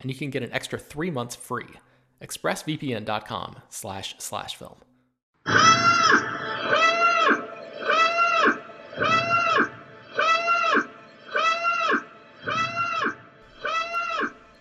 and 0.00 0.10
you 0.10 0.16
can 0.16 0.30
get 0.30 0.42
an 0.42 0.52
extra 0.52 0.78
three 0.78 1.10
months 1.10 1.36
free. 1.36 1.66
ExpressVPN.com 2.22 3.56
slash 3.68 4.14
slash 4.18 4.56
film. 4.56 4.76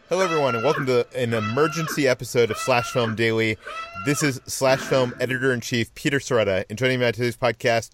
Hello, 0.09 0.23
everyone, 0.23 0.55
and 0.55 0.63
welcome 0.63 0.87
to 0.87 1.05
an 1.15 1.35
emergency 1.35 2.07
episode 2.07 2.49
of 2.49 2.57
Slash 2.57 2.91
Film 2.91 3.13
Daily. 3.13 3.59
This 4.07 4.23
is 4.23 4.41
Slash 4.47 4.79
Film 4.79 5.13
editor 5.19 5.53
in 5.53 5.61
chief 5.61 5.93
Peter 5.93 6.17
Sciretta, 6.17 6.65
and 6.67 6.79
joining 6.79 6.99
me 6.99 7.05
on 7.05 7.13
today's 7.13 7.37
podcast 7.37 7.91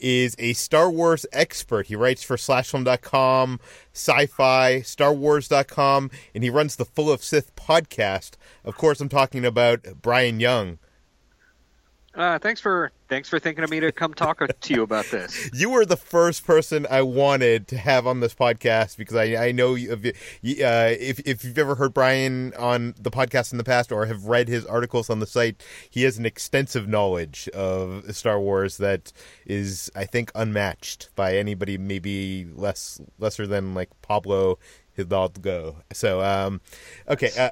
is 0.00 0.36
a 0.38 0.52
Star 0.54 0.90
Wars 0.90 1.26
expert. 1.32 1.86
He 1.86 1.96
writes 1.96 2.22
for 2.22 2.36
slashfilm.com, 2.36 3.60
sci-fi, 3.92 4.80
starwars.com, 4.80 6.10
and 6.34 6.44
he 6.44 6.50
runs 6.50 6.76
the 6.76 6.84
Full 6.84 7.10
of 7.10 7.22
Sith 7.22 7.54
podcast. 7.56 8.32
Of 8.64 8.76
course, 8.76 9.00
I'm 9.00 9.08
talking 9.08 9.44
about 9.44 9.86
Brian 10.02 10.40
Young. 10.40 10.78
Uh, 12.12 12.40
thanks 12.40 12.60
for 12.60 12.90
thanks 13.08 13.28
for 13.28 13.38
thinking 13.38 13.62
of 13.62 13.70
me 13.70 13.78
to 13.78 13.92
come 13.92 14.12
talk 14.12 14.42
to 14.60 14.74
you 14.74 14.82
about 14.82 15.06
this. 15.06 15.48
You 15.60 15.70
were 15.70 15.84
the 15.84 15.96
first 15.96 16.44
person 16.44 16.86
I 16.90 17.02
wanted 17.02 17.68
to 17.68 17.78
have 17.78 18.06
on 18.06 18.18
this 18.18 18.34
podcast 18.34 18.96
because 18.96 19.14
I 19.14 19.46
I 19.46 19.52
know 19.52 19.74
you, 19.74 19.92
uh, 19.92 19.98
if 20.42 21.20
if 21.20 21.44
you've 21.44 21.58
ever 21.58 21.76
heard 21.76 21.94
Brian 21.94 22.52
on 22.58 22.94
the 22.98 23.12
podcast 23.12 23.52
in 23.52 23.58
the 23.58 23.64
past 23.64 23.92
or 23.92 24.06
have 24.06 24.24
read 24.24 24.48
his 24.48 24.66
articles 24.66 25.08
on 25.08 25.20
the 25.20 25.26
site, 25.26 25.62
he 25.88 26.02
has 26.02 26.18
an 26.18 26.26
extensive 26.26 26.88
knowledge 26.88 27.48
of 27.50 28.04
Star 28.14 28.40
Wars 28.40 28.78
that 28.78 29.12
is 29.46 29.88
I 29.94 30.04
think 30.04 30.32
unmatched 30.34 31.10
by 31.14 31.36
anybody 31.36 31.78
maybe 31.78 32.46
less 32.54 33.00
lesser 33.20 33.46
than 33.46 33.72
like 33.72 33.90
Pablo 34.02 34.58
Hidalgo. 34.96 35.76
So 35.92 36.22
um, 36.22 36.60
okay. 37.08 37.30
Uh, 37.38 37.50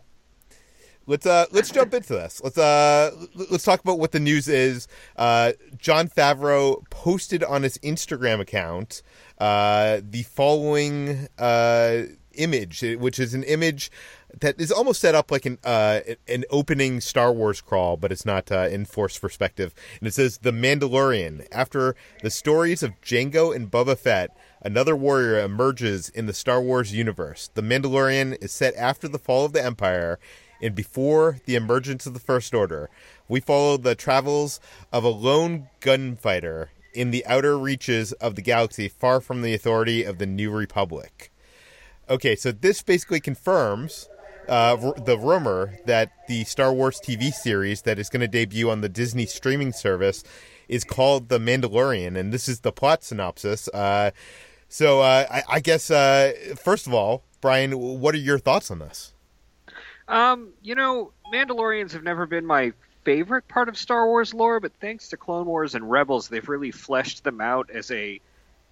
let's 1.09 1.27
uh 1.27 1.47
let's 1.51 1.71
jump 1.71 1.93
into 1.95 2.13
this. 2.13 2.41
Let's 2.45 2.59
uh 2.59 3.11
let's 3.51 3.65
talk 3.65 3.81
about 3.81 3.99
what 3.99 4.13
the 4.13 4.21
news 4.21 4.47
is. 4.47 4.87
Uh, 5.17 5.53
Jon 5.77 6.09
Favreau 6.09 6.89
posted 6.91 7.43
on 7.43 7.65
his 7.65 7.79
Instagram 7.79 8.39
account 8.39 9.03
uh, 9.39 10.01
the 10.09 10.23
following 10.25 11.29
uh, 11.39 12.03
image, 12.35 12.83
which 12.99 13.19
is 13.19 13.35
an 13.35 13.43
image 13.45 13.91
that 14.41 14.61
is 14.61 14.71
almost 14.71 15.01
set 15.01 15.15
up 15.15 15.31
like 15.31 15.47
an 15.47 15.59
uh, 15.65 16.01
an 16.29 16.45
opening 16.51 17.01
Star 17.01 17.33
Wars 17.33 17.61
crawl, 17.61 17.97
but 17.97 18.13
it's 18.13 18.27
not 18.27 18.53
uh, 18.53 18.69
in 18.71 18.85
force 18.85 19.19
perspective. 19.19 19.75
And 19.99 20.07
it 20.07 20.15
says 20.15 20.39
The 20.39 20.53
Mandalorian. 20.53 21.47
After 21.51 21.97
the 22.23 22.31
stories 22.31 22.83
of 22.83 23.01
Jango 23.01 23.57
and 23.57 23.71
Boba 23.71 23.97
Fett, 23.97 24.37
another 24.61 24.95
warrior 24.95 25.41
emerges 25.41 26.11
in 26.11 26.27
the 26.27 26.35
Star 26.35 26.61
Wars 26.61 26.93
universe. 26.93 27.51
The 27.55 27.63
Mandalorian 27.63 28.37
is 28.43 28.53
set 28.53 28.75
after 28.77 29.09
the 29.09 29.19
fall 29.19 29.47
of 29.47 29.53
the 29.55 29.65
Empire 29.65 30.19
and 30.61 30.75
before 30.75 31.39
the 31.45 31.55
emergence 31.55 32.07
of 32.07 32.15
the 32.15 32.21
First 32.21 32.55
Order, 32.55 32.91
we 33.29 33.41
follow 33.41 33.77
the 33.77 33.95
travels 33.95 34.61
of 34.93 35.05
a 35.05 35.09
lone 35.09 35.69
gunfighter 35.81 36.71
in 36.95 37.11
the 37.11 37.25
outer 37.27 37.59
reaches 37.59 38.13
of 38.15 38.35
the 38.35 38.43
galaxy, 38.43 38.89
far 38.89 39.21
from 39.21 39.43
the 39.43 39.55
authority 39.55 40.03
of 40.03 40.19
the 40.19 40.27
New 40.27 40.51
Republic. 40.51 41.31
Okay, 42.11 42.35
so 42.35 42.51
this 42.51 42.83
basically 42.83 43.21
confirms 43.21 44.09
uh, 44.49 44.93
the 45.05 45.19
rumor 45.19 45.79
that 45.85 46.11
the 46.27 46.45
Star 46.45 46.73
Wars 46.73 47.01
TV 47.05 47.33
series 47.33 47.83
that 47.83 47.99
is 47.99 48.09
going 48.09 48.23
to 48.23 48.29
debut 48.29 48.71
on 48.71 48.81
the 48.81 48.89
Disney 48.89 49.27
streaming 49.27 49.73
service 49.73 50.25
is 50.69 50.85
called 50.85 51.29
The 51.29 51.39
Mandalorian, 51.39 52.19
and 52.19 52.33
this 52.33 52.49
is 52.49 52.61
the 52.61 52.73
plot 52.73 53.05
synopsis. 53.05 53.69
Uh, 53.69 54.11
so 54.69 55.01
uh, 55.01 55.27
I-, 55.31 55.43
I, 55.49 55.61
guess, 55.61 55.91
uh, 55.91 56.33
first 56.57 56.87
of 56.87 56.95
all, 56.95 57.25
Brian, 57.41 57.73
what 57.73 58.15
are 58.15 58.19
your 58.19 58.39
thoughts 58.39 58.71
on 58.71 58.79
this? 58.79 59.13
Um, 60.09 60.49
you 60.63 60.75
know, 60.75 61.13
Mandalorians 61.33 61.93
have 61.93 62.03
never 62.03 62.27
been 62.27 62.47
my 62.47 62.73
favorite 63.05 63.47
part 63.47 63.69
of 63.69 63.77
Star 63.77 64.07
Wars 64.07 64.35
lore, 64.35 64.59
but 64.59 64.73
thanks 64.81 65.11
to 65.11 65.17
Clone 65.17 65.47
Wars 65.47 65.75
and 65.75 65.89
Rebels, 65.89 66.29
they've 66.29 66.49
really 66.49 66.71
fleshed 66.71 67.25
them 67.25 67.41
out 67.41 67.71
as 67.71 67.91
a 67.91 68.21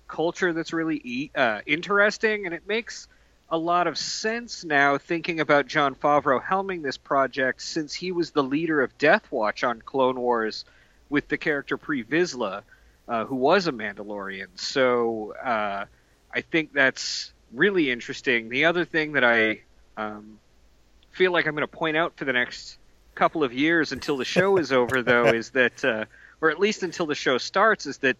culture 0.09 0.53
that's 0.53 0.73
really 0.73 1.31
uh, 1.35 1.61
interesting, 1.67 2.47
and 2.47 2.55
it 2.55 2.67
makes 2.67 3.09
a 3.49 3.59
lot 3.59 3.87
of 3.87 3.97
sense 3.97 4.65
now 4.65 4.99
thinking 4.99 5.41
about 5.41 5.67
Jon 5.67 5.95
Favreau 5.95 6.43
helming 6.43 6.83
this 6.83 6.97
project 6.97 7.63
since 7.63 7.95
he 7.95 8.13
was 8.13 8.31
the 8.31 8.43
leader 8.43 8.83
of 8.83 8.97
Death 8.99 9.31
Watch 9.31 9.63
on 9.63 9.81
Clone 9.83 10.19
Wars 10.19 10.65
with 11.09 11.29
the 11.29 11.39
character 11.39 11.77
Pre 11.77 12.03
Vizsla, 12.03 12.63
uh, 13.09 13.25
who 13.25 13.37
was 13.37 13.69
a 13.69 13.73
Mandalorian. 13.73 14.49
So 14.57 15.35
uh, 15.43 15.85
I 16.35 16.41
think 16.41 16.73
that's 16.73 17.33
really 17.53 17.91
interesting. 17.91 18.49
The 18.49 18.65
other 18.65 18.85
thing 18.85 19.13
that 19.13 19.25
I 19.25 19.61
um, 19.97 20.39
feel 21.17 21.33
like 21.33 21.47
I'm 21.47 21.55
going 21.55 21.63
to 21.63 21.67
point 21.67 21.97
out 21.97 22.17
for 22.17 22.27
the 22.27 22.33
next 22.35 22.79
couple 23.15 23.43
of 23.43 23.53
years 23.53 23.93
until 23.93 24.19
the 24.19 24.25
show 24.25 24.59
is 24.59 24.71
over, 24.71 25.03
though, 25.03 25.27
is 25.29 25.51
that, 25.53 25.85
uh, 25.85 26.05
or 26.41 26.51
at 26.51 26.61
least 26.61 26.83
until 26.83 27.07
the 27.07 27.15
show 27.15 27.39
starts, 27.39 27.87
is 27.87 27.99
that 27.99 28.17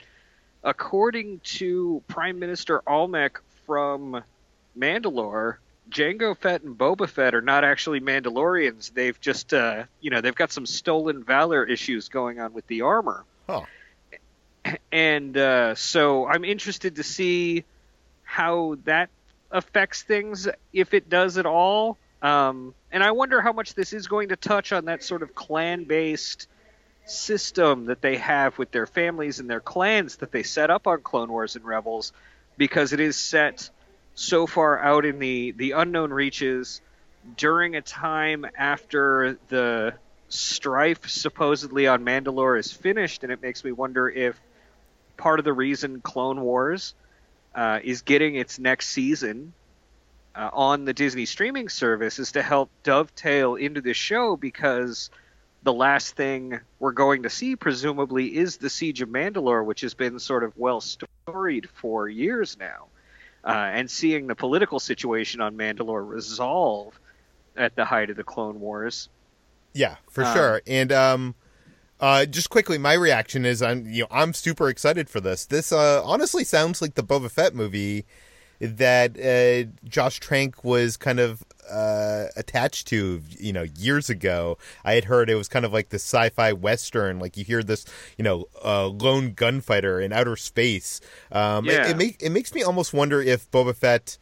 according 0.65 1.41
to 1.41 2.03
Prime 2.09 2.39
Minister 2.39 2.83
Almec 2.87 3.39
from 3.67 4.23
Mandalore, 4.77 5.57
Jango 5.91 6.37
Fett 6.37 6.63
and 6.63 6.77
Boba 6.77 7.09
Fett 7.09 7.35
are 7.35 7.43
not 7.43 7.65
actually 7.65 8.01
Mandalorians. 8.01 8.93
They've 8.93 9.21
just, 9.21 9.53
uh, 9.53 9.85
you 10.01 10.11
know, 10.11 10.23
they've 10.23 10.35
got 10.35 10.51
some 10.51 10.65
stolen 10.65 11.23
valor 11.23 11.65
issues 11.65 12.09
going 12.09 12.41
on 12.41 12.55
with 12.55 12.67
the 12.67 12.81
armor. 12.83 13.25
Oh. 13.49 13.67
And 14.91 15.37
uh, 15.37 15.77
so 15.77 16.27
I'm 16.27 16.45
interested 16.45 16.97
to 16.97 17.05
see 17.05 17.65
how 18.25 18.79
that 18.83 19.11
affects 19.53 20.03
things, 20.03 20.49
if 20.73 20.93
it 20.93 21.09
does 21.09 21.39
at 21.39 21.47
all. 21.47 21.99
Um, 22.27 22.75
and 22.91 23.05
I 23.05 23.13
wonder 23.13 23.41
how 23.41 23.53
much 23.53 23.75
this 23.75 23.93
is 23.93 24.09
going 24.09 24.31
to 24.31 24.37
touch 24.37 24.73
on 24.73 24.87
that 24.87 25.05
sort 25.05 25.23
of 25.23 25.33
clan 25.37 25.85
based 25.85 26.49
system 27.05 27.85
that 27.85 28.03
they 28.03 28.17
have 28.17 28.59
with 28.59 28.73
their 28.73 28.87
families 28.87 29.39
and 29.39 29.49
their 29.49 29.61
clans 29.61 30.17
that 30.17 30.33
they 30.33 30.43
set 30.43 30.69
up 30.69 30.89
on 30.89 31.03
Clone 31.03 31.31
Wars 31.31 31.55
and 31.55 31.65
Rebels, 31.65 32.13
because 32.57 32.93
it 32.93 32.99
is 32.99 33.17
set 33.17 33.71
so 34.17 34.49
far 34.49 34.77
out 34.77 35.05
in 35.05 35.21
the, 35.21 35.53
the 35.53 35.71
unknown 35.73 36.13
reaches 36.13 36.81
during 37.37 37.77
a 37.77 37.81
time 37.81 38.45
after 38.59 39.39
the 39.47 39.95
strife 40.29 41.09
supposedly 41.09 41.87
on 41.87 42.05
Mandalore 42.05 42.59
is 42.59 42.73
finished, 42.73 43.23
and 43.23 43.31
it 43.31 43.41
makes 43.41 43.63
me 43.63 43.71
wonder 43.71 44.09
if 44.09 44.37
part 45.17 45.39
of 45.39 45.45
the 45.45 45.53
reason 45.53 46.01
Clone 46.01 46.41
Wars 46.41 46.93
uh, 47.55 47.79
is 47.85 48.03
getting 48.03 48.35
its 48.35 48.59
next 48.59 48.89
season 48.89 49.53
uh, 50.37 50.51
on 50.53 50.85
the 50.85 50.93
Disney 50.93 51.25
streaming 51.25 51.69
service 51.69 52.19
is 52.19 52.33
to 52.33 52.43
help 52.43 52.71
dovetail 52.83 53.55
into 53.55 53.81
the 53.81 53.95
show 53.95 54.37
because 54.37 55.11
the 55.63 55.73
last 55.73 56.15
thing 56.15 56.61
we're 56.79 56.93
going 56.93 57.23
to 57.23 57.31
see, 57.31 57.57
presumably, 57.57 58.37
is 58.37 58.59
the 58.59 58.71
Siege 58.71 59.01
of 59.01 59.09
Mandalore, 59.09 59.65
which 59.65 59.81
has 59.81 59.95
been 59.95 60.19
sort 60.19 60.45
of 60.45 60.53
well 60.57 60.81
storied 60.81 61.69
for 61.71 62.09
years 62.09 62.57
now. 62.59 62.87
Uh, 63.45 63.71
and 63.73 63.89
seeing 63.89 64.27
the 64.27 64.35
political 64.35 64.81
situation 64.81 65.41
on 65.41 65.57
Mandalore 65.57 66.07
resolve 66.07 66.99
at 67.57 67.77
the 67.77 67.85
height 67.85 68.11
of 68.11 68.17
the 68.17 68.25
Clone 68.25 68.61
Wars. 68.61 69.09
Yeah, 69.73 69.97
for 70.11 70.25
um, 70.25 70.35
sure. 70.35 70.63
And 70.67 70.91
um, 70.91 71.35
uh, 72.01 72.27
just 72.27 72.51
quickly, 72.51 72.77
my 72.77 72.95
reaction 72.95 73.47
is 73.47 73.63
I'm 73.63 73.87
you 73.87 74.03
know 74.03 74.09
I'm 74.11 74.35
super 74.35 74.69
excited 74.69 75.09
for 75.09 75.21
this. 75.21 75.47
This 75.47 75.71
uh, 75.71 76.03
honestly 76.05 76.43
sounds 76.43 76.83
like 76.83 76.95
the 76.95 77.05
Boba 77.05 77.31
Fett 77.31 77.55
movie 77.55 78.05
that 78.61 79.19
uh, 79.19 79.71
Josh 79.89 80.21
Trank 80.21 80.65
was 80.65 80.97
kind 80.97 81.21
of 81.21 81.43
uh, 81.71 82.27
attached 82.37 82.87
to, 82.89 83.23
you 83.31 83.53
know, 83.53 83.65
years 83.77 84.09
ago. 84.09 84.59
I 84.85 84.95
had 84.95 85.05
heard 85.05 85.29
it 85.29 85.35
was 85.35 85.49
kind 85.49 85.65
of 85.65 85.73
like 85.73 85.91
the 85.91 85.97
sci-fi 85.97 86.53
western. 86.53 87.19
Like 87.19 87.37
you 87.37 87.45
hear 87.45 87.63
this, 87.63 87.85
you 88.17 88.25
know, 88.25 88.47
uh, 88.65 88.89
lone 88.89 89.33
gunfighter 89.33 90.01
in 90.01 90.13
outer 90.13 90.37
space. 90.37 91.01
Um, 91.33 91.65
yeah. 91.65 91.87
it, 91.87 91.91
it, 91.91 91.97
make, 91.97 92.23
it 92.23 92.31
makes 92.31 92.55
me 92.55 92.63
almost 92.63 92.93
wonder 92.93 93.21
if 93.21 93.51
Boba 93.51 93.75
Fett 93.75 94.19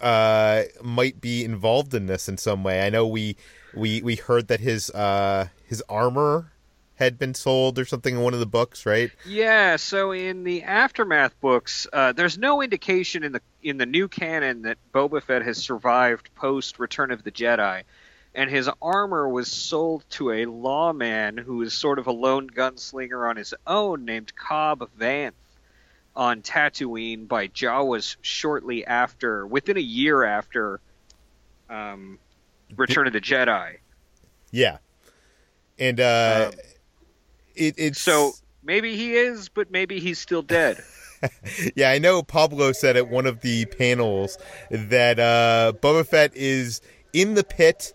uh, 0.00 0.64
might 0.82 1.20
be 1.20 1.44
involved 1.44 1.94
in 1.94 2.06
this 2.06 2.28
in 2.28 2.36
some 2.36 2.62
way. 2.62 2.86
I 2.86 2.90
know 2.90 3.06
we 3.06 3.36
we 3.74 4.02
we 4.02 4.16
heard 4.16 4.48
that 4.48 4.60
his 4.60 4.90
uh, 4.90 5.48
his 5.64 5.82
armor 5.88 6.52
had 6.96 7.18
been 7.18 7.34
sold 7.34 7.78
or 7.78 7.84
something 7.84 8.16
in 8.16 8.22
one 8.22 8.34
of 8.34 8.40
the 8.40 8.46
books, 8.46 8.84
right? 8.84 9.10
Yeah. 9.26 9.76
So 9.76 10.12
in 10.12 10.44
the 10.44 10.64
aftermath 10.64 11.38
books, 11.40 11.86
uh, 11.92 12.12
there's 12.12 12.38
no 12.38 12.62
indication 12.62 13.22
in 13.22 13.32
the 13.32 13.40
in 13.62 13.76
the 13.76 13.86
new 13.86 14.08
canon 14.08 14.62
that 14.62 14.78
Boba 14.92 15.22
Fett 15.22 15.42
has 15.42 15.58
survived 15.58 16.34
post 16.34 16.78
Return 16.78 17.10
of 17.10 17.22
the 17.22 17.30
Jedi, 17.30 17.82
and 18.34 18.50
his 18.50 18.68
armor 18.80 19.28
was 19.28 19.50
sold 19.50 20.04
to 20.10 20.30
a 20.30 20.46
lawman 20.46 21.36
who 21.36 21.62
is 21.62 21.74
sort 21.74 21.98
of 21.98 22.06
a 22.06 22.12
lone 22.12 22.48
gunslinger 22.48 23.28
on 23.28 23.36
his 23.36 23.54
own, 23.66 24.04
named 24.04 24.34
Cobb 24.34 24.88
Vanth, 24.98 25.32
on 26.14 26.42
Tatooine 26.42 27.28
by 27.28 27.48
Jawas 27.48 28.16
shortly 28.22 28.86
after, 28.86 29.46
within 29.46 29.76
a 29.76 29.80
year 29.80 30.24
after, 30.24 30.80
um, 31.68 32.18
Return 32.74 33.06
of 33.06 33.12
the 33.12 33.20
Jedi. 33.20 33.76
Yeah, 34.50 34.78
and 35.78 36.00
uh, 36.00 36.52
um, 36.52 36.58
it, 37.56 37.74
it's 37.76 38.00
so 38.00 38.32
maybe 38.62 38.96
he 38.96 39.14
is, 39.14 39.48
but 39.48 39.70
maybe 39.70 40.00
he's 40.00 40.18
still 40.18 40.42
dead. 40.42 40.78
yeah, 41.76 41.90
I 41.90 41.98
know 41.98 42.22
Pablo 42.22 42.72
said 42.72 42.96
at 42.96 43.08
one 43.08 43.26
of 43.26 43.40
the 43.40 43.66
panels 43.66 44.38
that 44.70 45.18
uh, 45.18 45.72
Boba 45.80 46.06
Fett 46.06 46.34
is 46.34 46.80
in 47.12 47.34
the 47.34 47.44
pit 47.44 47.92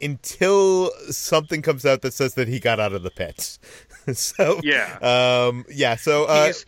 until 0.00 0.90
something 1.10 1.62
comes 1.62 1.86
out 1.86 2.02
that 2.02 2.12
says 2.12 2.34
that 2.34 2.48
he 2.48 2.60
got 2.60 2.80
out 2.80 2.92
of 2.92 3.02
the 3.02 3.10
pit. 3.10 3.58
so 4.12 4.60
yeah, 4.62 4.98
um, 5.00 5.64
yeah. 5.70 5.96
So 5.96 6.24
uh, 6.24 6.46
he's, 6.46 6.66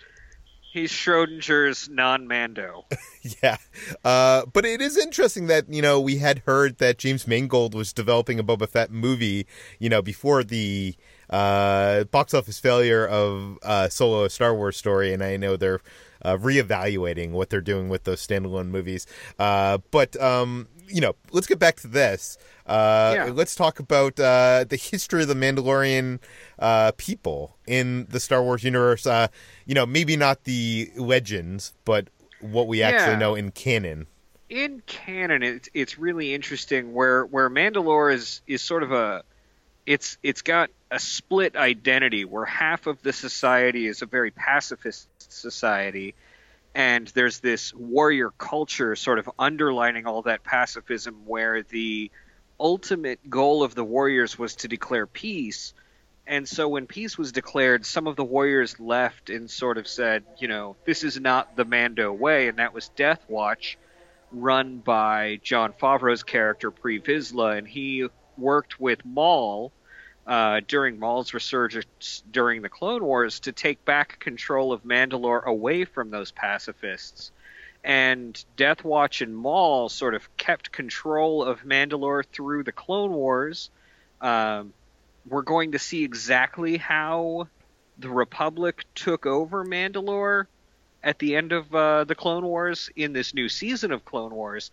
he's 0.72 0.92
Schrodinger's 0.92 1.88
non-Mando. 1.88 2.84
yeah, 3.42 3.56
uh, 4.04 4.46
but 4.52 4.64
it 4.64 4.80
is 4.80 4.96
interesting 4.96 5.46
that 5.48 5.72
you 5.72 5.82
know 5.82 6.00
we 6.00 6.16
had 6.18 6.40
heard 6.46 6.78
that 6.78 6.98
James 6.98 7.26
Mangold 7.26 7.74
was 7.74 7.92
developing 7.92 8.38
a 8.38 8.44
Boba 8.44 8.68
Fett 8.68 8.90
movie, 8.90 9.46
you 9.78 9.88
know, 9.88 10.02
before 10.02 10.42
the 10.42 10.94
uh, 11.31 12.05
box 12.05 12.34
office 12.34 12.58
failure 12.58 13.06
of 13.06 13.58
uh, 13.62 13.88
Solo 13.88 14.28
Star 14.28 14.55
Wars 14.55 14.76
story, 14.76 15.12
and 15.12 15.23
I 15.23 15.37
know 15.37 15.56
they're 15.56 15.81
uh, 16.23 16.37
reevaluating 16.37 17.31
what 17.31 17.50
they're 17.50 17.61
doing 17.61 17.88
with 17.88 18.05
those 18.05 18.26
standalone 18.26 18.69
movies. 18.69 19.06
Uh, 19.38 19.78
but 19.90 20.20
um, 20.20 20.69
you 20.88 21.00
know, 21.00 21.14
let's 21.32 21.46
get 21.46 21.58
back 21.58 21.76
to 21.76 21.88
this. 21.88 22.38
Uh, 22.67 23.12
yeah. 23.14 23.25
Let's 23.32 23.55
talk 23.55 23.78
about 23.78 24.19
uh, 24.19 24.64
the 24.69 24.76
history 24.76 25.23
of 25.23 25.28
the 25.28 25.34
Mandalorian 25.34 26.20
uh, 26.58 26.93
people 26.96 27.56
in 27.67 28.06
the 28.06 28.20
Star 28.20 28.43
Wars 28.43 28.64
universe. 28.64 29.06
Uh, 29.06 29.29
you 29.67 29.75
know, 29.75 29.87
maybe 29.87 30.17
not 30.17 30.44
the 30.44 30.90
legends, 30.96 31.72
but 31.84 32.08
what 32.40 32.67
we 32.67 32.82
actually 32.82 33.12
yeah. 33.12 33.19
know 33.19 33.34
in 33.34 33.50
canon. 33.50 34.06
In 34.49 34.82
canon, 34.87 35.43
it's 35.43 35.69
it's 35.75 35.99
really 35.99 36.34
interesting 36.34 36.93
where 36.93 37.25
where 37.26 37.50
Mandalore 37.50 38.12
is 38.12 38.43
is 38.46 38.62
sort 38.62 38.82
of 38.82 38.93
a 38.93 39.25
it's 39.86 40.18
it's 40.22 40.42
got 40.42 40.70
a 40.90 40.98
split 40.98 41.56
identity 41.56 42.24
where 42.24 42.44
half 42.44 42.86
of 42.86 43.00
the 43.02 43.12
society 43.12 43.86
is 43.86 44.02
a 44.02 44.06
very 44.06 44.30
pacifist 44.30 45.08
society 45.18 46.14
and 46.74 47.06
there's 47.08 47.40
this 47.40 47.72
warrior 47.72 48.30
culture 48.36 48.94
sort 48.96 49.18
of 49.18 49.30
underlining 49.38 50.06
all 50.06 50.22
that 50.22 50.44
pacifism 50.44 51.22
where 51.24 51.62
the 51.62 52.10
ultimate 52.60 53.30
goal 53.30 53.62
of 53.62 53.74
the 53.74 53.84
warriors 53.84 54.38
was 54.38 54.56
to 54.56 54.68
declare 54.68 55.06
peace. 55.06 55.72
And 56.26 56.48
so 56.48 56.68
when 56.68 56.86
peace 56.86 57.16
was 57.16 57.32
declared 57.32 57.86
some 57.86 58.06
of 58.06 58.16
the 58.16 58.24
warriors 58.24 58.78
left 58.80 59.30
and 59.30 59.50
sort 59.50 59.78
of 59.78 59.86
said 59.86 60.24
you 60.38 60.48
know 60.48 60.76
this 60.84 61.04
is 61.04 61.20
not 61.20 61.56
the 61.56 61.64
mando 61.64 62.12
way 62.12 62.48
and 62.48 62.58
that 62.58 62.74
was 62.74 62.88
death 62.90 63.24
watch 63.28 63.78
run 64.32 64.78
by 64.78 65.38
jon 65.44 65.72
favreau's 65.72 66.24
character 66.24 66.72
pre 66.72 67.00
vizsla 67.00 67.56
and 67.56 67.68
he 67.68 68.08
worked 68.36 68.80
with 68.80 69.04
maul 69.04 69.70
uh, 70.26 70.61
during 70.67 70.99
Maul's 70.99 71.32
resurgence 71.32 72.23
during 72.31 72.62
the 72.62 72.69
Clone 72.69 73.05
Wars 73.05 73.40
to 73.40 73.52
take 73.52 73.84
back 73.84 74.19
control 74.19 74.73
of 74.73 74.82
Mandalore 74.82 75.44
away 75.44 75.84
from 75.84 76.11
those 76.11 76.32
pacifists. 76.32 77.31
And 77.84 78.44
Death 78.56 78.82
Watch 78.82 79.20
and 79.20 79.37
Maul 79.37 79.88
sort 79.88 80.14
of 80.14 80.37
kept 80.37 80.73
control 80.73 81.44
of 81.44 81.62
Mandalore 81.62 82.25
through 82.26 82.64
the 82.64 82.73
Clone 82.73 83.12
Wars. 83.12 83.70
Um, 84.20 84.73
we're 85.28 85.43
going 85.43 85.73
to 85.73 85.78
see 85.78 86.02
exactly 86.02 86.76
how 86.76 87.46
the 87.99 88.08
Republic 88.11 88.84
took 88.96 89.26
over 89.26 89.64
Mandalore 89.64 90.46
at 91.05 91.20
the 91.20 91.37
end 91.37 91.52
of 91.52 91.72
uh, 91.72 92.02
the 92.02 92.17
Clone 92.17 92.44
Wars 92.44 92.90
in 92.96 93.12
this 93.12 93.32
new 93.32 93.49
season 93.49 93.93
of 93.93 94.05
Clone 94.05 94.34
Wars. 94.34 94.72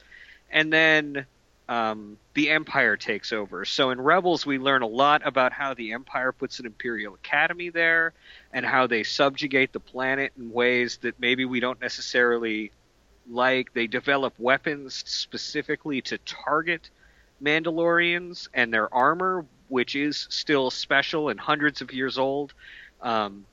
And 0.52 0.74
then 0.74 1.28
um, 1.70 2.18
the 2.34 2.50
Empire 2.50 2.98
takes 2.98 3.32
over. 3.32 3.66
So 3.66 3.92
in 3.92 4.02
Rebels, 4.02 4.46
we 4.46 4.58
learn 4.58 4.82
a 4.82 4.88
lot 4.88 5.22
about 5.26 5.54
how 5.54 5.74
the 5.74 5.94
Empire 5.94 6.32
puts 6.32 6.60
an 6.60 6.66
Imperial 6.66 7.14
Academy 7.16 7.70
there 7.70 8.14
and 8.52 8.66
how 8.66 8.88
they 8.88 9.04
subjugate 9.04 9.72
the 9.72 9.80
planet 9.80 10.34
in 10.38 10.52
ways 10.52 10.98
that 10.98 11.20
maybe 11.20 11.46
we 11.46 11.60
don't 11.60 11.80
necessarily 11.80 12.72
like. 13.30 13.74
They 13.74 13.88
develop 13.88 14.34
weapons 14.38 15.04
specifically 15.06 16.02
to 16.04 16.18
target 16.20 16.90
Mandalorians 17.42 18.50
and 18.54 18.74
their 18.74 18.94
armor, 18.94 19.46
which 19.70 19.96
is 19.96 20.28
still 20.30 20.70
special 20.70 21.30
and 21.30 21.40
hundreds 21.40 21.82
of 21.82 21.94
years 21.94 22.18
old. 22.18 22.54
Um, 23.02 23.46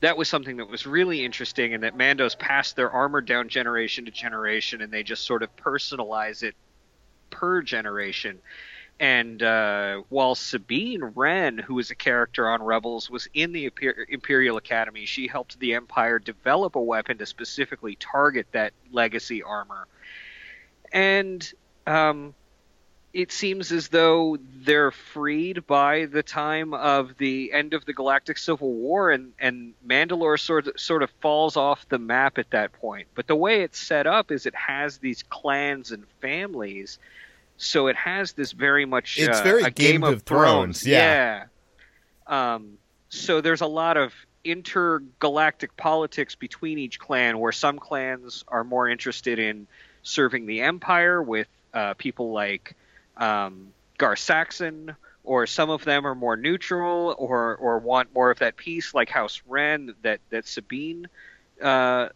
that 0.00 0.16
was 0.16 0.28
something 0.28 0.56
that 0.56 0.68
was 0.68 0.86
really 0.86 1.24
interesting, 1.24 1.74
and 1.74 1.84
that 1.84 1.96
Mandos 1.96 2.36
pass 2.36 2.72
their 2.72 2.90
armor 2.90 3.20
down 3.20 3.48
generation 3.48 4.04
to 4.06 4.10
generation, 4.10 4.82
and 4.82 4.92
they 4.92 5.04
just 5.04 5.24
sort 5.24 5.42
of 5.42 5.54
personalize 5.56 6.42
it 6.42 6.56
per 7.32 7.62
generation. 7.62 8.38
And 9.00 9.42
uh, 9.42 10.02
while 10.10 10.36
Sabine 10.36 11.02
Wren, 11.02 11.58
who 11.58 11.80
is 11.80 11.90
a 11.90 11.96
character 11.96 12.48
on 12.48 12.62
Rebels, 12.62 13.10
was 13.10 13.28
in 13.34 13.50
the 13.50 13.68
Imperial 14.08 14.56
Academy, 14.58 15.06
she 15.06 15.26
helped 15.26 15.58
the 15.58 15.74
Empire 15.74 16.20
develop 16.20 16.76
a 16.76 16.80
weapon 16.80 17.18
to 17.18 17.26
specifically 17.26 17.96
target 17.96 18.46
that 18.52 18.72
legacy 18.92 19.42
armor. 19.42 19.88
And 20.92 21.52
um, 21.84 22.32
it 23.12 23.32
seems 23.32 23.72
as 23.72 23.88
though 23.88 24.38
they're 24.64 24.92
freed 24.92 25.66
by 25.66 26.06
the 26.06 26.22
time 26.22 26.72
of 26.72 27.16
the 27.18 27.52
end 27.52 27.74
of 27.74 27.84
the 27.84 27.92
Galactic 27.92 28.38
Civil 28.38 28.72
War, 28.72 29.10
and, 29.10 29.32
and 29.38 29.74
Mandalore 29.84 30.38
sort 30.38 30.68
of, 30.68 30.78
sort 30.78 31.02
of 31.02 31.10
falls 31.20 31.56
off 31.56 31.88
the 31.88 31.98
map 31.98 32.38
at 32.38 32.50
that 32.50 32.72
point. 32.74 33.08
But 33.14 33.26
the 33.26 33.36
way 33.36 33.62
it's 33.62 33.78
set 33.78 34.06
up 34.06 34.30
is 34.30 34.46
it 34.46 34.54
has 34.54 34.98
these 34.98 35.22
clans 35.24 35.90
and 35.90 36.06
families 36.20 36.98
so 37.62 37.86
it 37.86 37.96
has 37.96 38.32
this 38.32 38.52
very 38.52 38.84
much 38.84 39.18
it's 39.18 39.40
uh, 39.40 39.42
very 39.44 39.62
a 39.62 39.70
Game, 39.70 40.00
Game 40.00 40.04
of, 40.04 40.22
Thrones. 40.22 40.82
Thrones. 40.82 40.86
Yeah. 40.86 41.44
yeah. 42.28 42.54
Um, 42.54 42.78
so 43.08 43.40
there's 43.40 43.60
a 43.60 43.66
lot 43.66 43.96
of 43.96 44.12
intergalactic 44.44 45.76
politics 45.76 46.34
between 46.34 46.78
each 46.78 46.98
clan, 46.98 47.38
where 47.38 47.52
some 47.52 47.78
clans 47.78 48.44
are 48.48 48.64
more 48.64 48.88
interested 48.88 49.38
in 49.38 49.68
serving 50.02 50.46
the 50.46 50.62
Empire 50.62 51.22
with 51.22 51.46
uh, 51.72 51.94
people 51.94 52.32
like 52.32 52.74
um, 53.16 53.72
Gar 53.96 54.16
Saxon, 54.16 54.96
or 55.22 55.46
some 55.46 55.70
of 55.70 55.84
them 55.84 56.04
are 56.04 56.16
more 56.16 56.36
neutral, 56.36 57.14
or 57.16 57.54
or 57.56 57.78
want 57.78 58.12
more 58.12 58.32
of 58.32 58.40
that 58.40 58.56
peace, 58.56 58.92
like 58.92 59.08
House 59.08 59.40
Wren 59.46 59.94
that 60.02 60.18
that 60.30 60.48
Sabine 60.48 61.06
uh, 61.62 62.08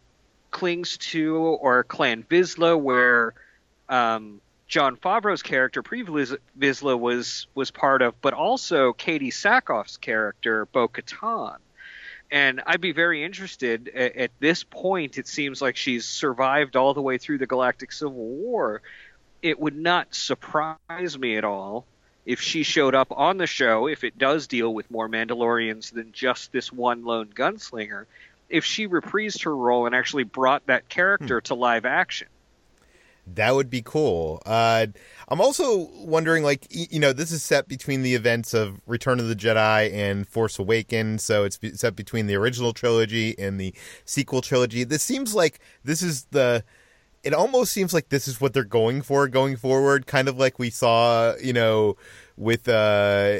clings 0.51 0.97
to, 0.97 1.37
or 1.37 1.85
Clan 1.85 2.23
Vizsla, 2.23 2.77
where 2.77 3.33
um, 3.87 4.41
Jon 4.67 4.97
Favreau's 4.97 5.43
character 5.43 5.81
pre 5.81 6.03
Vizsla 6.03 6.99
was 6.99 7.47
was 7.55 7.71
part 7.71 8.01
of, 8.01 8.19
but 8.21 8.33
also 8.33 8.93
Katee 8.93 9.31
Sackhoff's 9.31 9.97
character 9.97 10.65
Bo 10.65 10.87
Katan. 10.87 11.57
And 12.29 12.61
I'd 12.65 12.81
be 12.81 12.91
very 12.91 13.23
interested 13.23 13.87
at, 13.95 14.15
at, 14.17 14.31
this 14.39 14.65
point. 14.65 15.17
It 15.17 15.29
seems 15.29 15.61
like 15.61 15.77
she's 15.77 16.05
survived 16.05 16.75
all 16.75 16.93
the 16.93 17.01
way 17.01 17.17
through 17.17 17.37
the 17.37 17.47
Galactic 17.47 17.93
Civil 17.93 18.15
War. 18.15 18.81
It 19.41 19.57
would 19.57 19.77
not 19.77 20.13
surprise 20.13 21.17
me 21.17 21.37
at 21.37 21.45
all 21.45 21.85
if 22.25 22.41
she 22.41 22.63
showed 22.63 22.93
up 22.93 23.07
on 23.11 23.37
the 23.37 23.47
show, 23.47 23.87
if 23.87 24.03
it 24.03 24.17
does 24.17 24.47
deal 24.47 24.73
with 24.73 24.91
more 24.91 25.07
Mandalorians 25.07 25.93
than 25.93 26.11
just 26.11 26.51
this 26.51 26.73
one 26.73 27.05
lone 27.05 27.29
gunslinger, 27.33 28.05
if 28.49 28.65
she 28.65 28.85
reprised 28.89 29.45
her 29.45 29.55
role 29.55 29.85
and 29.85 29.95
actually 29.95 30.25
brought 30.25 30.65
that 30.65 30.89
character 30.89 31.39
hmm. 31.39 31.45
to 31.45 31.55
live 31.55 31.85
action. 31.85 32.27
That 33.35 33.55
would 33.55 33.69
be 33.69 33.81
cool. 33.81 34.41
Uh, 34.45 34.87
I'm 35.27 35.41
also 35.41 35.89
wondering, 35.95 36.43
like, 36.43 36.65
you 36.69 36.99
know, 36.99 37.11
this 37.11 37.31
is 37.31 37.43
set 37.43 37.67
between 37.67 38.01
the 38.01 38.15
events 38.15 38.53
of 38.53 38.79
Return 38.85 39.19
of 39.19 39.27
the 39.27 39.35
Jedi 39.35 39.91
and 39.93 40.27
Force 40.27 40.57
Awakens, 40.59 41.23
so 41.23 41.43
it's 41.43 41.59
set 41.73 41.95
between 41.95 42.27
the 42.27 42.35
original 42.35 42.71
trilogy 42.71 43.37
and 43.37 43.59
the 43.59 43.73
sequel 44.05 44.41
trilogy. 44.41 44.83
This 44.85 45.03
seems 45.03 45.35
like 45.35 45.59
this 45.83 46.01
is 46.01 46.25
the. 46.31 46.63
It 47.23 47.33
almost 47.33 47.73
seems 47.73 47.93
like 47.93 48.07
this 48.07 48.27
is 48.27 48.39
what 48.39 48.53
they're 48.53 48.63
going 48.63 49.01
for 49.01 49.27
going 49.27 49.57
forward, 49.57 50.07
kind 50.07 50.29
of 50.29 50.37
like 50.37 50.59
we 50.59 50.69
saw, 50.69 51.33
you 51.43 51.51
know, 51.51 51.97
with 52.37 52.69
uh, 52.69 53.39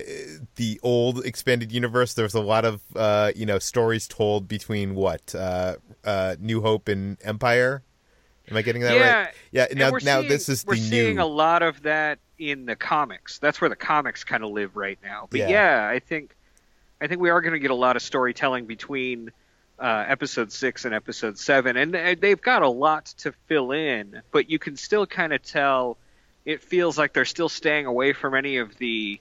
the 0.55 0.79
old 0.83 1.25
expanded 1.25 1.71
universe. 1.71 2.13
There's 2.13 2.33
a 2.33 2.41
lot 2.41 2.65
of, 2.65 2.81
uh, 2.95 3.31
you 3.33 3.45
know, 3.45 3.59
stories 3.59 4.07
told 4.07 4.49
between 4.49 4.95
what 4.95 5.33
uh, 5.33 5.75
uh 6.03 6.35
New 6.39 6.61
Hope 6.61 6.89
and 6.89 7.17
Empire 7.23 7.83
Am 8.49 8.55
I 8.55 8.61
getting 8.61 8.81
that 8.83 8.95
yeah, 8.95 9.23
right? 9.23 9.33
Yeah. 9.51 9.67
Now, 9.73 9.89
now 9.89 10.19
seeing, 10.19 10.29
this 10.29 10.49
is 10.49 10.65
we're 10.65 10.75
seeing 10.75 11.17
new... 11.17 11.23
a 11.23 11.25
lot 11.25 11.63
of 11.63 11.83
that 11.83 12.19
in 12.39 12.65
the 12.65 12.75
comics. 12.75 13.39
That's 13.39 13.59
where 13.59 13.69
the 13.69 13.75
comics 13.75 14.23
kind 14.23 14.43
of 14.43 14.51
live 14.51 14.75
right 14.75 14.97
now. 15.03 15.27
But 15.29 15.41
yeah, 15.41 15.49
yeah 15.49 15.89
I 15.89 15.99
think 15.99 16.35
I 17.01 17.07
think 17.07 17.19
we 17.19 17.29
are 17.29 17.41
going 17.41 17.53
to 17.53 17.59
get 17.59 17.71
a 17.71 17.75
lot 17.75 17.95
of 17.95 18.01
storytelling 18.01 18.65
between 18.65 19.31
uh, 19.79 20.05
episode 20.07 20.51
six 20.51 20.85
and 20.85 20.95
episode 20.95 21.37
seven, 21.37 21.77
and 21.77 21.95
uh, 21.95 22.15
they've 22.19 22.41
got 22.41 22.61
a 22.61 22.69
lot 22.69 23.05
to 23.17 23.33
fill 23.47 23.71
in. 23.71 24.21
But 24.31 24.49
you 24.49 24.59
can 24.59 24.77
still 24.77 25.05
kind 25.05 25.33
of 25.33 25.41
tell. 25.43 25.97
It 26.45 26.63
feels 26.63 26.97
like 26.97 27.11
they're 27.11 27.25
still 27.25 27.49
staying 27.49 27.85
away 27.85 28.13
from 28.13 28.33
any 28.33 28.57
of 28.57 28.77
the 28.77 29.19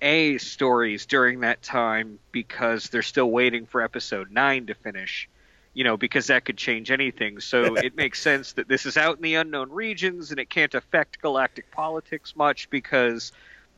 A 0.00 0.38
stories 0.38 1.06
during 1.06 1.40
that 1.40 1.62
time 1.62 2.20
because 2.30 2.88
they're 2.90 3.02
still 3.02 3.28
waiting 3.28 3.66
for 3.66 3.82
episode 3.82 4.30
nine 4.30 4.66
to 4.66 4.74
finish 4.74 5.28
you 5.74 5.84
know, 5.84 5.96
because 5.96 6.26
that 6.28 6.44
could 6.44 6.56
change 6.56 6.90
anything. 6.90 7.40
So 7.40 7.74
it 7.76 7.96
makes 7.96 8.20
sense 8.20 8.52
that 8.54 8.68
this 8.68 8.86
is 8.86 8.96
out 8.96 9.16
in 9.16 9.22
the 9.22 9.36
unknown 9.36 9.70
regions 9.70 10.30
and 10.30 10.40
it 10.40 10.50
can't 10.50 10.74
affect 10.74 11.20
galactic 11.20 11.70
politics 11.70 12.34
much 12.36 12.70
because 12.70 13.32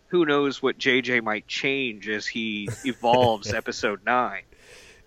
who 0.08 0.26
knows 0.26 0.62
what 0.62 0.78
JJ 0.78 1.22
might 1.22 1.46
change 1.46 2.08
as 2.08 2.26
he 2.26 2.68
evolves 2.84 3.52
episode 3.54 4.00
9 4.04 4.42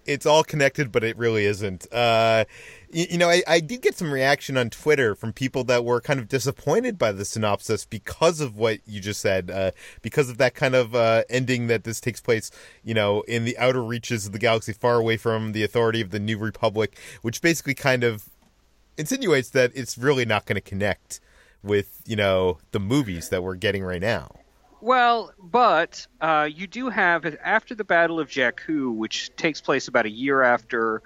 it's 0.06 0.26
all 0.26 0.44
connected, 0.44 0.92
but 0.92 1.04
it 1.04 1.18
really 1.18 1.46
isn't. 1.46 1.92
Uh, 1.92 2.46
you, 2.92 3.06
you, 3.12 3.18
know, 3.18 3.30
I, 3.30 3.44
I 3.48 3.60
did 3.60 3.82
get 3.82 3.98
some 3.98 4.12
reaction 4.12 4.58
on 4.58 4.70
Twitter 4.70 5.16
from 5.16 5.34
people 5.34 5.64
that 5.66 5.84
were 5.84 6.00
kind 6.02 6.20
of 6.20 6.28
disappointed 6.28 6.98
by 6.98 7.12
the 7.12 7.26
synopsis 7.26 7.86
because 7.86 8.40
of 8.40 8.58
what 8.58 8.80
you 8.86 9.02
just 9.02 9.20
said, 9.20 9.50
uh, 9.52 9.72
because 10.02 10.30
of 10.30 10.38
that 10.38 10.54
kind 10.56 10.76
of 10.76 10.96
uh, 10.96 11.24
ending 11.30 11.68
that 11.68 11.84
this 11.84 12.00
takes 12.00 12.22
place, 12.22 12.52
you 12.84 12.94
know, 12.94 13.22
in 13.22 13.46
the 13.46 13.58
outer 13.58 13.84
reaches 13.84 14.26
of 14.26 14.32
the 14.32 14.40
galaxy, 14.40 14.74
far 14.74 14.96
away 14.96 15.18
from 15.18 15.52
the 15.52 15.64
authority 15.64 16.02
of 16.02 16.12
the 16.12 16.20
New 16.20 16.38
Republic, 16.38 16.98
which 17.22 17.42
basically 17.42 17.74
kind 17.74 18.04
of 18.04 18.30
insinuates 18.98 19.50
that 19.50 19.72
it's 19.76 19.98
really 19.98 20.26
not 20.26 20.46
going 20.46 20.56
to 20.56 20.62
connect 20.62 21.20
with, 21.64 22.02
you 22.06 22.16
know, 22.16 22.60
the 22.72 22.80
movies 22.80 23.30
that 23.30 23.44
we're 23.44 23.56
getting 23.56 23.84
right 23.84 24.02
now. 24.02 24.30
Well, 24.86 25.34
but 25.40 26.06
uh, 26.22 26.48
you 26.54 26.68
do 26.68 26.90
have 26.90 27.26
after 27.44 27.74
the 27.74 27.84
Battle 27.84 28.20
of 28.20 28.30
Jakku, 28.30 28.94
which 28.94 29.36
takes 29.36 29.60
place 29.60 29.88
about 29.88 30.06
a 30.06 30.12
year 30.12 30.44
after, 30.44 31.02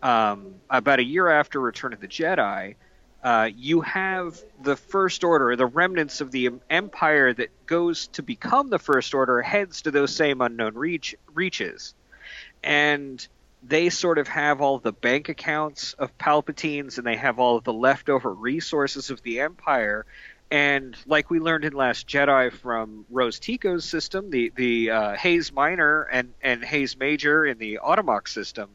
um, 0.00 0.54
about 0.70 1.00
a 1.00 1.04
year 1.04 1.28
after 1.28 1.58
Return 1.58 1.92
of 1.92 1.98
the 1.98 2.06
Jedi. 2.06 2.76
Uh, 3.24 3.50
you 3.52 3.80
have 3.80 4.40
the 4.62 4.76
First 4.76 5.24
Order, 5.24 5.56
the 5.56 5.66
remnants 5.66 6.20
of 6.20 6.30
the 6.30 6.50
Empire 6.70 7.32
that 7.34 7.66
goes 7.66 8.06
to 8.12 8.22
become 8.22 8.70
the 8.70 8.78
First 8.78 9.12
Order, 9.12 9.42
heads 9.42 9.82
to 9.82 9.90
those 9.90 10.14
same 10.14 10.40
unknown 10.40 10.76
reach, 10.76 11.16
reaches, 11.34 11.96
and 12.62 13.26
they 13.60 13.90
sort 13.90 14.18
of 14.18 14.28
have 14.28 14.60
all 14.60 14.78
the 14.78 14.92
bank 14.92 15.28
accounts 15.28 15.94
of 15.94 16.16
Palpatine's, 16.16 16.98
and 16.98 17.04
they 17.04 17.16
have 17.16 17.40
all 17.40 17.58
the 17.60 17.72
leftover 17.72 18.32
resources 18.32 19.10
of 19.10 19.20
the 19.22 19.40
Empire, 19.40 20.06
and 20.50 20.96
like 21.06 21.30
we 21.30 21.40
learned 21.40 21.64
in 21.64 21.72
Last 21.72 22.06
Jedi 22.06 22.52
from 22.52 23.04
Rose 23.10 23.38
Tico's 23.38 23.84
system, 23.84 24.30
the 24.30 24.52
the 24.54 24.90
uh, 24.90 25.16
Hays 25.16 25.52
Minor 25.52 26.02
and 26.02 26.32
and 26.40 26.64
Hays 26.64 26.96
Major 26.96 27.44
in 27.44 27.58
the 27.58 27.80
Otomok 27.84 28.28
system, 28.28 28.70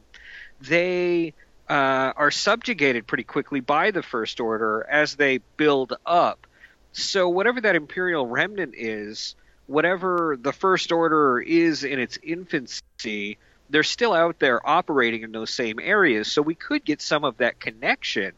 they 0.60 1.34
uh, 1.70 2.14
are 2.16 2.32
subjugated 2.32 3.08
pretty 3.08 3.24
quickly 3.24 3.62
by 3.62 3.92
the 3.92 4.04
First 4.04 4.40
Order 4.40 4.86
as 4.90 5.16
they 5.16 5.40
build 5.56 5.94
up. 6.06 6.46
So 6.92 7.30
whatever 7.30 7.62
that 7.62 7.78
Imperial 7.78 8.28
remnant 8.28 8.74
is, 8.76 9.36
whatever 9.68 10.38
the 10.40 10.52
First 10.52 10.92
Order 10.92 11.40
is 11.40 11.86
in 11.86 12.00
its 12.00 12.20
infancy, 12.22 13.38
they're 13.70 13.84
still 13.84 14.12
out 14.12 14.40
there 14.40 14.68
operating 14.68 15.24
in 15.24 15.32
those 15.32 15.52
same 15.52 15.80
areas. 15.80 16.30
So 16.30 16.42
we 16.42 16.56
could 16.56 16.84
get 16.84 17.02
some 17.02 17.24
of 17.24 17.38
that 17.38 17.62
connection 17.62 18.34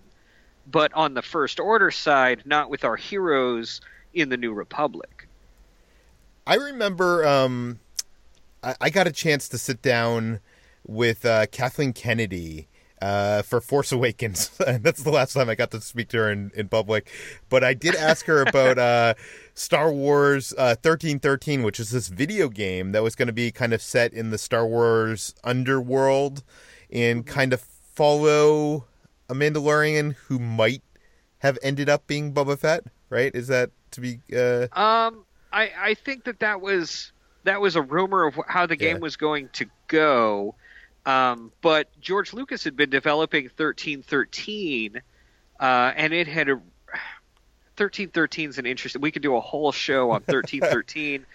but 0.65 0.93
on 0.93 1.13
the 1.13 1.21
First 1.21 1.59
Order 1.59 1.91
side, 1.91 2.43
not 2.45 2.69
with 2.69 2.83
our 2.83 2.95
heroes 2.95 3.81
in 4.13 4.29
the 4.29 4.37
New 4.37 4.53
Republic. 4.53 5.27
I 6.45 6.55
remember 6.55 7.25
um, 7.25 7.79
I, 8.61 8.75
I, 8.81 8.89
got 8.89 9.07
a 9.07 9.11
chance 9.11 9.47
to 9.49 9.57
sit 9.57 9.81
down 9.81 10.39
with 10.85 11.25
uh, 11.25 11.45
Kathleen 11.47 11.93
Kennedy 11.93 12.67
uh, 13.01 13.41
for 13.41 13.59
Force 13.61 13.91
Awakens. 13.91 14.49
That's 14.57 15.03
the 15.03 15.11
last 15.11 15.33
time 15.33 15.49
I 15.49 15.55
got 15.55 15.71
to 15.71 15.81
speak 15.81 16.09
to 16.09 16.17
her 16.17 16.31
in, 16.31 16.51
in 16.55 16.69
public. 16.69 17.09
But 17.49 17.63
I 17.63 17.73
did 17.73 17.95
ask 17.95 18.25
her 18.25 18.41
about 18.41 18.77
uh, 18.77 19.13
Star 19.53 19.91
Wars 19.91 20.53
uh, 20.53 20.75
1313, 20.81 21.63
which 21.63 21.79
is 21.79 21.91
this 21.91 22.07
video 22.07 22.49
game 22.49 22.91
that 22.93 23.03
was 23.03 23.15
going 23.15 23.27
to 23.27 23.33
be 23.33 23.51
kind 23.51 23.73
of 23.73 23.81
set 23.81 24.13
in 24.13 24.29
the 24.29 24.37
Star 24.37 24.65
Wars 24.65 25.35
underworld 25.43 26.43
and 26.91 27.25
mm-hmm. 27.25 27.33
kind 27.33 27.53
of 27.53 27.61
follow 27.61 28.85
a 29.33 29.35
Mandalorian 29.35 30.13
who 30.27 30.39
might 30.39 30.83
have 31.39 31.57
ended 31.61 31.89
up 31.89 32.07
being 32.07 32.33
Boba 32.33 32.57
Fett, 32.57 32.85
right? 33.09 33.33
Is 33.35 33.47
that 33.47 33.71
to 33.91 34.01
be? 34.01 34.19
Uh... 34.33 34.67
Um, 34.71 35.25
I 35.51 35.71
I 35.77 35.93
think 35.95 36.25
that 36.25 36.39
that 36.39 36.61
was 36.61 37.11
that 37.43 37.59
was 37.59 37.75
a 37.75 37.81
rumor 37.81 38.25
of 38.25 38.39
how 38.47 38.65
the 38.65 38.75
game 38.75 38.97
yeah. 38.97 39.01
was 39.01 39.17
going 39.17 39.49
to 39.53 39.65
go. 39.87 40.55
Um, 41.05 41.51
but 41.61 41.89
George 41.99 42.31
Lucas 42.31 42.63
had 42.63 42.77
been 42.77 42.89
developing 42.89 43.45
1313, 43.45 45.01
uh, 45.59 45.63
and 45.95 46.13
it 46.13 46.27
had 46.27 46.47
a 46.47 46.55
1313 46.55 48.49
is 48.49 48.57
an 48.57 48.65
interesting. 48.65 49.01
We 49.01 49.11
could 49.11 49.21
do 49.21 49.35
a 49.35 49.41
whole 49.41 49.71
show 49.71 50.11
on 50.11 50.21
1313 50.27 51.25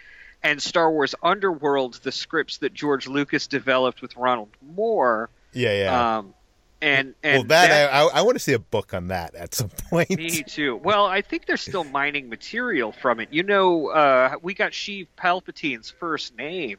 and 0.42 0.62
Star 0.62 0.90
Wars 0.90 1.14
Underworld, 1.22 2.00
the 2.04 2.12
scripts 2.12 2.58
that 2.58 2.72
George 2.72 3.08
Lucas 3.08 3.48
developed 3.48 4.00
with 4.00 4.16
Ronald 4.16 4.50
Moore. 4.62 5.30
Yeah, 5.52 5.82
yeah. 5.82 6.18
Um, 6.18 6.34
and, 6.80 7.14
and 7.22 7.38
well, 7.38 7.42
that, 7.44 7.68
that 7.68 7.92
I, 7.92 8.06
I, 8.06 8.22
want 8.22 8.36
to 8.36 8.38
see 8.38 8.52
a 8.52 8.58
book 8.58 8.94
on 8.94 9.08
that 9.08 9.34
at 9.34 9.54
some 9.54 9.68
point. 9.90 10.10
Me 10.10 10.42
too. 10.42 10.76
Well, 10.76 11.06
I 11.06 11.22
think 11.22 11.46
they're 11.46 11.56
still 11.56 11.84
mining 11.84 12.28
material 12.28 12.92
from 12.92 13.20
it. 13.20 13.28
You 13.32 13.42
know, 13.42 13.88
uh, 13.88 14.36
we 14.42 14.54
got 14.54 14.72
Sheev 14.72 15.08
Palpatine's 15.16 15.90
first 15.90 16.36
name 16.36 16.78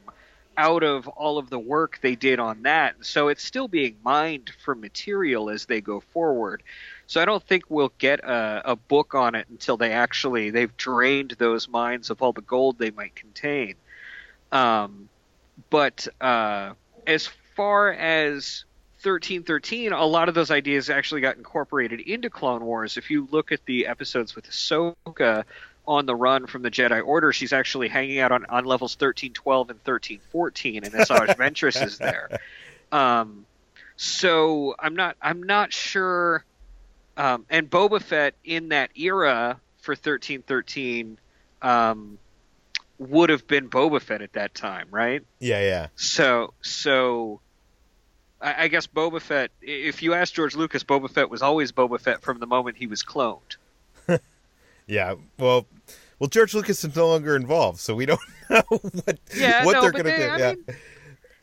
out 0.56 0.82
of 0.82 1.06
all 1.08 1.38
of 1.38 1.50
the 1.50 1.58
work 1.58 1.98
they 2.02 2.14
did 2.14 2.38
on 2.38 2.62
that, 2.62 2.96
so 3.00 3.28
it's 3.28 3.42
still 3.42 3.68
being 3.68 3.96
mined 4.04 4.50
for 4.64 4.74
material 4.74 5.50
as 5.50 5.66
they 5.66 5.80
go 5.80 6.00
forward. 6.00 6.62
So 7.06 7.20
I 7.20 7.24
don't 7.24 7.42
think 7.42 7.64
we'll 7.68 7.92
get 7.98 8.20
a, 8.20 8.72
a 8.72 8.76
book 8.76 9.14
on 9.14 9.34
it 9.34 9.48
until 9.50 9.76
they 9.76 9.92
actually 9.92 10.50
they've 10.50 10.74
drained 10.76 11.32
those 11.38 11.68
mines 11.68 12.10
of 12.10 12.22
all 12.22 12.32
the 12.32 12.40
gold 12.40 12.78
they 12.78 12.90
might 12.90 13.14
contain. 13.14 13.74
Um, 14.52 15.08
but 15.68 16.08
uh, 16.20 16.72
as 17.06 17.28
far 17.54 17.92
as 17.92 18.64
1313, 19.02 19.92
a 19.92 20.04
lot 20.04 20.28
of 20.28 20.34
those 20.34 20.50
ideas 20.50 20.90
actually 20.90 21.22
got 21.22 21.36
incorporated 21.36 22.00
into 22.00 22.28
Clone 22.28 22.64
Wars. 22.64 22.96
If 22.96 23.10
you 23.10 23.26
look 23.30 23.50
at 23.50 23.64
the 23.64 23.86
episodes 23.86 24.36
with 24.36 24.48
Ahsoka 24.48 25.44
on 25.86 26.06
the 26.06 26.14
run 26.14 26.46
from 26.46 26.62
the 26.62 26.70
Jedi 26.70 27.04
Order, 27.04 27.32
she's 27.32 27.52
actually 27.52 27.88
hanging 27.88 28.18
out 28.18 28.30
on, 28.30 28.44
on 28.46 28.64
levels 28.64 28.94
1312 28.94 29.70
and 29.70 29.78
1314, 29.78 30.84
and 30.84 30.92
Asajj 30.92 31.36
Ventress 31.36 31.84
is 31.84 31.98
there. 31.98 32.40
Um, 32.92 33.46
so 33.94 34.74
I'm 34.78 34.96
not 34.96 35.16
I'm 35.22 35.44
not 35.44 35.72
sure. 35.72 36.44
Um, 37.16 37.46
and 37.48 37.70
Boba 37.70 38.02
Fett 38.02 38.34
in 38.42 38.70
that 38.70 38.90
era 38.96 39.60
for 39.82 39.92
1313 39.92 41.18
um, 41.62 42.18
would 42.98 43.30
have 43.30 43.46
been 43.46 43.68
Boba 43.68 44.00
Fett 44.00 44.22
at 44.22 44.32
that 44.32 44.54
time, 44.54 44.88
right? 44.90 45.22
Yeah, 45.38 45.60
yeah. 45.60 45.86
So 45.94 46.54
so 46.62 47.40
I, 48.40 48.64
I 48.64 48.68
guess 48.68 48.86
Boba 48.86 49.20
Fett. 49.20 49.50
If 49.60 50.02
you 50.02 50.14
ask 50.14 50.34
George 50.34 50.54
Lucas, 50.54 50.84
Boba 50.84 51.10
Fett 51.10 51.30
was 51.30 51.42
always 51.42 51.72
Boba 51.72 52.00
Fett 52.00 52.22
from 52.22 52.38
the 52.38 52.46
moment 52.46 52.76
he 52.76 52.86
was 52.86 53.02
cloned. 53.02 53.56
yeah. 54.86 55.14
Well. 55.38 55.66
Well, 56.18 56.28
George 56.28 56.52
Lucas 56.52 56.84
is 56.84 56.94
no 56.94 57.08
longer 57.08 57.34
involved, 57.34 57.78
so 57.78 57.94
we 57.94 58.04
don't 58.04 58.20
know 58.50 58.62
what 58.68 59.18
yeah, 59.34 59.64
what 59.64 59.72
no, 59.72 59.80
they're 59.80 59.90
going 59.90 60.04
to 60.04 60.16
do. 60.16 60.22
I 60.22 60.36
yeah. 60.36 60.52
Mean, 60.52 60.64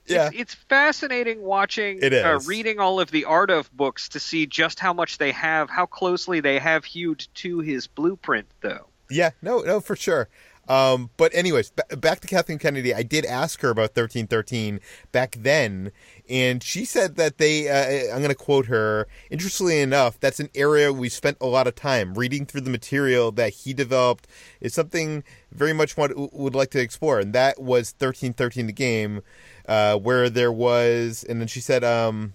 yeah. 0.06 0.28
It's, 0.28 0.36
it's, 0.36 0.54
fascinating 0.54 1.42
watching, 1.42 2.00
it 2.02 2.14
is. 2.14 2.24
Uh, 2.24 2.40
reading 2.46 2.80
all 2.80 3.00
of 3.00 3.10
the 3.10 3.26
art 3.26 3.50
of 3.50 3.76
books 3.76 4.08
to 4.10 4.20
see 4.20 4.46
just 4.46 4.80
how 4.80 4.94
much 4.94 5.18
they 5.18 5.32
have, 5.32 5.70
how 5.70 5.88
closely 5.88 6.40
they 6.40 6.60
have 6.60 6.86
hewed 6.86 7.28
to 7.36 7.60
his 7.60 7.88
blueprint, 7.88 8.48
though. 8.62 8.86
Yeah, 9.10 9.32
no, 9.42 9.62
no, 9.62 9.80
for 9.80 9.96
sure. 9.96 10.30
Um, 10.70 11.10
but 11.18 11.34
anyways, 11.34 11.72
b- 11.72 11.96
back 11.96 12.20
to 12.22 12.28
Kathleen 12.28 12.60
Kennedy. 12.60 12.94
I 12.94 13.04
did 13.04 13.26
ask 13.26 13.62
her 13.62 13.70
about 13.70 13.94
thirteen 13.94 14.28
thirteen 14.28 14.82
back 15.12 15.38
then, 15.40 15.92
and 16.30 16.64
she 16.64 16.86
said 16.86 17.16
that 17.16 17.38
they. 17.38 17.70
Uh, 17.70 18.14
I'm 18.14 18.22
going 18.22 18.30
to 18.30 18.36
quote 18.36 18.68
her. 18.68 19.08
Interestingly 19.30 19.80
enough, 19.80 20.20
that's 20.20 20.40
an 20.40 20.50
area 20.56 20.92
we 20.92 21.10
spent 21.10 21.38
a 21.42 21.48
lot 21.48 21.68
of 21.68 21.76
time 21.76 22.14
reading 22.14 22.46
through 22.46 22.62
the 22.62 22.70
material 22.70 23.32
that 23.34 23.54
he 23.54 23.74
developed. 23.74 24.28
Is 24.62 24.74
something 24.74 25.24
very 25.52 25.74
much 25.74 25.98
want, 25.98 26.34
would 26.34 26.56
like 26.56 26.72
to 26.72 26.80
explore, 26.80 27.20
and 27.20 27.34
that 27.34 27.62
was 27.62 27.92
thirteen 27.92 28.34
thirteen 28.34 28.68
the 28.68 28.74
game, 28.74 29.22
uh, 29.68 29.98
where 29.98 30.30
there 30.30 30.52
was, 30.52 31.24
and 31.28 31.40
then 31.42 31.48
she 31.48 31.60
said, 31.60 31.84
um, 31.84 32.34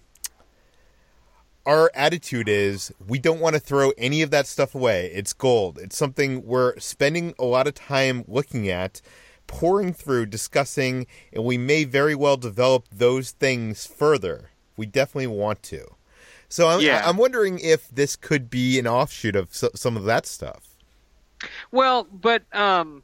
our 1.65 1.93
attitude 1.95 2.49
is 2.49 2.93
we 3.07 3.21
don't 3.21 3.39
want 3.39 3.55
to 3.55 3.61
throw 3.61 3.93
any 3.97 4.23
of 4.23 4.31
that 4.31 4.49
stuff 4.49 4.75
away. 4.75 5.13
It's 5.15 5.33
gold. 5.33 5.79
It's 5.79 5.97
something 5.97 6.45
we're 6.45 6.77
spending 6.81 7.35
a 7.39 7.45
lot 7.45 7.69
of 7.69 7.75
time 7.75 8.25
looking 8.27 8.69
at, 8.69 9.01
pouring 9.53 9.93
through, 9.93 10.27
discussing, 10.27 11.07
and 11.33 11.45
we 11.45 11.59
may 11.59 11.85
very 11.85 12.15
well 12.15 12.39
develop 12.39 12.87
those 12.91 13.33
things 13.33 13.87
further. 13.87 14.51
We 14.79 14.87
definitely 14.87 15.27
want 15.29 15.63
to. 15.65 15.95
So 16.49 16.69
I'm, 16.69 16.81
Yeah. 16.81 17.03
I'm 17.07 17.19
wondering 17.19 17.59
if 17.61 17.89
this 17.89 18.17
could 18.17 18.49
be 18.51 18.79
an 18.79 18.87
offshoot 18.87 19.37
of 19.37 19.55
so, 19.55 19.69
some 19.75 19.97
of 19.97 20.05
that 20.05 20.27
stuff. 20.27 20.75
Well, 21.71 22.09
but 22.11 22.43
um, 22.55 23.03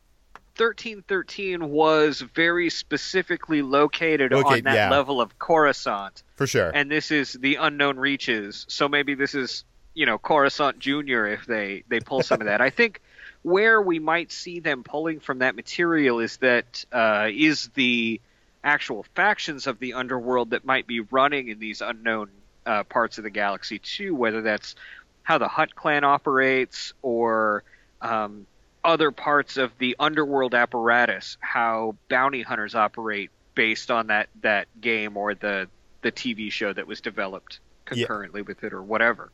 thirteen 0.56 1.02
thirteen 1.06 1.68
was 1.70 2.20
very 2.20 2.70
specifically 2.70 3.62
located 3.62 4.32
on 4.32 4.62
that 4.62 4.74
yeah. 4.74 4.90
level 4.90 5.20
of 5.20 5.38
Coruscant, 5.38 6.22
For 6.36 6.46
sure. 6.46 6.70
and 6.74 6.90
this 6.90 7.10
is 7.10 7.34
the 7.34 7.56
unknown 7.56 7.98
reaches. 7.98 8.64
So 8.68 8.88
maybe 8.88 9.14
this 9.14 9.34
is 9.34 9.64
you 9.94 10.06
know 10.06 10.18
Coruscant 10.18 10.78
Junior 10.78 11.26
if 11.26 11.46
they 11.46 11.84
they 11.88 12.00
pull 12.00 12.22
some 12.22 12.40
of 12.40 12.46
that. 12.46 12.60
I 12.60 12.70
think 12.70 13.02
where 13.42 13.80
we 13.80 13.98
might 13.98 14.32
see 14.32 14.60
them 14.60 14.82
pulling 14.82 15.20
from 15.20 15.38
that 15.38 15.54
material 15.54 16.18
is 16.20 16.36
that 16.38 16.84
uh, 16.92 17.28
is 17.32 17.68
the 17.74 18.20
actual 18.64 19.04
factions 19.14 19.66
of 19.66 19.78
the 19.78 19.94
underworld 19.94 20.50
that 20.50 20.64
might 20.64 20.86
be 20.86 21.00
running 21.00 21.48
in 21.48 21.58
these 21.58 21.80
unknown 21.80 22.28
uh, 22.66 22.82
parts 22.84 23.18
of 23.18 23.24
the 23.24 23.30
galaxy 23.30 23.78
too. 23.78 24.14
Whether 24.14 24.42
that's 24.42 24.74
how 25.22 25.38
the 25.38 25.48
Hutt 25.48 25.74
clan 25.74 26.04
operates 26.04 26.92
or 27.02 27.62
um, 28.00 28.46
other 28.84 29.10
parts 29.10 29.56
of 29.56 29.70
the 29.78 29.96
underworld 29.98 30.54
apparatus, 30.54 31.36
how 31.40 31.96
bounty 32.08 32.42
hunters 32.42 32.74
operate 32.74 33.30
based 33.54 33.90
on 33.90 34.08
that 34.08 34.28
that 34.42 34.68
game 34.80 35.16
or 35.16 35.34
the 35.34 35.68
the 36.02 36.12
TV 36.12 36.50
show 36.52 36.72
that 36.72 36.86
was 36.86 37.00
developed 37.00 37.60
Yeah. 37.90 38.06
concurrently 38.06 38.42
with 38.42 38.62
it 38.64 38.72
or 38.72 38.82
whatever. 38.82 39.30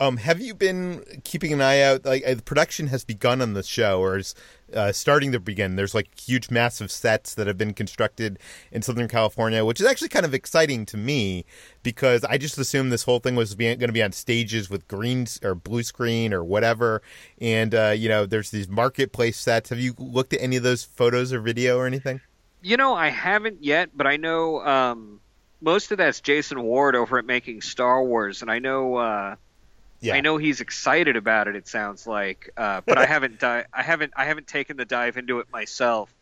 Um, 0.00 0.16
have 0.16 0.40
you 0.40 0.54
been 0.54 1.04
keeping 1.22 1.52
an 1.52 1.60
eye 1.60 1.80
out? 1.80 2.04
Like 2.04 2.24
uh, 2.26 2.34
the 2.34 2.42
production 2.42 2.88
has 2.88 3.04
begun 3.04 3.40
on 3.40 3.52
the 3.54 3.62
show, 3.62 4.00
or 4.00 4.18
is 4.18 4.34
uh, 4.74 4.90
starting 4.90 5.30
to 5.32 5.38
begin. 5.38 5.76
There's 5.76 5.94
like 5.94 6.18
huge, 6.18 6.50
massive 6.50 6.90
sets 6.90 7.34
that 7.34 7.46
have 7.46 7.56
been 7.56 7.74
constructed 7.74 8.38
in 8.72 8.82
Southern 8.82 9.06
California, 9.06 9.64
which 9.64 9.80
is 9.80 9.86
actually 9.86 10.08
kind 10.08 10.26
of 10.26 10.34
exciting 10.34 10.84
to 10.86 10.96
me 10.96 11.44
because 11.84 12.24
I 12.24 12.38
just 12.38 12.58
assumed 12.58 12.90
this 12.90 13.04
whole 13.04 13.20
thing 13.20 13.36
was 13.36 13.54
going 13.54 13.78
to 13.78 13.92
be 13.92 14.02
on 14.02 14.10
stages 14.10 14.68
with 14.68 14.88
green 14.88 15.26
or 15.44 15.54
blue 15.54 15.84
screen 15.84 16.34
or 16.34 16.42
whatever. 16.42 17.00
And 17.40 17.74
uh, 17.74 17.94
you 17.96 18.08
know, 18.08 18.26
there's 18.26 18.50
these 18.50 18.68
marketplace 18.68 19.38
sets. 19.38 19.70
Have 19.70 19.78
you 19.78 19.94
looked 19.98 20.32
at 20.32 20.40
any 20.40 20.56
of 20.56 20.64
those 20.64 20.82
photos 20.82 21.32
or 21.32 21.40
video 21.40 21.78
or 21.78 21.86
anything? 21.86 22.20
You 22.62 22.76
know, 22.76 22.94
I 22.94 23.10
haven't 23.10 23.62
yet, 23.62 23.90
but 23.94 24.06
I 24.06 24.16
know 24.16 24.64
um, 24.64 25.20
most 25.60 25.92
of 25.92 25.98
that's 25.98 26.20
Jason 26.20 26.62
Ward 26.62 26.96
over 26.96 27.18
at 27.18 27.24
Making 27.26 27.60
Star 27.60 28.02
Wars, 28.02 28.42
and 28.42 28.50
I 28.50 28.58
know 28.58 28.96
uh, 28.96 29.36
Yeah, 30.04 30.14
I 30.16 30.20
know 30.20 30.36
he's 30.36 30.60
excited 30.60 31.16
about 31.16 31.48
it. 31.48 31.56
It 31.56 31.66
sounds 31.66 32.06
like, 32.06 32.50
uh, 32.56 32.82
but 32.84 32.98
I 32.98 33.06
haven't 33.14 33.40
di- 33.40 33.64
I 33.72 33.82
haven't 33.82 34.12
I 34.16 34.26
haven't 34.26 34.46
taken 34.46 34.76
the 34.76 34.84
dive 34.84 35.16
into 35.16 35.38
it 35.38 35.46
myself. 35.50 36.14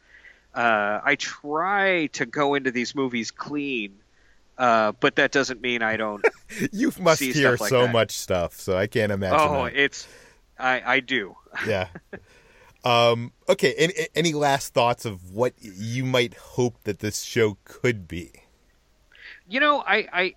Uh, 0.55 1.01
I 1.03 1.17
try 1.17 2.07
to 2.13 2.27
go 2.27 2.55
into 2.55 2.71
these 2.71 2.95
movies 2.95 3.31
clean, 3.31 3.99
uh, 4.59 4.93
but 5.01 5.17
that 5.17 5.33
doesn't 5.33 5.61
mean 5.61 5.83
I 5.83 5.97
don't. 5.97 6.25
you 6.73 6.93
must 7.01 7.23
hear 7.23 7.57
like 7.57 7.71
so 7.71 7.83
that. 7.83 7.93
much 7.93 8.13
stuff, 8.13 8.61
so 8.61 8.77
I 8.77 8.87
can't 8.87 9.11
imagine. 9.11 9.39
oh, 9.41 9.65
that. 9.65 9.75
it's 9.75 10.07
I 10.59 10.83
I 10.85 11.01
do. 11.01 11.37
yeah. 11.67 11.89
Um, 12.85 13.33
okay. 13.49 13.75
Any, 13.75 13.95
any 14.15 14.33
last 14.33 14.75
thoughts 14.75 15.05
of 15.05 15.33
what 15.33 15.55
you 15.61 16.05
might 16.05 16.35
hope 16.35 16.83
that 16.85 17.01
this 17.01 17.23
show 17.23 17.59
could 17.65 18.07
be? 18.07 18.33
You 19.49 19.61
know, 19.61 19.81
I, 19.87 20.09
I 20.13 20.35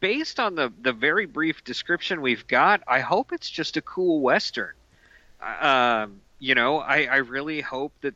based 0.00 0.40
on 0.40 0.54
the 0.54 0.72
the 0.80 0.92
very 0.92 1.26
brief 1.26 1.62
description 1.64 2.20
we've 2.20 2.46
got, 2.46 2.82
I 2.88 3.00
hope 3.00 3.32
it's 3.32 3.48
just 3.48 3.76
a 3.76 3.82
cool 3.82 4.20
western. 4.20 4.72
Um, 5.40 6.20
you 6.38 6.54
know, 6.54 6.78
I, 6.78 7.04
I 7.04 7.16
really 7.16 7.60
hope 7.60 7.92
that 8.00 8.14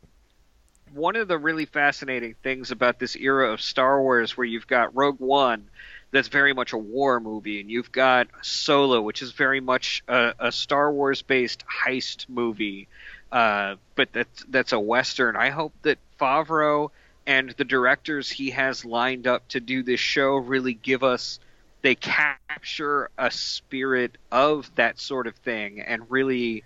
one 0.93 1.15
of 1.15 1.27
the 1.27 1.37
really 1.37 1.65
fascinating 1.65 2.35
things 2.43 2.71
about 2.71 2.99
this 2.99 3.15
era 3.15 3.51
of 3.51 3.61
Star 3.61 4.01
Wars, 4.01 4.37
where 4.37 4.45
you've 4.45 4.67
got 4.67 4.95
Rogue 4.95 5.19
One, 5.19 5.67
that's 6.11 6.27
very 6.27 6.53
much 6.53 6.73
a 6.73 6.77
war 6.77 7.19
movie, 7.19 7.59
and 7.59 7.69
you've 7.69 7.91
got 7.91 8.27
Solo, 8.41 9.01
which 9.01 9.21
is 9.21 9.31
very 9.31 9.59
much 9.59 10.03
a, 10.07 10.33
a 10.39 10.51
Star 10.51 10.91
Wars 10.91 11.21
based 11.21 11.63
heist 11.67 12.29
movie, 12.29 12.87
uh, 13.31 13.75
but 13.95 14.11
that's 14.13 14.45
that's 14.49 14.71
a 14.71 14.79
western. 14.79 15.35
I 15.35 15.49
hope 15.49 15.73
that 15.81 15.97
Favreau 16.19 16.91
and 17.27 17.49
the 17.51 17.65
directors 17.65 18.29
he 18.29 18.51
has 18.51 18.85
lined 18.85 19.27
up 19.27 19.47
to 19.49 19.59
do 19.59 19.83
this 19.83 19.99
show 19.99 20.35
really 20.35 20.73
give 20.73 21.03
us 21.03 21.39
they 21.85 21.95
capture 21.95 23.09
a 23.17 23.29
spirit 23.29 24.17
of 24.31 24.73
that 24.75 24.99
sort 24.99 25.27
of 25.27 25.35
thing 25.35 25.79
and 25.81 26.09
really 26.09 26.63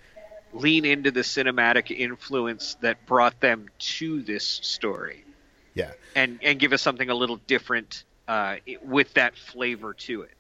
lean 0.54 0.86
into 0.86 1.12
the 1.12 1.22
cinematic 1.22 1.96
influence 1.96 2.76
that 2.82 3.06
brought 3.06 3.40
them 3.42 3.68
to 3.78 4.22
this 4.22 4.46
story 4.46 5.24
Yeah. 5.76 5.92
and 6.16 6.40
and 6.42 6.58
give 6.60 6.74
us 6.74 6.82
something 6.82 7.10
a 7.10 7.14
little 7.16 7.36
different 7.48 8.04
uh, 8.28 8.58
with 8.84 9.14
that 9.16 9.36
flavor 9.36 9.94
to 9.94 10.22
it. 10.22 10.32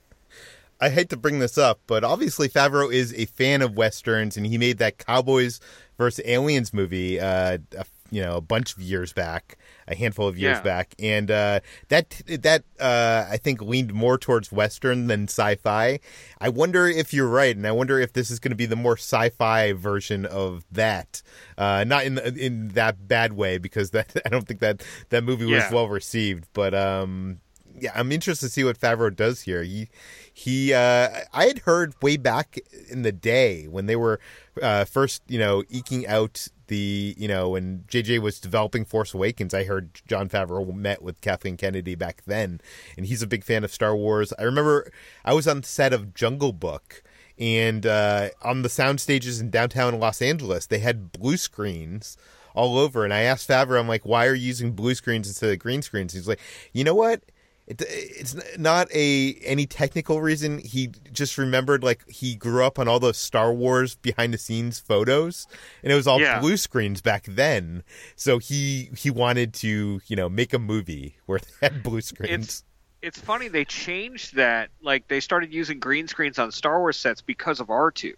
I 0.81 0.89
hate 0.89 1.09
to 1.09 1.17
bring 1.17 1.39
this 1.39 1.57
up, 1.57 1.81
but 1.87 2.03
obviously 2.05 2.47
Favreau 2.47 2.91
is 2.91 3.13
a 3.15 3.25
fan 3.25 3.61
of 3.61 3.75
westerns, 3.75 4.37
and 4.37 4.45
he 4.45 4.57
made 4.57 4.77
that 4.77 4.97
Cowboys 4.97 5.59
versus 5.97 6.23
Aliens 6.25 6.73
movie, 6.73 7.19
uh, 7.19 7.57
a, 7.77 7.85
you 8.11 8.21
know, 8.21 8.37
a 8.37 8.41
bunch 8.41 8.73
of 8.73 8.81
years 8.81 9.11
back, 9.11 9.57
a 9.89 9.95
handful 9.95 10.27
of 10.27 10.37
years 10.37 10.57
Yeah. 10.57 10.63
back, 10.63 10.93
and 10.99 11.29
uh, 11.31 11.59
that 11.89 12.21
that 12.27 12.63
uh, 12.79 13.25
I 13.29 13.37
think 13.37 13.61
leaned 13.61 13.93
more 13.93 14.17
towards 14.17 14.51
western 14.51 15.07
than 15.07 15.23
sci-fi. 15.23 15.99
I 16.39 16.49
wonder 16.49 16.87
if 16.87 17.13
you're 17.13 17.27
right, 17.27 17.55
and 17.55 17.65
I 17.67 17.71
wonder 17.71 17.99
if 17.99 18.13
this 18.13 18.29
is 18.31 18.39
going 18.39 18.51
to 18.51 18.55
be 18.55 18.65
the 18.67 18.75
more 18.75 18.95
sci-fi 18.97 19.73
version 19.73 20.25
of 20.25 20.63
that, 20.71 21.21
uh, 21.57 21.83
not 21.85 22.05
in 22.05 22.15
the, 22.15 22.33
in 22.35 22.69
that 22.69 23.07
bad 23.07 23.33
way, 23.33 23.57
because 23.57 23.89
that 23.91 24.15
I 24.25 24.29
don't 24.29 24.47
think 24.47 24.59
that 24.61 24.83
that 25.09 25.23
movie 25.23 25.45
was 25.45 25.63
Yeah. 25.63 25.73
well 25.73 25.87
received, 25.89 26.45
but 26.53 26.73
um, 26.75 27.39
yeah, 27.79 27.91
I'm 27.95 28.11
interested 28.11 28.47
to 28.47 28.51
see 28.51 28.63
what 28.63 28.77
Favreau 28.79 29.15
does 29.15 29.41
here. 29.41 29.63
He 29.63 29.89
he 30.33 30.73
uh 30.73 31.09
I 31.33 31.45
had 31.45 31.59
heard 31.59 31.93
way 32.01 32.17
back 32.17 32.57
in 32.89 33.01
the 33.03 33.11
day 33.11 33.65
when 33.67 33.85
they 33.87 33.95
were 33.95 34.19
uh 34.61 34.85
first, 34.85 35.23
you 35.27 35.39
know, 35.39 35.63
eking 35.69 36.05
out 36.07 36.47
the, 36.69 37.13
you 37.17 37.27
know, 37.27 37.49
when 37.49 37.83
JJ 37.89 38.19
was 38.19 38.39
developing 38.39 38.85
Force 38.85 39.13
Awakens, 39.13 39.53
I 39.53 39.65
heard 39.65 40.01
Jon 40.07 40.29
Favreau 40.29 40.73
met 40.73 41.01
with 41.01 41.21
Kathleen 41.21 41.57
Kennedy 41.57 41.95
back 41.95 42.23
then, 42.25 42.61
and 42.97 43.05
he's 43.05 43.21
a 43.21 43.27
big 43.27 43.43
fan 43.43 43.63
of 43.63 43.73
Star 43.73 43.95
Wars. 43.95 44.33
I 44.39 44.43
remember 44.43 44.91
I 45.25 45.33
was 45.33 45.47
on 45.47 45.61
the 45.61 45.67
set 45.67 45.91
of 45.93 46.13
Jungle 46.13 46.53
Book 46.53 47.03
and 47.37 47.85
uh 47.85 48.29
on 48.41 48.63
the 48.63 48.69
sound 48.69 48.99
stages 48.99 49.39
in 49.39 49.49
downtown 49.49 49.99
Los 49.99 50.21
Angeles, 50.21 50.65
they 50.65 50.79
had 50.79 51.11
blue 51.11 51.37
screens 51.37 52.17
all 52.53 52.77
over 52.77 53.03
and 53.03 53.13
I 53.13 53.21
asked 53.21 53.47
Favreau, 53.49 53.79
I'm 53.79 53.87
like, 53.87 54.05
"Why 54.05 54.25
are 54.25 54.33
you 54.33 54.47
using 54.47 54.71
blue 54.73 54.95
screens 54.95 55.27
instead 55.27 55.51
of 55.51 55.59
green 55.59 55.81
screens?" 55.81 56.13
He's 56.13 56.27
like, 56.27 56.39
"You 56.73 56.83
know 56.83 56.95
what? 56.95 57.21
It, 57.69 57.81
it's 57.87 58.35
not 58.57 58.91
a 58.93 59.33
any 59.45 59.65
technical 59.65 60.21
reason. 60.21 60.57
He 60.59 60.89
just 61.13 61.37
remembered 61.37 61.83
like 61.83 62.03
he 62.09 62.35
grew 62.35 62.63
up 62.65 62.77
on 62.79 62.87
all 62.87 62.99
those 62.99 63.17
Star 63.17 63.53
Wars 63.53 63.95
behind 63.95 64.33
the 64.33 64.37
scenes 64.37 64.79
photos, 64.79 65.47
and 65.83 65.91
it 65.91 65.95
was 65.95 66.07
all 66.07 66.19
Yeah. 66.19 66.39
blue 66.41 66.57
screens 66.57 67.01
back 67.01 67.25
then. 67.27 67.83
So 68.15 68.39
he 68.39 68.89
he 68.97 69.09
wanted 69.11 69.53
to 69.55 70.01
you 70.07 70.15
know 70.15 70.27
make 70.27 70.53
a 70.53 70.59
movie 70.59 71.15
where 71.27 71.39
they 71.39 71.69
had 71.69 71.83
blue 71.83 72.01
screens. 72.01 72.43
It's 72.45 72.63
it's 73.01 73.19
funny 73.19 73.47
they 73.47 73.63
changed 73.65 74.35
that. 74.35 74.69
Like 74.81 75.07
they 75.07 75.19
started 75.21 75.53
using 75.53 75.79
green 75.79 76.07
screens 76.07 76.37
on 76.39 76.51
Star 76.51 76.79
Wars 76.79 76.97
sets 76.97 77.21
because 77.21 77.59
of 77.59 77.69
R 77.69 77.91
two. 77.91 78.15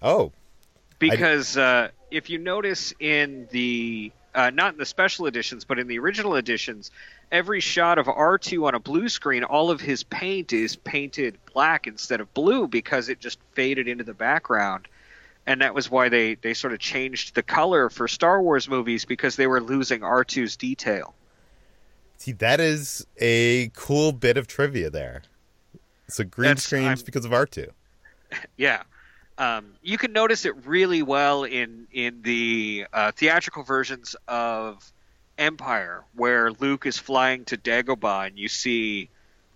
oh, 0.00 0.32
because 0.98 1.56
uh, 1.56 1.88
if 2.10 2.30
you 2.30 2.38
notice 2.38 2.94
in 3.00 3.48
the 3.50 4.12
uh, 4.34 4.50
not 4.50 4.72
in 4.74 4.78
the 4.78 4.86
special 4.86 5.26
editions 5.26 5.64
but 5.64 5.78
in 5.78 5.88
the 5.88 5.98
original 5.98 6.36
editions 6.36 6.90
every 7.32 7.60
shot 7.60 7.98
of 7.98 8.06
r2 8.06 8.66
on 8.66 8.74
a 8.74 8.78
blue 8.80 9.08
screen 9.08 9.44
all 9.44 9.70
of 9.70 9.80
his 9.80 10.02
paint 10.04 10.52
is 10.52 10.76
painted 10.76 11.38
black 11.52 11.86
instead 11.86 12.20
of 12.20 12.32
blue 12.34 12.66
because 12.66 13.08
it 13.08 13.20
just 13.20 13.38
faded 13.52 13.86
into 13.88 14.04
the 14.04 14.14
background 14.14 14.88
and 15.46 15.62
that 15.62 15.74
was 15.74 15.90
why 15.90 16.08
they, 16.08 16.34
they 16.34 16.52
sort 16.54 16.72
of 16.72 16.78
changed 16.78 17.34
the 17.34 17.42
color 17.42 17.88
for 17.88 18.06
star 18.08 18.42
wars 18.42 18.68
movies 18.68 19.04
because 19.04 19.36
they 19.36 19.46
were 19.46 19.60
losing 19.60 20.00
r2's 20.00 20.56
detail 20.56 21.14
see 22.16 22.32
that 22.32 22.60
is 22.60 23.06
a 23.20 23.68
cool 23.74 24.12
bit 24.12 24.36
of 24.36 24.46
trivia 24.46 24.90
there. 24.90 25.22
So 26.08 26.22
green 26.24 26.48
That's- 26.48 26.64
screens 26.64 26.84
I'm- 26.86 27.02
because 27.06 27.24
of 27.24 27.32
R 27.32 27.46
two. 27.46 27.68
yeah 28.56 28.82
Um, 29.38 29.72
you 29.82 29.96
can 29.96 30.12
notice 30.12 30.44
it 30.44 30.66
really 30.66 31.02
well 31.02 31.44
in 31.44 31.86
in 31.92 32.20
the 32.22 32.86
uh, 32.92 33.12
theatrical 33.12 33.62
versions 33.62 34.14
of 34.28 34.92
Empire, 35.40 36.04
where 36.14 36.52
Luke 36.52 36.86
is 36.86 36.98
flying 36.98 37.44
to 37.46 37.56
Dagobah, 37.56 38.28
and 38.28 38.38
you 38.38 38.48
see 38.48 39.08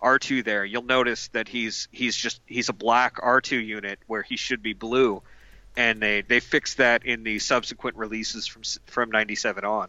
R2 0.03 0.45
there. 0.45 0.65
You'll 0.65 0.83
notice 0.83 1.29
that 1.29 1.47
he's 1.47 1.89
he's 1.93 2.17
just 2.17 2.41
he's 2.47 2.69
a 2.69 2.73
black 2.73 3.17
R2 3.17 3.65
unit 3.65 3.99
where 4.07 4.23
he 4.23 4.37
should 4.37 4.63
be 4.63 4.73
blue, 4.73 5.23
and 5.77 6.01
they 6.03 6.23
they 6.23 6.41
fixed 6.41 6.79
that 6.79 7.05
in 7.07 7.23
the 7.23 7.39
subsequent 7.39 7.97
releases 7.97 8.47
from 8.47 8.63
from 8.87 9.11
'97 9.11 9.65
on. 9.65 9.89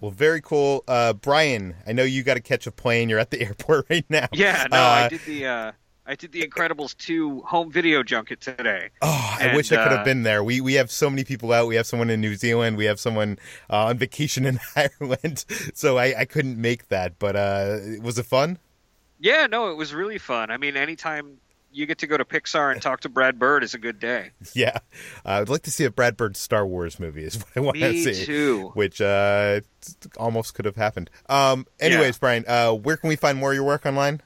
Well, 0.00 0.10
very 0.10 0.40
cool, 0.40 0.82
uh, 0.88 1.12
Brian. 1.12 1.76
I 1.86 1.92
know 1.92 2.02
you 2.02 2.22
got 2.24 2.34
to 2.34 2.40
catch 2.40 2.66
a 2.66 2.72
plane. 2.72 3.08
You're 3.08 3.20
at 3.20 3.30
the 3.30 3.40
airport 3.46 3.86
right 3.88 4.04
now. 4.08 4.28
Yeah, 4.32 4.66
no, 4.70 4.76
Uh, 4.76 4.80
I 4.80 5.08
did 5.08 5.20
the 5.26 5.46
uh, 5.46 5.72
I 6.04 6.16
did 6.16 6.32
the 6.32 6.42
Incredibles 6.46 6.96
2 6.98 7.42
home 7.42 7.70
video 7.70 8.02
junket 8.02 8.40
today. 8.40 8.90
Oh, 9.02 9.36
I 9.38 9.44
And, 9.46 9.56
wish 9.56 9.70
I 9.70 9.76
could 9.82 9.92
have 9.92 10.00
uh, 10.00 10.04
been 10.04 10.24
there. 10.24 10.42
We 10.42 10.60
we 10.60 10.74
have 10.74 10.90
so 10.90 11.08
many 11.08 11.22
people 11.24 11.52
out. 11.52 11.68
We 11.68 11.76
have 11.76 11.86
someone 11.86 12.10
in 12.10 12.20
New 12.20 12.34
Zealand. 12.34 12.76
We 12.76 12.86
have 12.86 12.98
someone 12.98 13.38
uh, 13.70 13.84
on 13.86 13.98
vacation 13.98 14.44
in 14.44 14.58
Ireland. 14.76 15.44
So 15.74 15.98
I, 15.98 16.20
I 16.20 16.24
couldn't 16.24 16.60
make 16.60 16.88
that. 16.88 17.18
But 17.20 17.36
uh, 17.36 17.78
was 18.00 18.18
it 18.18 18.26
fun? 18.26 18.58
Yeah, 19.20 19.46
no, 19.46 19.70
it 19.70 19.74
was 19.76 19.94
really 19.94 20.18
fun. 20.18 20.50
I 20.50 20.56
mean, 20.56 20.76
anytime 20.76 21.38
you 21.74 21.86
get 21.86 21.98
to 21.98 22.06
go 22.08 22.16
to 22.16 22.24
Pixar 22.24 22.72
and 22.72 22.82
talk 22.82 23.00
to 23.00 23.08
Brad 23.08 23.38
Bird 23.38 23.62
is 23.62 23.72
a 23.74 23.78
good 23.78 23.98
day. 24.00 24.30
Yeah, 24.54 24.78
uh, 25.24 25.40
I'd 25.40 25.48
like 25.48 25.62
to 25.62 25.70
see 25.70 25.84
a 25.84 25.90
Brad 25.90 26.16
Bird 26.16 26.36
Star 26.36 26.66
Wars 26.66 26.98
movie. 26.98 27.22
Is 27.24 27.36
what 27.38 27.46
I 27.56 27.60
want 27.60 27.78
to 27.78 27.92
Me 27.92 28.02
see. 28.12 28.24
too. 28.26 28.72
Which 28.74 29.00
uh, 29.00 29.60
almost 30.16 30.54
could 30.54 30.64
have 30.64 30.76
happened. 30.76 31.10
Um, 31.28 31.66
anyways, 31.78 32.18
Brian, 32.18 32.44
uh, 32.48 32.72
where 32.72 32.96
can 32.96 33.08
we 33.08 33.14
find 33.16 33.38
more 33.38 33.50
of 33.52 33.54
your 33.54 33.64
work 33.64 33.86
online? 33.86 34.20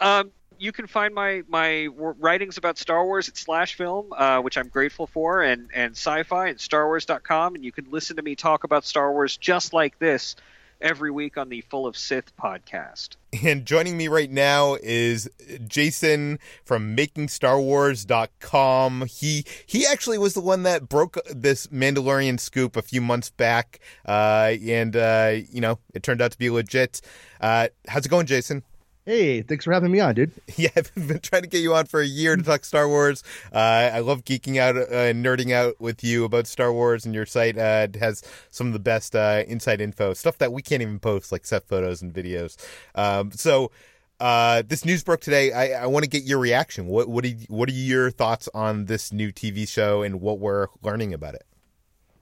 Um, 0.00 0.30
you 0.64 0.72
can 0.72 0.86
find 0.86 1.14
my 1.14 1.42
my 1.46 1.88
writings 1.94 2.56
about 2.56 2.78
Star 2.78 3.04
Wars 3.04 3.28
at 3.28 3.36
Slash 3.36 3.74
Film, 3.74 4.14
uh, 4.14 4.40
which 4.40 4.56
I'm 4.56 4.68
grateful 4.68 5.06
for, 5.06 5.42
and 5.42 5.68
and 5.74 5.92
Sci-Fi 5.92 6.48
and 6.48 6.58
StarWars.com, 6.58 7.54
and 7.54 7.62
you 7.62 7.70
can 7.70 7.90
listen 7.90 8.16
to 8.16 8.22
me 8.22 8.34
talk 8.34 8.64
about 8.64 8.86
Star 8.86 9.12
Wars 9.12 9.36
just 9.36 9.74
like 9.74 9.98
this 9.98 10.36
every 10.80 11.10
week 11.10 11.36
on 11.36 11.50
the 11.50 11.60
Full 11.62 11.86
of 11.86 11.98
Sith 11.98 12.34
podcast. 12.36 13.16
And 13.42 13.66
joining 13.66 13.98
me 13.98 14.08
right 14.08 14.30
now 14.30 14.78
is 14.82 15.28
Jason 15.68 16.38
from 16.64 16.96
MakingStarWars.com. 16.96 19.06
He 19.06 19.44
he 19.66 19.86
actually 19.86 20.16
was 20.16 20.32
the 20.32 20.40
one 20.40 20.62
that 20.62 20.88
broke 20.88 21.18
this 21.30 21.66
Mandalorian 21.66 22.40
scoop 22.40 22.74
a 22.76 22.82
few 22.82 23.02
months 23.02 23.28
back, 23.28 23.80
uh, 24.06 24.54
and 24.66 24.96
uh, 24.96 25.34
you 25.50 25.60
know 25.60 25.78
it 25.92 26.02
turned 26.02 26.22
out 26.22 26.32
to 26.32 26.38
be 26.38 26.48
legit. 26.48 27.02
Uh, 27.38 27.68
how's 27.86 28.06
it 28.06 28.08
going, 28.08 28.24
Jason? 28.24 28.62
Hey, 29.06 29.42
thanks 29.42 29.66
for 29.66 29.72
having 29.74 29.92
me 29.92 30.00
on, 30.00 30.14
dude. 30.14 30.32
Yeah, 30.56 30.70
I've 30.76 30.94
been 30.94 31.18
trying 31.20 31.42
to 31.42 31.48
get 31.48 31.60
you 31.60 31.74
on 31.74 31.84
for 31.84 32.00
a 32.00 32.06
year 32.06 32.36
to 32.36 32.42
talk 32.42 32.64
Star 32.64 32.88
Wars. 32.88 33.22
Uh, 33.52 33.90
I 33.92 33.98
love 33.98 34.24
geeking 34.24 34.56
out 34.56 34.76
uh, 34.76 34.86
and 34.88 35.22
nerding 35.24 35.52
out 35.52 35.78
with 35.78 36.02
you 36.02 36.24
about 36.24 36.46
Star 36.46 36.72
Wars, 36.72 37.04
and 37.04 37.14
your 37.14 37.26
site 37.26 37.58
uh, 37.58 37.88
has 37.98 38.22
some 38.50 38.68
of 38.68 38.72
the 38.72 38.78
best 38.78 39.14
uh, 39.14 39.42
inside 39.46 39.82
info, 39.82 40.14
stuff 40.14 40.38
that 40.38 40.52
we 40.52 40.62
can't 40.62 40.80
even 40.80 40.98
post, 40.98 41.32
like 41.32 41.44
set 41.44 41.68
photos 41.68 42.00
and 42.00 42.14
videos. 42.14 42.56
Um, 42.94 43.30
so, 43.32 43.72
uh, 44.20 44.62
this 44.66 44.86
news 44.86 45.04
broke 45.04 45.20
today. 45.20 45.52
I, 45.52 45.82
I 45.82 45.86
want 45.86 46.04
to 46.04 46.08
get 46.08 46.22
your 46.22 46.38
reaction. 46.38 46.86
What 46.86 47.08
what, 47.08 47.26
you, 47.26 47.36
what 47.48 47.68
are 47.68 47.72
your 47.72 48.10
thoughts 48.10 48.48
on 48.54 48.86
this 48.86 49.12
new 49.12 49.32
TV 49.32 49.68
show 49.68 50.02
and 50.02 50.20
what 50.20 50.38
we're 50.38 50.68
learning 50.82 51.12
about 51.12 51.34
it? 51.34 51.44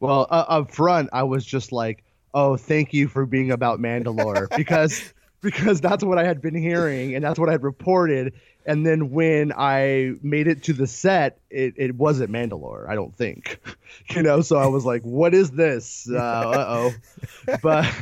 Well, 0.01 0.27
uh, 0.31 0.47
up 0.49 0.73
front, 0.73 1.11
I 1.13 1.23
was 1.23 1.45
just 1.45 1.71
like, 1.71 2.03
"Oh, 2.35 2.57
thank 2.57 2.93
you 2.93 3.07
for 3.07 3.25
being 3.25 3.53
about 3.53 3.79
Mandalore," 3.79 4.49
because 4.57 5.13
because 5.43 5.81
that's 5.81 6.03
what 6.03 6.19
I 6.19 6.25
had 6.25 6.41
been 6.41 6.55
hearing 6.55 7.15
and 7.15 7.23
that's 7.23 7.39
what 7.39 7.49
I 7.49 7.53
had 7.53 7.63
reported. 7.63 8.33
And 8.65 8.87
then 8.87 9.11
when 9.11 9.53
I 9.53 10.13
made 10.23 10.47
it 10.47 10.63
to 10.65 10.73
the 10.73 10.87
set, 10.87 11.39
it, 11.51 11.75
it 11.77 11.97
wasn't 11.97 12.31
Mandalore. 12.31 12.89
I 12.89 12.95
don't 12.95 13.15
think, 13.15 13.61
you 14.11 14.23
know. 14.23 14.41
So 14.41 14.57
I 14.57 14.67
was 14.67 14.85
like, 14.85 15.03
"What 15.03 15.35
is 15.35 15.51
this?" 15.51 16.09
Uh 16.09 16.65
oh. 16.69 16.93
But 17.61 17.93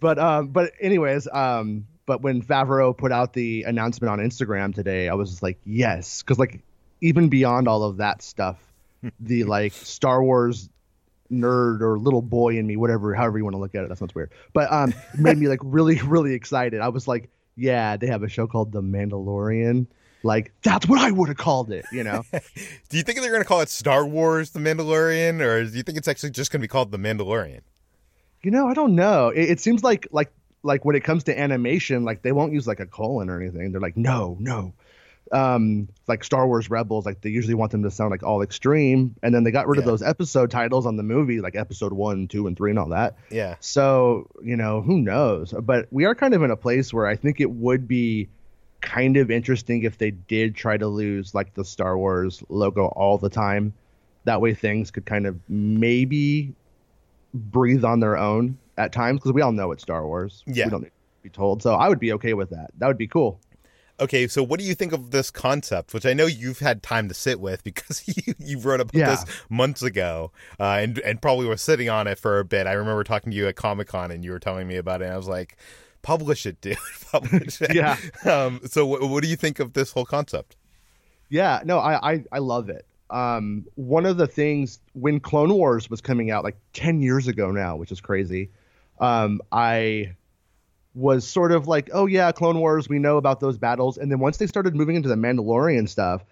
but 0.00 0.18
um 0.18 0.48
but 0.48 0.72
anyways 0.80 1.28
um 1.30 1.86
but 2.06 2.22
when 2.22 2.42
Favreau 2.42 2.96
put 2.96 3.12
out 3.12 3.32
the 3.32 3.62
announcement 3.64 4.10
on 4.10 4.18
Instagram 4.18 4.74
today, 4.74 5.08
I 5.08 5.14
was 5.14 5.30
just 5.30 5.42
like, 5.42 5.58
yes, 5.64 6.22
because 6.22 6.38
like 6.38 6.60
even 7.00 7.28
beyond 7.28 7.68
all 7.68 7.84
of 7.84 7.98
that 7.98 8.22
stuff, 8.22 8.58
the 9.20 9.44
like 9.44 9.72
Star 9.72 10.22
Wars 10.22 10.68
nerd 11.32 11.80
or 11.80 11.98
little 11.98 12.22
boy 12.22 12.56
in 12.56 12.66
me, 12.66 12.76
whatever, 12.76 13.14
however 13.14 13.38
you 13.38 13.44
want 13.44 13.54
to 13.54 13.60
look 13.60 13.74
at 13.74 13.84
it, 13.84 13.88
that 13.88 13.98
sounds 13.98 14.14
weird, 14.14 14.30
but 14.52 14.70
um, 14.72 14.94
made 15.18 15.38
me 15.38 15.48
like 15.48 15.60
really, 15.62 16.00
really 16.04 16.34
excited. 16.34 16.80
I 16.80 16.88
was 16.88 17.08
like, 17.08 17.30
yeah, 17.56 17.96
they 17.96 18.06
have 18.06 18.22
a 18.22 18.28
show 18.28 18.46
called 18.46 18.72
The 18.72 18.82
Mandalorian. 18.82 19.86
Like 20.22 20.52
that's 20.62 20.86
what 20.86 21.00
I 21.00 21.10
would 21.10 21.28
have 21.28 21.36
called 21.36 21.72
it, 21.72 21.84
you 21.90 22.04
know. 22.04 22.24
Do 22.32 22.96
you 22.96 23.02
think 23.02 23.20
they're 23.20 23.30
going 23.30 23.42
to 23.42 23.48
call 23.48 23.60
it 23.60 23.68
Star 23.68 24.06
Wars: 24.06 24.50
The 24.50 24.60
Mandalorian, 24.60 25.40
or 25.40 25.64
do 25.64 25.76
you 25.76 25.82
think 25.82 25.98
it's 25.98 26.06
actually 26.06 26.30
just 26.30 26.52
going 26.52 26.60
to 26.60 26.62
be 26.62 26.68
called 26.68 26.92
The 26.92 26.98
Mandalorian? 26.98 27.62
You 28.42 28.52
know, 28.52 28.68
I 28.68 28.74
don't 28.74 28.94
know. 28.94 29.30
It, 29.30 29.50
it 29.50 29.60
seems 29.60 29.82
like 29.82 30.06
like 30.12 30.32
like 30.62 30.84
when 30.84 30.96
it 30.96 31.02
comes 31.02 31.24
to 31.24 31.38
animation, 31.38 32.04
like 32.04 32.22
they 32.22 32.32
won't 32.32 32.52
use 32.52 32.66
like 32.66 32.80
a 32.80 32.86
colon 32.86 33.28
or 33.30 33.40
anything. 33.40 33.72
They're 33.72 33.80
like, 33.80 33.96
no, 33.96 34.36
no. 34.40 34.74
Um, 35.32 35.88
like 36.08 36.24
Star 36.24 36.46
Wars 36.46 36.68
Rebels, 36.68 37.06
like 37.06 37.22
they 37.22 37.30
usually 37.30 37.54
want 37.54 37.72
them 37.72 37.82
to 37.84 37.90
sound 37.90 38.10
like 38.10 38.22
all 38.22 38.42
extreme, 38.42 39.14
and 39.22 39.34
then 39.34 39.44
they 39.44 39.50
got 39.50 39.66
rid 39.66 39.78
of 39.78 39.86
those 39.86 40.02
episode 40.02 40.50
titles 40.50 40.84
on 40.84 40.96
the 40.96 41.02
movie, 41.02 41.40
like 41.40 41.56
episode 41.56 41.94
one, 41.94 42.28
two, 42.28 42.46
and 42.46 42.56
three, 42.56 42.70
and 42.70 42.78
all 42.78 42.90
that. 42.90 43.16
Yeah. 43.30 43.56
So 43.60 44.28
you 44.42 44.56
know, 44.56 44.82
who 44.82 45.00
knows? 45.00 45.54
But 45.58 45.86
we 45.90 46.04
are 46.04 46.14
kind 46.14 46.34
of 46.34 46.42
in 46.42 46.50
a 46.50 46.56
place 46.56 46.92
where 46.92 47.06
I 47.06 47.16
think 47.16 47.40
it 47.40 47.50
would 47.50 47.88
be 47.88 48.28
kind 48.82 49.16
of 49.16 49.30
interesting 49.30 49.84
if 49.84 49.96
they 49.96 50.10
did 50.10 50.54
try 50.54 50.76
to 50.76 50.86
lose 50.88 51.34
like 51.34 51.54
the 51.54 51.64
Star 51.64 51.96
Wars 51.96 52.42
logo 52.48 52.86
all 52.86 53.16
the 53.16 53.30
time. 53.30 53.72
That 54.24 54.40
way, 54.40 54.52
things 54.54 54.90
could 54.90 55.06
kind 55.06 55.26
of 55.26 55.38
maybe 55.48 56.54
breathe 57.32 57.84
on 57.84 58.00
their 58.00 58.16
own 58.18 58.58
at 58.76 58.92
times 58.92 59.20
because 59.20 59.32
we 59.32 59.42
all 59.42 59.52
know 59.52 59.72
it's 59.72 59.82
Star 59.82 60.06
Wars. 60.06 60.42
Yeah. 60.46 60.66
we 60.66 60.70
don't 60.70 60.82
need 60.82 60.88
to 60.88 61.22
be 61.22 61.30
told. 61.30 61.62
So 61.62 61.74
I 61.74 61.88
would 61.88 61.98
be 62.00 62.12
okay 62.14 62.34
with 62.34 62.50
that. 62.50 62.70
That 62.78 62.86
would 62.86 62.98
be 62.98 63.06
cool. 63.06 63.40
Okay, 64.02 64.26
so 64.28 64.42
what 64.42 64.58
do 64.60 64.66
you 64.66 64.74
think 64.74 64.92
of 64.92 65.10
this 65.12 65.30
concept, 65.30 65.94
which 65.94 66.04
I 66.04 66.12
know 66.12 66.26
you've 66.26 66.58
had 66.58 66.82
time 66.82 67.08
to 67.08 67.14
sit 67.14 67.40
with 67.40 67.62
because 67.70 68.02
you, 68.26 68.34
you 68.38 68.58
wrote 68.58 68.80
about 68.80 68.94
Yeah. 68.94 69.10
this 69.10 69.24
months 69.48 69.82
ago, 69.82 70.32
uh, 70.60 70.78
and 70.80 70.98
and 71.00 71.22
probably 71.22 71.46
were 71.46 71.56
sitting 71.56 71.88
on 71.88 72.06
it 72.06 72.18
for 72.18 72.38
a 72.38 72.44
bit. 72.44 72.66
I 72.66 72.72
remember 72.72 73.04
talking 73.04 73.30
to 73.30 73.36
you 73.36 73.46
at 73.48 73.56
Comic 73.56 73.88
Con, 73.88 74.10
and 74.10 74.24
you 74.24 74.30
were 74.32 74.38
telling 74.40 74.66
me 74.68 74.76
about 74.76 75.02
it, 75.02 75.06
and 75.06 75.14
I 75.14 75.16
was 75.16 75.28
like, 75.28 75.56
"Publish 76.02 76.46
it, 76.46 76.60
dude, 76.60 76.76
publish 77.12 77.62
it." 77.62 77.74
Yeah. 77.74 77.96
Um. 78.24 78.60
So, 78.64 78.84
what, 78.86 79.02
what 79.08 79.22
do 79.22 79.28
you 79.28 79.36
think 79.36 79.60
of 79.60 79.72
this 79.74 79.92
whole 79.92 80.04
concept? 80.06 80.56
Yeah, 81.28 81.60
no, 81.64 81.78
I, 81.78 82.12
I, 82.12 82.24
I 82.32 82.38
love 82.40 82.68
it. 82.68 82.84
Um, 83.08 83.64
one 83.76 84.04
of 84.04 84.16
the 84.18 84.26
things 84.26 84.80
when 84.94 85.18
Clone 85.20 85.52
Wars 85.54 85.88
was 85.88 86.00
coming 86.02 86.30
out 86.30 86.44
like 86.44 86.56
10 86.74 87.00
years 87.00 87.26
ago 87.28 87.50
now, 87.50 87.76
which 87.76 87.90
is 87.92 88.00
crazy, 88.02 88.50
um, 89.00 89.40
I 89.50 90.14
was 90.94 91.26
sort 91.26 91.52
of 91.52 91.66
like, 91.66 91.90
oh, 91.92 92.06
yeah, 92.06 92.32
Clone 92.32 92.58
Wars, 92.58 92.88
we 92.88 92.98
know 92.98 93.16
about 93.16 93.40
those 93.40 93.56
battles. 93.58 93.96
And 93.98 94.10
then 94.10 94.18
once 94.18 94.36
they 94.36 94.46
started 94.46 94.74
moving 94.74 94.96
into 94.96 95.08
the 95.08 95.14
Mandalorian 95.14 95.88
stuff, 95.88 96.24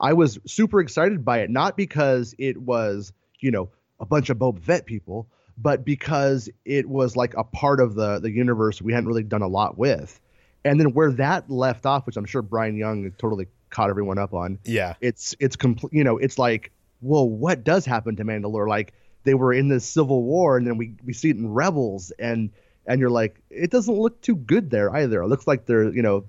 I 0.00 0.12
was 0.12 0.38
super 0.46 0.80
excited 0.80 1.24
by 1.24 1.40
it, 1.40 1.50
not 1.50 1.76
because 1.76 2.34
it 2.38 2.56
was, 2.56 3.12
you 3.40 3.50
know, 3.50 3.70
a 4.00 4.06
bunch 4.06 4.30
of 4.30 4.38
Boba 4.38 4.62
Fett 4.62 4.86
people, 4.86 5.28
but 5.56 5.84
because 5.84 6.48
it 6.64 6.88
was 6.88 7.16
like 7.16 7.34
a 7.36 7.44
part 7.44 7.80
of 7.80 7.94
the, 7.94 8.18
the 8.20 8.30
universe 8.30 8.80
we 8.82 8.92
hadn't 8.92 9.08
really 9.08 9.22
done 9.22 9.42
a 9.42 9.48
lot 9.48 9.78
with. 9.78 10.20
And 10.64 10.80
then 10.80 10.94
where 10.94 11.12
that 11.12 11.50
left 11.50 11.84
off, 11.86 12.06
which 12.06 12.16
I'm 12.16 12.24
sure 12.24 12.42
Brian 12.42 12.76
Young 12.76 13.10
totally 13.18 13.46
caught 13.70 13.90
everyone 13.90 14.18
up 14.18 14.32
on, 14.32 14.58
Yeah. 14.64 14.94
it's 15.00 15.34
it's 15.40 15.56
complete. 15.56 15.92
You 15.92 16.04
know, 16.04 16.16
it's 16.18 16.38
like, 16.38 16.72
well, 17.00 17.28
what 17.28 17.64
does 17.64 17.84
happen 17.84 18.16
to 18.16 18.24
Mandalore? 18.24 18.66
Like 18.68 18.94
they 19.24 19.34
were 19.34 19.52
in 19.52 19.68
this 19.68 19.84
civil 19.84 20.22
war, 20.22 20.56
and 20.56 20.66
then 20.66 20.76
we 20.78 20.94
we 21.04 21.12
see 21.12 21.30
it 21.30 21.36
in 21.36 21.52
Rebels, 21.52 22.12
and 22.18 22.50
and 22.86 23.00
you're 23.00 23.10
like, 23.10 23.40
it 23.50 23.70
doesn't 23.70 23.94
look 23.94 24.20
too 24.20 24.36
good 24.36 24.70
there 24.70 24.94
either. 24.94 25.22
It 25.22 25.28
looks 25.28 25.46
like 25.46 25.66
they're 25.66 25.92
you 25.92 26.02
know 26.02 26.24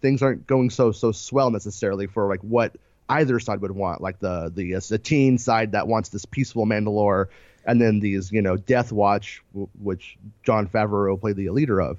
things 0.00 0.22
aren't 0.22 0.46
going 0.46 0.70
so 0.70 0.92
so 0.92 1.12
swell 1.12 1.50
necessarily 1.50 2.06
for 2.06 2.28
like 2.28 2.40
what 2.40 2.76
either 3.08 3.38
side 3.38 3.60
would 3.60 3.72
want, 3.72 4.00
like 4.00 4.18
the 4.18 4.50
the 4.54 4.76
uh, 4.76 4.80
Satine 4.80 5.38
side 5.38 5.72
that 5.72 5.86
wants 5.86 6.08
this 6.08 6.24
peaceful 6.24 6.66
Mandalore, 6.66 7.26
and 7.64 7.80
then 7.80 8.00
these 8.00 8.32
you 8.32 8.42
know 8.42 8.56
Death 8.56 8.92
Watch, 8.92 9.42
w- 9.52 9.68
which 9.80 10.18
Jon 10.42 10.66
Favreau 10.66 11.20
played 11.20 11.36
the 11.36 11.50
leader 11.50 11.80
of. 11.80 11.98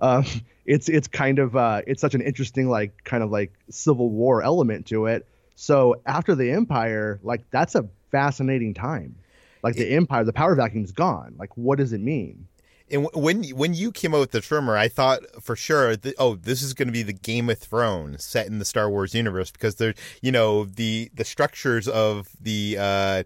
Um, 0.00 0.24
it's 0.66 0.88
it's 0.88 1.08
kind 1.08 1.38
of 1.38 1.56
uh, 1.56 1.82
it's 1.86 2.00
such 2.00 2.14
an 2.14 2.20
interesting 2.20 2.68
like 2.68 3.04
kind 3.04 3.22
of 3.22 3.30
like 3.30 3.52
civil 3.70 4.10
war 4.10 4.42
element 4.42 4.86
to 4.86 5.06
it. 5.06 5.26
So 5.56 6.00
after 6.04 6.34
the 6.34 6.50
Empire, 6.50 7.20
like 7.22 7.50
that's 7.50 7.74
a 7.74 7.88
fascinating 8.10 8.74
time. 8.74 9.16
Like 9.62 9.76
the 9.76 9.88
Empire, 9.90 10.24
the 10.24 10.32
power 10.32 10.54
vacuum's 10.54 10.92
gone. 10.92 11.36
Like 11.38 11.56
what 11.56 11.78
does 11.78 11.92
it 11.92 12.00
mean? 12.00 12.46
And 12.90 13.08
when 13.14 13.44
when 13.50 13.72
you 13.72 13.90
came 13.90 14.14
out 14.14 14.20
with 14.20 14.32
the 14.32 14.40
trimmer, 14.40 14.76
I 14.76 14.88
thought 14.88 15.22
for 15.42 15.56
sure, 15.56 15.96
that, 15.96 16.14
oh, 16.18 16.34
this 16.34 16.62
is 16.62 16.74
going 16.74 16.88
to 16.88 16.92
be 16.92 17.02
the 17.02 17.14
Game 17.14 17.48
of 17.48 17.58
Thrones 17.58 18.24
set 18.24 18.46
in 18.46 18.58
the 18.58 18.64
Star 18.64 18.90
Wars 18.90 19.14
universe 19.14 19.50
because 19.50 19.76
there, 19.76 19.94
you 20.20 20.30
know, 20.30 20.64
the 20.64 21.10
the 21.14 21.24
structures 21.24 21.88
of 21.88 22.28
the 22.40 22.76
uh, 22.78 23.22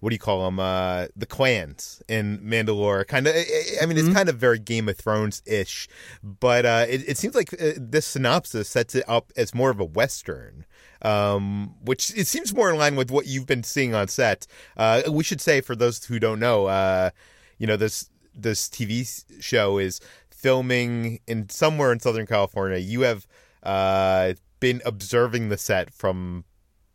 what 0.00 0.10
do 0.10 0.14
you 0.14 0.18
call 0.18 0.44
them? 0.44 0.58
Uh, 0.58 1.06
the 1.14 1.26
clans 1.26 2.02
in 2.08 2.38
Mandalore. 2.38 3.06
Kind 3.06 3.26
of. 3.26 3.34
I 3.34 3.86
mean, 3.86 3.96
it's 3.96 4.06
mm-hmm. 4.06 4.14
kind 4.14 4.28
of 4.28 4.36
very 4.36 4.58
Game 4.58 4.88
of 4.88 4.96
Thrones 4.96 5.42
ish, 5.46 5.88
but 6.22 6.66
uh, 6.66 6.86
it, 6.88 7.08
it, 7.08 7.18
seems 7.18 7.34
like 7.34 7.52
uh, 7.54 7.72
this 7.76 8.06
synopsis 8.06 8.68
sets 8.68 8.94
it 8.94 9.04
up 9.06 9.32
as 9.36 9.54
more 9.54 9.70
of 9.70 9.80
a 9.80 9.84
western. 9.84 10.66
Um, 11.02 11.76
which 11.82 12.14
it 12.14 12.26
seems 12.26 12.54
more 12.54 12.68
in 12.68 12.76
line 12.76 12.94
with 12.94 13.10
what 13.10 13.26
you've 13.26 13.46
been 13.46 13.62
seeing 13.62 13.94
on 13.94 14.08
set. 14.08 14.46
Uh, 14.76 15.00
we 15.10 15.24
should 15.24 15.40
say 15.40 15.62
for 15.62 15.74
those 15.74 16.04
who 16.04 16.18
don't 16.18 16.38
know, 16.38 16.66
uh, 16.66 17.08
you 17.56 17.66
know 17.66 17.76
this 17.76 18.10
this 18.34 18.68
TV 18.68 19.24
show 19.40 19.78
is 19.78 20.00
filming 20.30 21.20
in 21.26 21.48
somewhere 21.48 21.92
in 21.92 22.00
Southern 22.00 22.26
California. 22.26 22.78
You 22.78 23.02
have 23.02 23.26
uh, 23.62 24.34
been 24.58 24.80
observing 24.84 25.48
the 25.48 25.58
set 25.58 25.92
from 25.92 26.44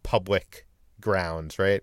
public 0.03 0.65
grounds, 1.01 1.59
right? 1.59 1.81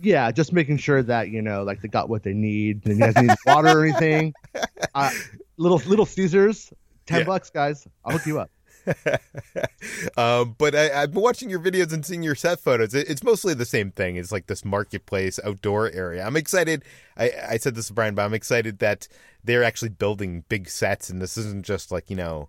Yeah, 0.00 0.30
just 0.30 0.52
making 0.52 0.76
sure 0.78 1.02
that 1.02 1.28
you 1.28 1.40
know, 1.40 1.62
like 1.62 1.80
they 1.80 1.88
got 1.88 2.08
what 2.08 2.22
they 2.22 2.34
need. 2.34 2.86
You 2.86 2.96
guys 2.96 3.16
need 3.16 3.30
water 3.46 3.80
or 3.80 3.84
anything. 3.84 4.34
Uh, 4.94 5.10
little 5.56 5.78
Little 5.86 6.04
Caesars, 6.04 6.70
ten 7.06 7.20
yeah. 7.20 7.24
bucks, 7.24 7.48
guys. 7.48 7.88
I'll 8.04 8.12
hook 8.12 8.26
you 8.26 8.38
up. 8.38 8.50
um, 10.16 10.54
but 10.58 10.74
I, 10.74 11.00
have 11.00 11.12
been 11.12 11.22
watching 11.22 11.50
your 11.50 11.60
videos 11.60 11.92
and 11.92 12.04
seeing 12.04 12.22
your 12.22 12.34
set 12.34 12.60
photos. 12.60 12.94
It, 12.94 13.08
it's 13.08 13.22
mostly 13.22 13.54
the 13.54 13.64
same 13.64 13.90
thing. 13.90 14.16
It's 14.16 14.32
like 14.32 14.46
this 14.46 14.64
marketplace 14.64 15.38
outdoor 15.44 15.90
area. 15.90 16.24
I'm 16.24 16.36
excited. 16.36 16.84
I, 17.16 17.30
I 17.50 17.56
said 17.58 17.74
this 17.74 17.88
to 17.88 17.92
Brian, 17.92 18.14
but 18.14 18.24
I'm 18.24 18.34
excited 18.34 18.78
that 18.80 19.08
they're 19.44 19.64
actually 19.64 19.90
building 19.90 20.44
big 20.48 20.68
sets, 20.68 21.10
and 21.10 21.20
this 21.20 21.36
isn't 21.36 21.64
just 21.64 21.90
like 21.92 22.10
you 22.10 22.16
know, 22.16 22.48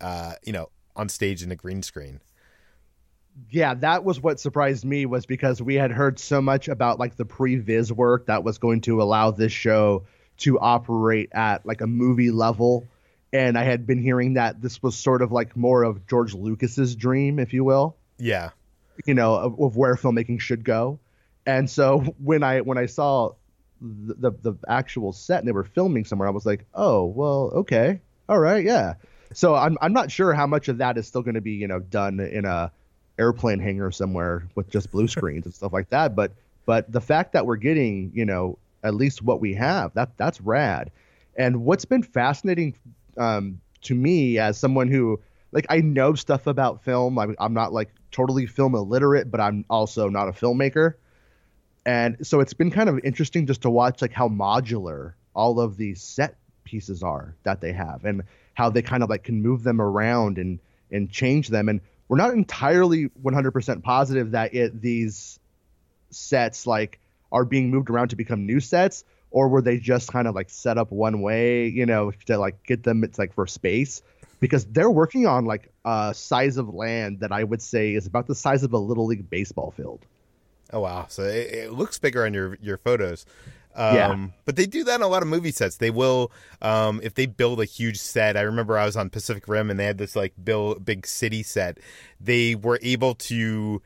uh, 0.00 0.34
you 0.44 0.52
know, 0.52 0.70
on 0.96 1.08
stage 1.08 1.42
in 1.42 1.50
a 1.50 1.56
green 1.56 1.82
screen 1.82 2.20
yeah, 3.50 3.74
that 3.74 4.04
was 4.04 4.20
what 4.20 4.40
surprised 4.40 4.84
me 4.84 5.06
was 5.06 5.26
because 5.26 5.62
we 5.62 5.74
had 5.74 5.90
heard 5.90 6.18
so 6.18 6.42
much 6.42 6.68
about 6.68 6.98
like 6.98 7.16
the 7.16 7.24
pre-viz 7.24 7.92
work 7.92 8.26
that 8.26 8.44
was 8.44 8.58
going 8.58 8.80
to 8.82 9.02
allow 9.02 9.30
this 9.30 9.52
show 9.52 10.04
to 10.38 10.58
operate 10.58 11.30
at 11.32 11.64
like 11.64 11.80
a 11.80 11.86
movie 11.86 12.30
level 12.30 12.86
and 13.32 13.56
I 13.56 13.64
had 13.64 13.86
been 13.86 14.02
hearing 14.02 14.34
that 14.34 14.60
this 14.60 14.82
was 14.82 14.94
sort 14.94 15.22
of 15.22 15.32
like 15.32 15.56
more 15.56 15.82
of 15.82 16.06
George 16.06 16.34
Lucas's 16.34 16.94
dream, 16.94 17.38
if 17.38 17.52
you 17.52 17.64
will. 17.64 17.96
Yeah. 18.18 18.50
You 19.06 19.14
know, 19.14 19.34
of, 19.34 19.58
of 19.58 19.76
where 19.76 19.94
filmmaking 19.94 20.40
should 20.40 20.64
go. 20.64 20.98
And 21.46 21.68
so 21.68 22.00
when 22.22 22.42
I 22.42 22.60
when 22.60 22.78
I 22.78 22.86
saw 22.86 23.32
the, 23.80 24.30
the, 24.30 24.52
the 24.52 24.58
actual 24.68 25.12
set 25.12 25.40
and 25.40 25.48
they 25.48 25.52
were 25.52 25.64
filming 25.64 26.04
somewhere, 26.04 26.28
I 26.28 26.32
was 26.32 26.46
like, 26.46 26.66
"Oh, 26.74 27.06
well, 27.06 27.50
okay. 27.54 28.00
All 28.28 28.38
right, 28.38 28.64
yeah." 28.64 28.94
So 29.32 29.54
I'm 29.54 29.78
I'm 29.80 29.94
not 29.94 30.10
sure 30.10 30.34
how 30.34 30.46
much 30.46 30.68
of 30.68 30.78
that 30.78 30.98
is 30.98 31.06
still 31.06 31.22
going 31.22 31.34
to 31.34 31.40
be, 31.40 31.52
you 31.52 31.68
know, 31.68 31.80
done 31.80 32.20
in 32.20 32.44
a 32.44 32.70
airplane 33.18 33.58
hangar 33.60 33.90
somewhere 33.90 34.46
with 34.54 34.70
just 34.70 34.90
blue 34.90 35.08
screens 35.08 35.46
and 35.46 35.54
stuff 35.54 35.72
like 35.72 35.88
that. 35.90 36.14
But 36.14 36.32
but 36.66 36.92
the 36.92 37.00
fact 37.00 37.32
that 37.32 37.46
we're 37.46 37.56
getting 37.56 38.12
you 38.14 38.26
know 38.26 38.58
at 38.84 38.94
least 38.94 39.22
what 39.22 39.40
we 39.40 39.54
have 39.54 39.94
that 39.94 40.16
that's 40.18 40.40
rad. 40.40 40.90
And 41.34 41.64
what's 41.64 41.86
been 41.86 42.02
fascinating 42.02 42.74
um, 43.16 43.60
to 43.82 43.94
me 43.94 44.38
as 44.38 44.58
someone 44.58 44.88
who 44.88 45.20
like 45.52 45.66
I 45.68 45.78
know 45.78 46.14
stuff 46.14 46.46
about 46.46 46.82
film. 46.82 47.18
I'm, 47.18 47.36
I'm 47.38 47.54
not 47.54 47.72
like 47.72 47.90
totally 48.10 48.46
film 48.46 48.74
illiterate, 48.74 49.30
but 49.30 49.40
I'm 49.40 49.64
also 49.70 50.08
not 50.08 50.28
a 50.28 50.32
filmmaker. 50.32 50.94
And 51.84 52.26
so 52.26 52.40
it's 52.40 52.54
been 52.54 52.70
kind 52.70 52.88
of 52.88 53.00
interesting 53.04 53.46
just 53.46 53.62
to 53.62 53.70
watch 53.70 54.02
like 54.02 54.12
how 54.12 54.28
modular 54.28 55.14
all 55.34 55.60
of 55.60 55.76
these 55.76 56.02
set 56.02 56.36
pieces 56.64 57.02
are 57.02 57.34
that 57.42 57.60
they 57.60 57.72
have 57.72 58.04
and 58.04 58.22
how 58.54 58.70
they 58.70 58.82
kind 58.82 59.02
of 59.02 59.10
like 59.10 59.24
can 59.24 59.42
move 59.42 59.62
them 59.62 59.80
around 59.80 60.38
and 60.38 60.58
and 60.90 61.10
change 61.10 61.48
them 61.48 61.68
and 61.68 61.80
we're 62.08 62.18
not 62.18 62.34
entirely 62.34 63.08
100% 63.24 63.82
positive 63.82 64.32
that 64.32 64.54
it 64.54 64.80
these 64.80 65.40
sets 66.10 66.66
like 66.66 67.00
are 67.32 67.44
being 67.44 67.70
moved 67.70 67.88
around 67.88 68.08
to 68.08 68.16
become 68.16 68.46
new 68.46 68.60
sets 68.60 69.04
or 69.32 69.48
were 69.48 69.62
they 69.62 69.78
just 69.78 70.12
kind 70.12 70.28
of 70.28 70.34
like 70.34 70.50
set 70.50 70.78
up 70.78 70.90
one 70.92 71.20
way 71.20 71.66
you 71.66 71.84
know 71.84 72.12
to 72.26 72.38
like 72.38 72.62
get 72.64 72.84
them 72.84 73.02
it's 73.02 73.18
like 73.18 73.32
for 73.32 73.46
space 73.46 74.02
because 74.40 74.64
they're 74.66 74.90
working 74.90 75.26
on 75.26 75.44
like 75.44 75.72
a 75.84 76.12
size 76.14 76.56
of 76.56 76.72
land 76.72 77.20
that 77.20 77.32
i 77.32 77.42
would 77.42 77.62
say 77.62 77.94
is 77.94 78.06
about 78.06 78.26
the 78.26 78.34
size 78.34 78.62
of 78.62 78.72
a 78.72 78.78
little 78.78 79.06
league 79.06 79.28
baseball 79.28 79.72
field 79.76 80.00
oh 80.72 80.80
wow 80.80 81.06
so 81.08 81.22
it, 81.22 81.52
it 81.52 81.72
looks 81.72 81.98
bigger 81.98 82.24
on 82.24 82.32
your 82.32 82.56
your 82.60 82.76
photos 82.78 83.26
um, 83.74 83.96
yeah. 83.96 84.26
But 84.44 84.56
they 84.56 84.66
do 84.66 84.84
that 84.84 84.96
in 84.96 85.02
a 85.02 85.08
lot 85.08 85.22
of 85.22 85.28
movie 85.28 85.50
sets. 85.50 85.76
They 85.76 85.90
will, 85.90 86.30
um, 86.60 87.00
if 87.02 87.14
they 87.14 87.26
build 87.26 87.60
a 87.60 87.64
huge 87.64 87.98
set. 87.98 88.36
I 88.36 88.42
remember 88.42 88.76
I 88.76 88.84
was 88.84 88.96
on 88.96 89.10
Pacific 89.10 89.48
Rim 89.48 89.70
and 89.70 89.80
they 89.80 89.86
had 89.86 89.98
this 89.98 90.14
like 90.14 90.34
build 90.42 90.84
big 90.84 91.06
city 91.06 91.42
set. 91.42 91.78
They 92.20 92.54
were 92.54 92.78
able 92.82 93.14
to 93.14 93.80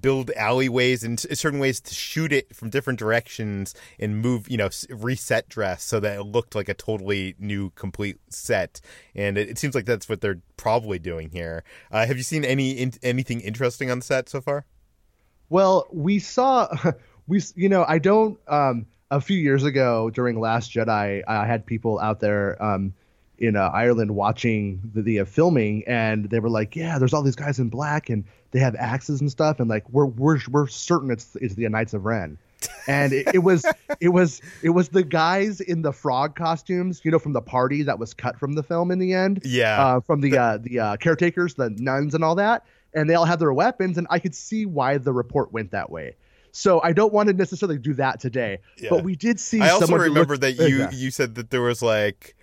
build 0.00 0.30
alleyways 0.32 1.02
and 1.02 1.18
certain 1.18 1.58
ways 1.58 1.80
to 1.80 1.94
shoot 1.94 2.32
it 2.32 2.54
from 2.54 2.70
different 2.70 2.98
directions 2.98 3.74
and 3.98 4.20
move, 4.20 4.48
you 4.48 4.56
know, 4.56 4.68
reset 4.90 5.48
dress 5.48 5.82
so 5.82 6.00
that 6.00 6.18
it 6.18 6.22
looked 6.22 6.54
like 6.54 6.68
a 6.68 6.74
totally 6.74 7.34
new, 7.38 7.70
complete 7.70 8.18
set. 8.28 8.80
And 9.14 9.38
it, 9.38 9.50
it 9.50 9.58
seems 9.58 9.74
like 9.74 9.86
that's 9.86 10.08
what 10.08 10.20
they're 10.20 10.40
probably 10.56 10.98
doing 10.98 11.30
here. 11.30 11.64
Uh, 11.90 12.06
have 12.06 12.16
you 12.16 12.22
seen 12.22 12.44
any 12.44 12.72
in, 12.72 12.92
anything 13.02 13.40
interesting 13.40 13.90
on 13.90 13.98
the 13.98 14.04
set 14.04 14.28
so 14.28 14.40
far? 14.40 14.64
Well, 15.48 15.86
we 15.92 16.18
saw, 16.18 16.68
we, 17.26 17.42
you 17.54 17.68
know, 17.68 17.84
I 17.86 17.98
don't. 17.98 18.38
Um, 18.48 18.86
a 19.10 19.20
few 19.20 19.38
years 19.38 19.64
ago 19.64 20.10
during 20.10 20.40
Last 20.40 20.72
Jedi, 20.72 21.22
I 21.26 21.46
had 21.46 21.64
people 21.64 21.98
out 21.98 22.20
there 22.20 22.60
um, 22.62 22.94
in 23.38 23.56
uh, 23.56 23.70
Ireland 23.72 24.14
watching 24.14 24.80
the, 24.94 25.02
the 25.02 25.20
uh, 25.20 25.24
filming, 25.24 25.84
and 25.86 26.30
they 26.30 26.40
were 26.40 26.50
like, 26.50 26.76
"Yeah, 26.76 26.98
there's 26.98 27.12
all 27.12 27.22
these 27.22 27.36
guys 27.36 27.58
in 27.58 27.68
black, 27.68 28.08
and 28.08 28.24
they 28.50 28.60
have 28.60 28.74
axes 28.76 29.20
and 29.20 29.30
stuff, 29.30 29.60
and 29.60 29.68
like 29.68 29.88
we're 29.90 30.06
we're 30.06 30.38
we're 30.50 30.66
certain 30.66 31.10
it's 31.10 31.36
it's 31.36 31.54
the 31.54 31.68
Knights 31.68 31.94
of 31.94 32.04
Ren." 32.04 32.38
and 32.88 33.12
it, 33.12 33.34
it, 33.34 33.38
was 33.38 33.66
it 34.00 34.08
was 34.08 34.40
it 34.62 34.70
was 34.70 34.88
the 34.88 35.02
guys 35.02 35.60
in 35.60 35.82
the 35.82 35.92
frog 35.92 36.34
costumes, 36.36 37.00
you 37.04 37.10
know, 37.10 37.18
from 37.18 37.32
the 37.32 37.42
party 37.42 37.82
that 37.82 37.98
was 37.98 38.14
cut 38.14 38.38
from 38.38 38.54
the 38.54 38.62
film 38.62 38.90
in 38.90 38.98
the 38.98 39.12
end. 39.12 39.42
Yeah, 39.44 39.84
uh, 39.84 40.00
from 40.00 40.20
the 40.20 40.36
uh, 40.36 40.58
the 40.58 40.78
uh, 40.78 40.96
caretakers, 40.96 41.54
the 41.54 41.70
nuns, 41.70 42.14
and 42.14 42.24
all 42.24 42.34
that, 42.36 42.64
and 42.94 43.08
they 43.08 43.14
all 43.14 43.24
had 43.24 43.38
their 43.38 43.52
weapons, 43.52 43.98
and 43.98 44.06
I 44.10 44.18
could 44.18 44.34
see 44.34 44.66
why 44.66 44.98
the 44.98 45.12
report 45.12 45.52
went 45.52 45.70
that 45.72 45.90
way. 45.90 46.16
So 46.52 46.80
I 46.82 46.92
don't 46.92 47.12
want 47.12 47.28
to 47.28 47.34
necessarily 47.34 47.78
do 47.78 47.92
that 47.94 48.18
today. 48.18 48.60
Yeah. 48.78 48.88
But 48.90 49.04
we 49.04 49.14
did 49.14 49.38
see. 49.38 49.60
I 49.60 49.70
also 49.70 49.94
remember 49.94 50.38
that 50.38 50.52
you 50.52 50.78
yeah. 50.78 50.90
you 50.90 51.10
said 51.10 51.34
that 51.34 51.50
there 51.50 51.62
was 51.62 51.82
like 51.82 52.34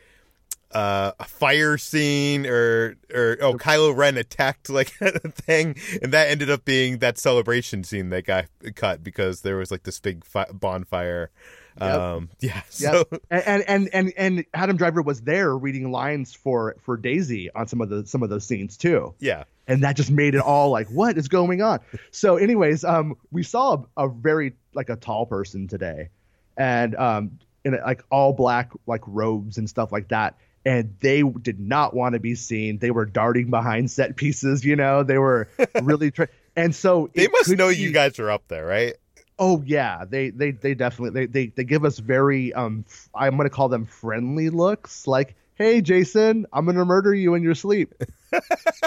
uh, 0.73 1.12
a 1.19 1.23
fire 1.25 1.77
scene 1.77 2.45
or 2.45 2.95
or 3.13 3.38
oh 3.41 3.53
Kylo 3.53 3.95
Ren 3.95 4.17
attacked 4.17 4.69
like 4.69 4.93
a 5.01 5.29
thing, 5.29 5.75
and 6.01 6.12
that 6.12 6.29
ended 6.29 6.49
up 6.49 6.65
being 6.65 6.99
that 6.99 7.17
celebration 7.17 7.83
scene 7.83 8.09
that 8.09 8.25
got 8.25 8.45
cut 8.75 9.03
because 9.03 9.41
there 9.41 9.57
was 9.57 9.71
like 9.71 9.83
this 9.83 9.99
big 9.99 10.25
fi- 10.25 10.51
bonfire. 10.51 11.31
Yep. 11.79 11.99
Um, 11.99 12.29
yeah. 12.39 12.62
So 12.69 13.05
yep. 13.12 13.21
and, 13.29 13.63
and 13.67 13.89
and 13.93 14.13
and 14.17 14.45
Adam 14.53 14.77
Driver 14.77 15.01
was 15.01 15.21
there 15.21 15.57
reading 15.57 15.91
lines 15.91 16.33
for 16.33 16.75
for 16.79 16.97
Daisy 16.97 17.51
on 17.51 17.67
some 17.67 17.81
of 17.81 17.89
the 17.89 18.05
some 18.05 18.23
of 18.23 18.29
those 18.29 18.45
scenes 18.45 18.77
too. 18.77 19.13
Yeah 19.19 19.43
and 19.67 19.81
that 19.83 19.95
just 19.95 20.12
made 20.12 20.36
it 20.36 20.41
all 20.41 20.69
like 20.71 20.88
what 20.89 21.17
is 21.17 21.27
going 21.29 21.62
on 21.62 21.79
so 22.12 22.36
anyways 22.36 22.83
um 22.83 23.15
we 23.31 23.43
saw 23.43 23.81
a, 23.97 24.05
a 24.05 24.09
very 24.09 24.53
like 24.73 24.89
a 24.89 24.95
tall 24.95 25.25
person 25.25 25.67
today 25.67 26.09
and 26.57 26.95
um 26.95 27.39
in 27.63 27.79
like 27.86 28.03
all 28.12 28.33
black 28.33 28.71
like 28.88 29.01
robes 29.07 29.57
and 29.57 29.69
stuff 29.69 29.91
like 29.91 30.09
that 30.09 30.38
and 30.65 30.95
they 31.02 31.23
did 31.23 31.60
not 31.60 31.93
want 31.93 32.13
to 32.13 32.19
be 32.19 32.36
seen. 32.36 32.78
They 32.80 32.91
were 32.91 33.06
darting 33.06 33.49
behind 33.49 33.91
set 33.91 34.15
pieces 34.15 34.63
you 34.63 34.76
know? 34.76 35.04
They 35.04 35.17
were 35.17 35.49
really 35.82 36.12
tra- 36.12 36.30
and 36.56 36.76
so 36.76 37.10
they 37.13 37.28
must 37.28 37.49
know 37.49 37.69
be, 37.69 37.78
you 37.78 37.91
guys 37.91 38.19
are 38.19 38.30
up 38.30 38.47
there 38.47 38.65
right? 38.65 38.93
Oh 39.39 39.63
yeah. 39.65 40.06
They 40.08 40.30
they 40.30 40.52
they 40.52 40.73
definitely 40.73 41.26
they 41.26 41.26
they, 41.26 41.47
they 41.56 41.63
give 41.63 41.86
us 41.86 41.99
very 41.99 42.54
um 42.54 42.86
i'm 43.15 43.36
gonna 43.38 43.49
call 43.49 43.69
them 43.69 43.86
friendly 43.86 44.49
looks 44.49 45.08
like 45.08 45.36
hey 45.56 45.82
jason 45.82 46.45
i'm 46.54 46.65
gonna 46.65 46.86
murder 46.86 47.13
you 47.13 47.34
in 47.36 47.43
your 47.43 47.56
sleep. 47.56 47.93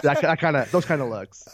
That, 0.02 0.20
that 0.22 0.40
kind 0.40 0.56
of 0.56 0.68
those 0.72 0.84
kind 0.84 1.00
of 1.00 1.08
looks. 1.08 1.48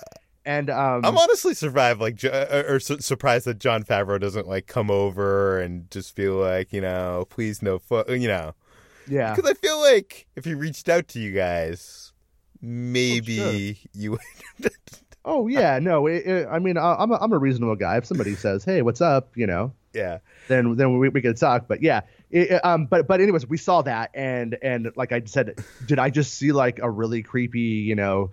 And 0.44 0.70
um, 0.70 1.04
I'm 1.04 1.16
honestly 1.16 1.54
survived 1.54 2.00
like 2.00 2.24
uh, 2.24 2.64
or 2.66 2.80
su- 2.80 3.00
surprised 3.00 3.44
that 3.46 3.58
Jon 3.58 3.84
Favreau 3.84 4.18
doesn't 4.18 4.48
like 4.48 4.66
come 4.66 4.90
over 4.90 5.60
and 5.60 5.90
just 5.90 6.16
feel 6.16 6.34
like 6.34 6.72
you 6.72 6.80
know 6.80 7.26
please 7.30 7.62
no 7.62 7.78
fo-, 7.78 8.04
you 8.08 8.28
know 8.28 8.54
yeah 9.08 9.34
because 9.34 9.50
I 9.50 9.54
feel 9.54 9.80
like 9.80 10.26
if 10.36 10.44
he 10.44 10.54
reached 10.54 10.88
out 10.88 11.08
to 11.08 11.20
you 11.20 11.32
guys 11.32 12.12
maybe 12.60 13.40
oh, 13.40 13.52
sure. 13.52 13.90
you 13.94 14.18
oh 15.24 15.46
yeah 15.48 15.78
no 15.78 16.06
it, 16.06 16.26
it, 16.26 16.48
I 16.50 16.58
mean 16.58 16.76
I'm 16.76 17.10
a, 17.10 17.16
I'm 17.16 17.32
a 17.32 17.38
reasonable 17.38 17.76
guy 17.76 17.96
if 17.96 18.06
somebody 18.06 18.34
says 18.34 18.64
hey 18.64 18.82
what's 18.82 19.00
up 19.00 19.36
you 19.36 19.46
know 19.46 19.72
yeah 19.92 20.18
then 20.48 20.76
then 20.76 20.98
we, 20.98 21.08
we 21.08 21.20
could 21.20 21.36
talk 21.36 21.66
but 21.68 21.82
yeah 21.82 22.02
it, 22.32 22.64
um, 22.64 22.86
but 22.86 23.06
but 23.06 23.20
anyways, 23.20 23.46
we 23.46 23.58
saw 23.58 23.82
that, 23.82 24.10
and 24.14 24.56
and 24.62 24.90
like 24.96 25.12
I 25.12 25.22
said, 25.26 25.62
did 25.86 25.98
I 25.98 26.08
just 26.08 26.34
see 26.34 26.50
like 26.50 26.78
a 26.78 26.90
really 26.90 27.22
creepy, 27.22 27.60
you 27.60 27.94
know, 27.94 28.30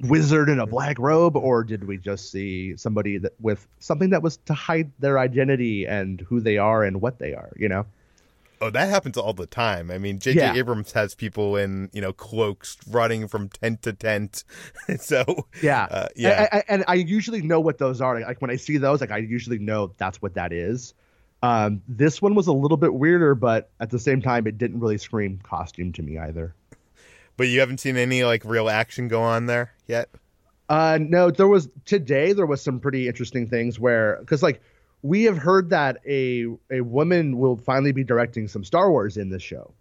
wizard 0.00 0.48
in 0.48 0.58
a 0.58 0.66
black 0.66 0.98
robe, 0.98 1.36
or 1.36 1.64
did 1.64 1.86
we 1.86 1.98
just 1.98 2.32
see 2.32 2.76
somebody 2.78 3.18
that 3.18 3.34
with 3.38 3.66
something 3.78 4.10
that 4.10 4.22
was 4.22 4.38
to 4.46 4.54
hide 4.54 4.90
their 5.00 5.18
identity 5.18 5.86
and 5.86 6.22
who 6.22 6.40
they 6.40 6.56
are 6.56 6.82
and 6.82 7.02
what 7.02 7.18
they 7.18 7.34
are, 7.34 7.52
you 7.56 7.68
know? 7.68 7.84
Oh, 8.64 8.70
that 8.70 8.88
happens 8.88 9.18
all 9.18 9.34
the 9.34 9.46
time. 9.46 9.90
I 9.90 9.98
mean, 9.98 10.18
J.J. 10.18 10.38
Yeah. 10.38 10.54
Abrams 10.54 10.92
has 10.92 11.14
people 11.14 11.54
in 11.54 11.90
you 11.92 12.00
know 12.00 12.14
cloaks 12.14 12.78
running 12.88 13.28
from 13.28 13.50
tent 13.50 13.82
to 13.82 13.92
tent. 13.92 14.42
so 14.98 15.48
yeah, 15.60 15.82
uh, 15.90 16.08
yeah, 16.16 16.48
and 16.50 16.50
I, 16.50 16.64
and 16.68 16.84
I 16.88 16.94
usually 16.94 17.42
know 17.42 17.60
what 17.60 17.76
those 17.76 18.00
are. 18.00 18.18
Like 18.20 18.40
when 18.40 18.50
I 18.50 18.56
see 18.56 18.78
those, 18.78 19.02
like 19.02 19.10
I 19.10 19.18
usually 19.18 19.58
know 19.58 19.92
that's 19.98 20.22
what 20.22 20.32
that 20.34 20.50
is. 20.50 20.94
Um, 21.42 21.82
this 21.86 22.22
one 22.22 22.34
was 22.34 22.46
a 22.46 22.54
little 22.54 22.78
bit 22.78 22.94
weirder, 22.94 23.34
but 23.34 23.68
at 23.80 23.90
the 23.90 23.98
same 23.98 24.22
time, 24.22 24.46
it 24.46 24.56
didn't 24.56 24.80
really 24.80 24.96
scream 24.96 25.40
costume 25.42 25.92
to 25.92 26.02
me 26.02 26.16
either. 26.16 26.54
But 27.36 27.48
you 27.48 27.60
haven't 27.60 27.80
seen 27.80 27.98
any 27.98 28.24
like 28.24 28.46
real 28.46 28.70
action 28.70 29.08
go 29.08 29.20
on 29.20 29.44
there 29.44 29.74
yet. 29.86 30.08
Uh, 30.70 30.98
no, 31.02 31.30
there 31.30 31.48
was 31.48 31.68
today. 31.84 32.32
There 32.32 32.46
was 32.46 32.62
some 32.62 32.80
pretty 32.80 33.08
interesting 33.08 33.46
things 33.46 33.78
where, 33.78 34.16
because 34.20 34.42
like 34.42 34.62
we 35.04 35.24
have 35.24 35.36
heard 35.36 35.68
that 35.68 36.00
a 36.08 36.46
a 36.70 36.80
woman 36.80 37.36
will 37.38 37.58
finally 37.58 37.92
be 37.92 38.02
directing 38.02 38.48
some 38.48 38.64
Star 38.64 38.90
Wars 38.90 39.18
in 39.18 39.28
this 39.28 39.42
show, 39.42 39.74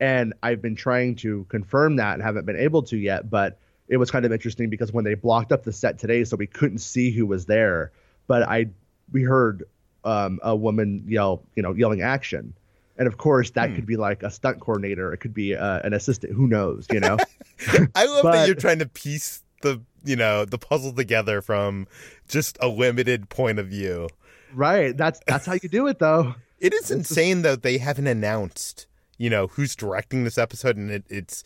and 0.00 0.32
I've 0.42 0.62
been 0.62 0.74
trying 0.74 1.14
to 1.16 1.44
confirm 1.50 1.96
that 1.96 2.14
and 2.14 2.22
haven't 2.22 2.46
been 2.46 2.56
able 2.56 2.82
to 2.84 2.96
yet. 2.96 3.28
But 3.28 3.58
it 3.88 3.98
was 3.98 4.10
kind 4.10 4.24
of 4.24 4.32
interesting 4.32 4.70
because 4.70 4.92
when 4.92 5.04
they 5.04 5.14
blocked 5.14 5.52
up 5.52 5.64
the 5.64 5.72
set 5.72 5.98
today, 5.98 6.24
so 6.24 6.36
we 6.36 6.46
couldn't 6.46 6.78
see 6.78 7.10
who 7.10 7.26
was 7.26 7.44
there. 7.44 7.92
But 8.26 8.42
I 8.48 8.66
we 9.12 9.22
heard 9.22 9.64
um, 10.04 10.40
a 10.42 10.56
woman 10.56 11.04
yell, 11.06 11.42
you 11.54 11.62
know, 11.62 11.74
yelling 11.74 12.00
action. 12.00 12.54
And 12.96 13.06
of 13.06 13.18
course, 13.18 13.50
that 13.50 13.70
Hmm. 13.70 13.74
could 13.76 13.86
be 13.86 13.96
like 13.96 14.22
a 14.22 14.30
stunt 14.30 14.60
coordinator. 14.60 15.12
It 15.12 15.18
could 15.18 15.34
be 15.34 15.54
uh, 15.54 15.80
an 15.84 15.92
assistant. 15.92 16.32
Who 16.32 16.46
knows? 16.46 16.86
You 16.90 17.00
know. 17.00 17.18
I 17.94 18.06
love 18.06 18.24
that 18.24 18.46
you're 18.46 18.54
trying 18.54 18.78
to 18.78 18.88
piece 18.88 19.42
the 19.60 19.82
you 20.02 20.16
know 20.16 20.46
the 20.46 20.56
puzzle 20.56 20.92
together 20.94 21.42
from 21.42 21.86
just 22.28 22.56
a 22.62 22.68
limited 22.68 23.28
point 23.28 23.58
of 23.58 23.68
view. 23.68 24.08
Right. 24.54 24.96
That's 24.96 25.20
that's 25.26 25.46
how 25.46 25.54
you 25.54 25.68
do 25.68 25.86
it, 25.86 25.98
though. 25.98 26.34
It 26.58 26.74
is 26.74 26.90
insane 26.90 27.42
though 27.42 27.56
they 27.56 27.78
haven't 27.78 28.06
announced 28.06 28.86
you 29.18 29.30
know 29.30 29.46
who's 29.48 29.74
directing 29.76 30.24
this 30.24 30.38
episode, 30.38 30.76
and 30.76 30.90
it, 30.90 31.04
it's 31.08 31.44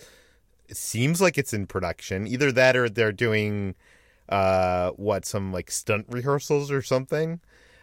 it 0.68 0.76
seems 0.76 1.20
like 1.20 1.38
it's 1.38 1.52
in 1.52 1.66
production. 1.66 2.26
Either 2.26 2.50
that 2.52 2.76
or 2.76 2.88
they're 2.88 3.12
doing 3.12 3.74
uh 4.28 4.90
what 4.92 5.24
some 5.26 5.52
like 5.52 5.70
stunt 5.70 6.06
rehearsals 6.08 6.70
or 6.70 6.82
something. 6.82 7.40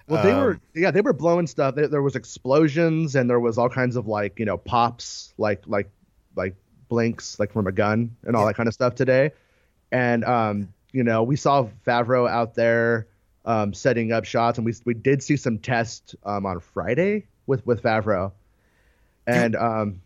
Well, 0.08 0.24
they 0.24 0.34
were 0.34 0.52
Um, 0.54 0.62
yeah, 0.76 0.92
they 0.92 1.02
were 1.02 1.14
blowing 1.14 1.48
stuff. 1.48 1.76
There, 1.76 1.88
there 1.88 2.02
was 2.02 2.16
explosions 2.16 3.16
and 3.16 3.30
there 3.30 3.40
was 3.40 3.58
all 3.58 3.70
kinds 3.70 3.96
of 3.96 4.08
like 4.08 4.40
you 4.40 4.46
know 4.46 4.58
pops, 4.58 5.34
like 5.38 5.64
like 5.68 5.90
like 6.36 6.56
blinks, 6.90 7.40
like 7.40 7.54
from 7.54 7.68
a 7.68 7.72
gun 7.72 8.16
and 8.26 8.36
all 8.36 8.42
Yeah. 8.44 8.48
that 8.48 8.56
kind 8.56 8.68
of 8.68 8.74
stuff 8.74 8.96
today. 8.96 9.32
And 9.92 10.26
um, 10.26 10.74
you 10.92 11.04
know, 11.04 11.24
we 11.24 11.36
saw 11.38 11.70
Favreau 11.86 12.30
out 12.30 12.56
there 12.56 13.08
um, 13.46 13.74
setting 13.74 14.12
up 14.12 14.26
shots, 14.26 14.58
and 14.58 14.66
we 14.66 14.74
we 14.86 14.94
did 14.94 15.24
see 15.24 15.38
some 15.38 15.58
tests 15.58 16.16
um, 16.24 16.46
on 16.46 16.60
Friday 16.60 17.26
with 17.48 17.66
with 17.66 17.82
Favreau. 17.82 18.32
And 19.28 19.56
um, 19.56 20.02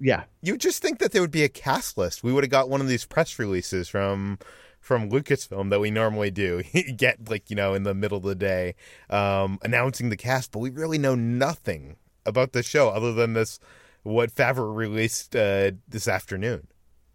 yeah, 0.00 0.24
You 0.42 0.56
just 0.56 0.82
think 0.82 0.98
that 0.98 1.12
there 1.12 1.22
would 1.22 1.30
be 1.30 1.42
a 1.42 1.48
cast 1.48 1.98
list. 1.98 2.22
We 2.22 2.32
would 2.32 2.44
have 2.44 2.50
got 2.50 2.68
one 2.68 2.80
of 2.80 2.88
these 2.88 3.04
press 3.04 3.38
releases 3.38 3.88
from 3.88 4.38
from 4.80 5.10
Lucasfilm 5.10 5.70
that 5.70 5.80
we 5.80 5.90
normally 5.90 6.30
do. 6.30 6.62
Get 6.96 7.28
like, 7.28 7.50
you 7.50 7.56
know, 7.56 7.74
in 7.74 7.82
the 7.82 7.94
middle 7.94 8.18
of 8.18 8.24
the 8.24 8.34
day, 8.34 8.74
um, 9.10 9.58
announcing 9.62 10.10
the 10.10 10.16
cast, 10.16 10.52
but 10.52 10.60
we 10.60 10.70
really 10.70 10.98
know 10.98 11.14
nothing 11.14 11.96
about 12.24 12.52
the 12.52 12.62
show 12.62 12.90
other 12.90 13.12
than 13.12 13.32
this 13.32 13.58
what 14.02 14.32
Favreau 14.32 14.74
released 14.74 15.34
uh, 15.34 15.72
this 15.88 16.06
afternoon. 16.06 16.68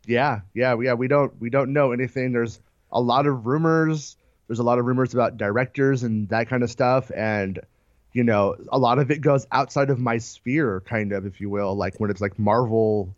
Yeah, 0.06 0.42
yeah, 0.54 0.76
yeah. 0.82 0.94
We 0.94 1.08
don't 1.08 1.40
we 1.40 1.50
don't 1.50 1.72
know 1.72 1.92
anything. 1.92 2.34
There's 2.34 2.60
a 2.92 3.00
lot 3.00 3.28
of 3.28 3.46
rumors. 3.46 4.18
There's 4.52 4.60
a 4.60 4.64
lot 4.64 4.80
of 4.80 4.86
rumors 4.86 5.14
about 5.14 5.38
directors 5.38 6.04
and 6.04 6.28
that 6.28 6.50
kind 6.50 6.62
of 6.62 6.70
stuff, 6.70 7.10
and 7.16 7.58
you 8.12 8.22
know, 8.22 8.58
a 8.70 8.78
lot 8.78 9.00
of 9.00 9.10
it 9.10 9.22
goes 9.22 9.48
outside 9.54 9.90
of 9.90 9.98
my 9.98 10.18
sphere, 10.18 10.82
kind 10.82 11.14
of, 11.14 11.26
if 11.26 11.40
you 11.40 11.50
will. 11.50 11.74
Like 11.74 12.02
when 12.02 12.10
it's 12.10 12.20
like 12.20 12.38
Marvel 12.38 13.16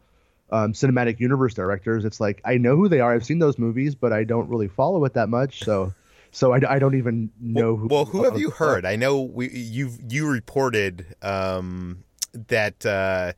um, 0.51 0.73
cinematic 0.73 1.19
universe 1.19 1.55
directors, 1.55 2.05
it's 2.05 2.19
like 2.19 2.39
I 2.45 2.59
know 2.59 2.75
who 2.75 2.87
they 2.87 2.99
are. 2.99 3.15
I've 3.15 3.25
seen 3.25 3.39
those 3.39 3.57
movies, 3.57 3.95
but 3.95 4.13
I 4.13 4.25
don't 4.25 4.47
really 4.47 4.67
follow 4.67 5.03
it 5.05 5.15
that 5.15 5.27
much. 5.27 5.63
So, 5.63 5.91
so 6.31 6.53
I, 6.53 6.75
I 6.75 6.77
don't 6.77 6.93
even 6.93 7.31
know 7.41 7.73
well, 7.73 7.75
who. 7.77 7.87
well, 7.87 8.05
who 8.05 8.23
have 8.25 8.37
you 8.39 8.51
heard? 8.51 8.85
I 8.85 8.95
know 8.95 9.19
we 9.19 9.49
you 9.49 9.89
you 10.07 10.29
reported 10.29 11.15
um, 11.23 12.03
that 12.35 12.85
uh, 12.85 13.33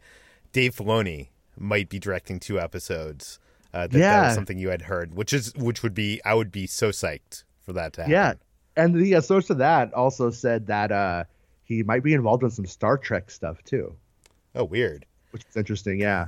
Dave 0.51 0.75
Filoni 0.75 1.29
might 1.57 1.87
be 1.87 1.97
directing 1.97 2.41
two 2.41 2.59
episodes. 2.59 3.39
Uh, 3.73 3.87
that, 3.87 3.91
that 3.91 3.99
Yeah. 3.99 4.25
was 4.25 4.35
something 4.35 4.57
you 4.57 4.67
had 4.67 4.81
heard, 4.81 5.15
which 5.15 5.31
is 5.31 5.53
which 5.55 5.81
would 5.81 5.93
be 5.93 6.19
I 6.25 6.33
would 6.33 6.51
be 6.51 6.67
so 6.67 6.89
psyched 6.89 7.44
for 7.65 7.73
that 7.73 7.93
to 7.93 8.01
happen. 8.01 8.11
Yeah, 8.11 8.33
and 8.75 8.95
the 8.95 9.15
uh, 9.15 9.21
source 9.21 9.49
of 9.49 9.59
that 9.59 9.93
also 9.93 10.29
said 10.29 10.67
that 10.67 10.91
uh, 10.91 11.23
he 11.63 11.83
might 11.83 12.03
be 12.03 12.13
involved 12.13 12.43
in 12.43 12.49
some 12.49 12.65
Star 12.65 12.97
Trek 12.97 13.29
stuff 13.31 13.63
too. 13.63 13.95
Oh, 14.53 14.63
weird. 14.63 15.05
which 15.31 15.43
is 15.49 15.57
interesting. 15.57 15.99
Yeah, 15.99 16.27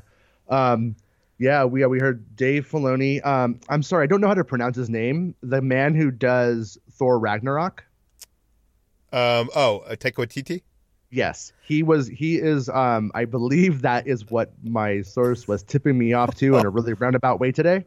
um, 0.49 0.95
yeah. 1.37 1.63
We 1.65 1.85
we 1.85 1.99
heard 1.99 2.35
Dave 2.35 2.69
Filoni. 2.69 3.25
Um, 3.25 3.59
I'm 3.69 3.83
sorry, 3.83 4.03
I 4.03 4.07
don't 4.07 4.21
know 4.21 4.27
how 4.27 4.33
to 4.33 4.43
pronounce 4.43 4.75
his 4.75 4.89
name. 4.89 5.35
The 5.41 5.61
man 5.61 5.95
who 5.95 6.11
does 6.11 6.77
Thor 6.91 7.17
Ragnarok. 7.19 7.85
Um. 9.13 9.49
Oh, 9.55 9.79
uh, 9.87 9.95
Taika 9.95 10.15
Waititi. 10.15 10.63
Yes, 11.09 11.53
he 11.63 11.83
was. 11.83 12.07
He 12.07 12.35
is. 12.35 12.67
Um, 12.67 13.11
I 13.15 13.25
believe 13.25 13.83
that 13.83 14.07
is 14.07 14.29
what 14.29 14.51
my 14.61 15.03
source 15.03 15.47
was 15.47 15.63
tipping 15.63 15.97
me 15.97 16.11
off 16.11 16.35
to 16.35 16.57
in 16.57 16.65
a 16.65 16.69
really 16.69 16.93
roundabout 16.93 17.39
way 17.39 17.53
today. 17.53 17.85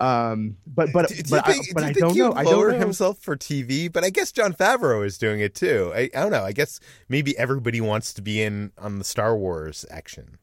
Um, 0.00 0.56
but 0.66 0.92
but 0.92 1.08
do, 1.08 1.14
do 1.14 1.22
but 1.30 1.46
you 1.46 1.52
I, 1.52 1.52
think, 1.52 1.74
but 1.74 1.80
do 1.80 1.86
I 1.86 1.92
don't 1.92 2.16
know. 2.16 2.32
I 2.32 2.44
don't 2.44 2.72
know. 2.72 2.78
himself 2.78 3.18
for 3.18 3.36
TV? 3.36 3.92
But 3.92 4.04
I 4.04 4.10
guess 4.10 4.32
Jon 4.32 4.52
Favreau 4.52 5.04
is 5.04 5.18
doing 5.18 5.40
it 5.40 5.54
too. 5.54 5.92
I, 5.94 6.10
I 6.14 6.20
don't 6.20 6.32
know. 6.32 6.44
I 6.44 6.52
guess 6.52 6.80
maybe 7.08 7.36
everybody 7.38 7.80
wants 7.80 8.12
to 8.14 8.22
be 8.22 8.42
in 8.42 8.72
on 8.78 8.98
the 8.98 9.04
Star 9.04 9.36
Wars 9.36 9.84
action. 9.90 10.38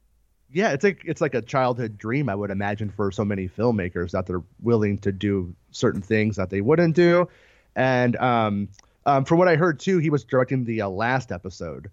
Yeah, 0.53 0.71
it's 0.71 0.83
like 0.83 1.01
it's 1.05 1.21
like 1.21 1.33
a 1.33 1.41
childhood 1.41 1.97
dream, 1.97 2.29
I 2.29 2.35
would 2.35 2.49
imagine, 2.49 2.89
for 2.89 3.11
so 3.11 3.23
many 3.23 3.47
filmmakers 3.47 4.11
that 4.11 4.25
they're 4.25 4.43
willing 4.61 4.97
to 4.99 5.11
do 5.11 5.53
certain 5.71 6.01
things 6.01 6.35
that 6.37 6.49
they 6.49 6.61
wouldn't 6.61 6.95
do. 6.95 7.27
And 7.75 8.15
um, 8.17 8.69
um, 9.05 9.25
from 9.25 9.37
what 9.37 9.47
I 9.47 9.55
heard 9.55 9.79
too, 9.79 9.97
he 9.97 10.09
was 10.09 10.23
directing 10.23 10.63
the 10.65 10.81
uh, 10.81 10.89
last 10.89 11.31
episode 11.31 11.89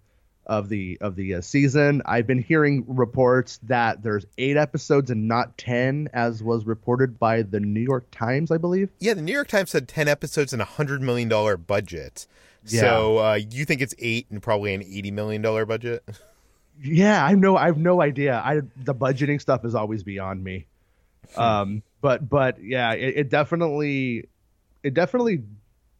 of 0.49 0.67
the 0.67 0.97
of 0.99 1.15
the 1.15 1.35
uh, 1.35 1.41
season. 1.41 2.01
I've 2.05 2.25
been 2.25 2.41
hearing 2.41 2.83
reports 2.87 3.59
that 3.63 4.01
there's 4.01 4.25
eight 4.39 4.57
episodes 4.57 5.11
and 5.11 5.27
not 5.27 5.57
ten, 5.59 6.09
as 6.11 6.41
was 6.43 6.65
reported 6.65 7.19
by 7.19 7.43
the 7.43 7.59
New 7.59 7.79
York 7.79 8.07
Times, 8.11 8.49
I 8.49 8.57
believe. 8.57 8.89
Yeah, 8.99 9.13
the 9.13 9.21
New 9.21 9.31
York 9.31 9.47
Times 9.47 9.69
said 9.69 9.87
ten 9.87 10.07
episodes 10.07 10.51
and 10.51 10.61
a 10.61 10.65
hundred 10.65 11.01
million 11.03 11.29
dollar 11.29 11.55
budget. 11.55 12.25
Yeah. 12.65 12.81
So 12.81 13.17
uh, 13.19 13.33
you 13.35 13.63
think 13.63 13.81
it's 13.81 13.93
eight 13.99 14.25
and 14.31 14.41
probably 14.41 14.73
an 14.73 14.81
eighty 14.81 15.11
million 15.11 15.41
dollar 15.41 15.65
budget? 15.65 16.03
Yeah, 16.81 17.25
I 17.25 17.33
know. 17.33 17.57
I 17.57 17.65
have 17.65 17.77
no 17.77 18.01
idea. 18.01 18.41
I 18.41 18.61
the 18.77 18.95
budgeting 18.95 19.41
stuff 19.41 19.65
is 19.65 19.75
always 19.75 20.03
beyond 20.03 20.41
me. 20.41 20.65
Um, 21.35 21.83
but 21.99 22.29
but 22.29 22.63
yeah, 22.63 22.93
it, 22.93 23.17
it 23.17 23.29
definitely, 23.29 24.29
it 24.81 24.93
definitely 24.93 25.43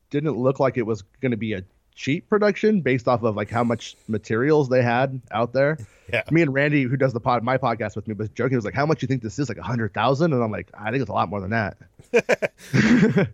didn't 0.10 0.38
look 0.38 0.58
like 0.62 0.78
it 0.78 0.84
was 0.84 1.02
going 1.20 1.32
to 1.32 1.38
be 1.38 1.52
a 1.52 1.64
cheap 2.00 2.30
production 2.30 2.80
based 2.80 3.10
off 3.10 3.24
of 3.24 3.36
like 3.36 3.50
how 3.50 3.64
much 3.64 3.98
materials 4.08 4.70
they 4.70 4.82
had 4.82 5.22
out 5.32 5.52
there. 5.52 5.78
Yeah. 6.12 6.24
Me 6.32 6.42
and 6.42 6.54
Randy, 6.54 6.84
who 6.84 6.96
does 6.96 7.12
the 7.12 7.20
pod, 7.20 7.44
my 7.44 7.58
podcast 7.58 7.98
with 7.98 8.08
me, 8.08 8.14
was 8.14 8.30
joking. 8.30 8.52
He 8.52 8.56
was 8.56 8.64
like, 8.66 8.74
"How 8.74 8.86
much 8.86 9.02
you 9.02 9.08
think 9.08 9.22
this 9.22 9.38
is? 9.38 9.50
Like 9.50 9.58
a 9.58 9.64
hundred 9.64 9.94
thousand? 9.94 10.32
And 10.32 10.42
I'm 10.42 10.50
like, 10.50 10.72
"I 10.74 10.92
think 10.92 11.02
it's 11.02 11.10
a 11.10 11.14
lot 11.14 11.30
more 11.30 11.42
than 11.42 11.50
that." 11.52 11.78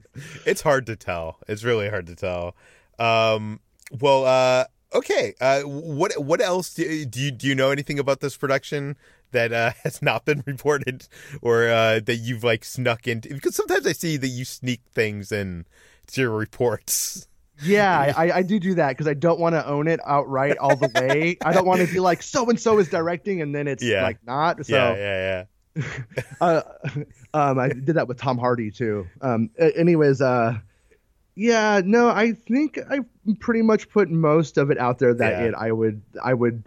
it's 0.45 0.62
hard 0.62 0.88
to 0.88 0.95
tell. 0.95 1.38
It's 1.47 1.63
really 1.63 1.88
hard 1.89 2.08
to 2.08 2.15
tell. 2.15 2.56
Um, 2.97 3.60
well, 4.01 4.25
uh, 4.25 4.65
okay. 4.93 5.36
Uh, 5.39 5.62
what 5.62 6.19
what 6.19 6.41
else 6.41 6.73
do, 6.73 7.06
do 7.06 7.21
you 7.21 7.32
do 7.32 7.47
you 7.47 7.54
know 7.54 7.69
anything 7.69 7.99
about 7.99 8.19
this 8.19 8.36
production 8.36 8.97
that 9.32 9.54
uh, 9.54 9.71
has 9.84 10.01
not 10.01 10.25
been 10.25 10.43
reported 10.47 11.08
or 11.41 11.69
uh, 11.69 11.99
that 11.99 12.15
you've 12.15 12.43
like 12.43 12.65
snuck 12.65 13.08
into? 13.08 13.30
Because 13.30 13.56
sometimes 13.56 13.86
I 13.86 13.91
see 13.91 14.17
that 14.17 14.28
you 14.28 14.43
sneak 14.43 14.82
things 14.91 15.32
in 15.32 15.65
to 16.08 16.21
your 16.21 16.32
reports. 16.32 17.28
Yeah, 17.63 18.13
I, 18.17 18.31
I 18.31 18.41
do 18.41 18.59
do 18.59 18.75
that 18.75 18.89
because 18.89 19.07
I 19.07 19.13
don't 19.13 19.39
want 19.39 19.55
to 19.55 19.65
own 19.65 19.87
it 19.87 19.99
outright 20.05 20.57
all 20.57 20.75
the 20.75 20.89
way. 20.93 21.37
I 21.43 21.53
don't 21.53 21.65
want 21.65 21.81
to 21.81 21.87
be 21.91 21.99
like 21.99 22.21
so 22.21 22.49
and 22.49 22.59
so 22.59 22.79
is 22.79 22.89
directing 22.89 23.41
and 23.41 23.55
then 23.55 23.67
it's 23.67 23.83
Yeah. 23.83 24.03
like 24.03 24.17
not. 24.25 24.65
So 24.65 24.75
yeah, 24.75 24.95
yeah, 24.95 25.45
yeah. 25.75 25.83
uh, 26.41 26.61
um, 27.33 27.59
I 27.59 27.69
did 27.69 27.95
that 27.95 28.07
with 28.07 28.17
Tom 28.17 28.37
Hardy 28.37 28.71
too. 28.71 29.07
Um, 29.21 29.49
anyways, 29.57 30.21
uh, 30.21 30.57
yeah, 31.35 31.81
no, 31.83 32.09
I 32.09 32.33
think 32.33 32.77
I 32.89 32.99
pretty 33.39 33.61
much 33.61 33.89
put 33.89 34.09
most 34.09 34.57
of 34.57 34.69
it 34.71 34.77
out 34.77 34.99
there 34.99 35.13
that 35.13 35.41
Yeah. 35.41 35.47
it 35.49 35.53
I 35.57 35.71
would 35.71 36.01
I 36.23 36.33
would 36.33 36.63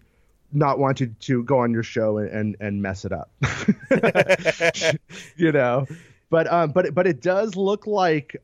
not 0.53 0.79
want 0.79 0.99
to 0.99 1.07
to 1.09 1.43
go 1.45 1.59
on 1.59 1.73
your 1.73 1.83
show 1.83 2.17
and 2.19 2.31
and, 2.31 2.57
and 2.61 2.83
mess 2.83 3.05
it 3.05 3.13
up. 3.13 3.31
you 5.37 5.53
know. 5.53 5.87
But 6.31 6.53
um, 6.53 6.73
but 6.73 6.95
but 6.95 7.07
it 7.07 7.23
does 7.23 7.57
look 7.57 7.87
like, 7.87 8.37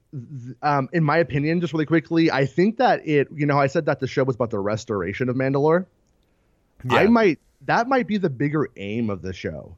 um, 0.62 0.88
in 0.92 1.04
my 1.04 1.18
opinion, 1.18 1.60
just 1.60 1.72
really 1.74 1.84
quickly, 1.84 2.30
I 2.30 2.46
think 2.46 2.78
that 2.78 3.06
it, 3.06 3.28
you 3.34 3.44
know, 3.44 3.58
I 3.58 3.66
said 3.66 3.84
that 3.86 4.00
the 4.00 4.06
show 4.06 4.24
was 4.24 4.36
about 4.36 4.50
the 4.50 4.58
restoration 4.58 5.28
of 5.28 5.36
Mandalore. 5.36 5.84
I 6.88 7.06
might 7.06 7.38
that 7.66 7.88
might 7.88 8.06
be 8.06 8.18
the 8.18 8.30
bigger 8.30 8.68
aim 8.76 9.10
of 9.10 9.22
the 9.22 9.32
show. 9.32 9.76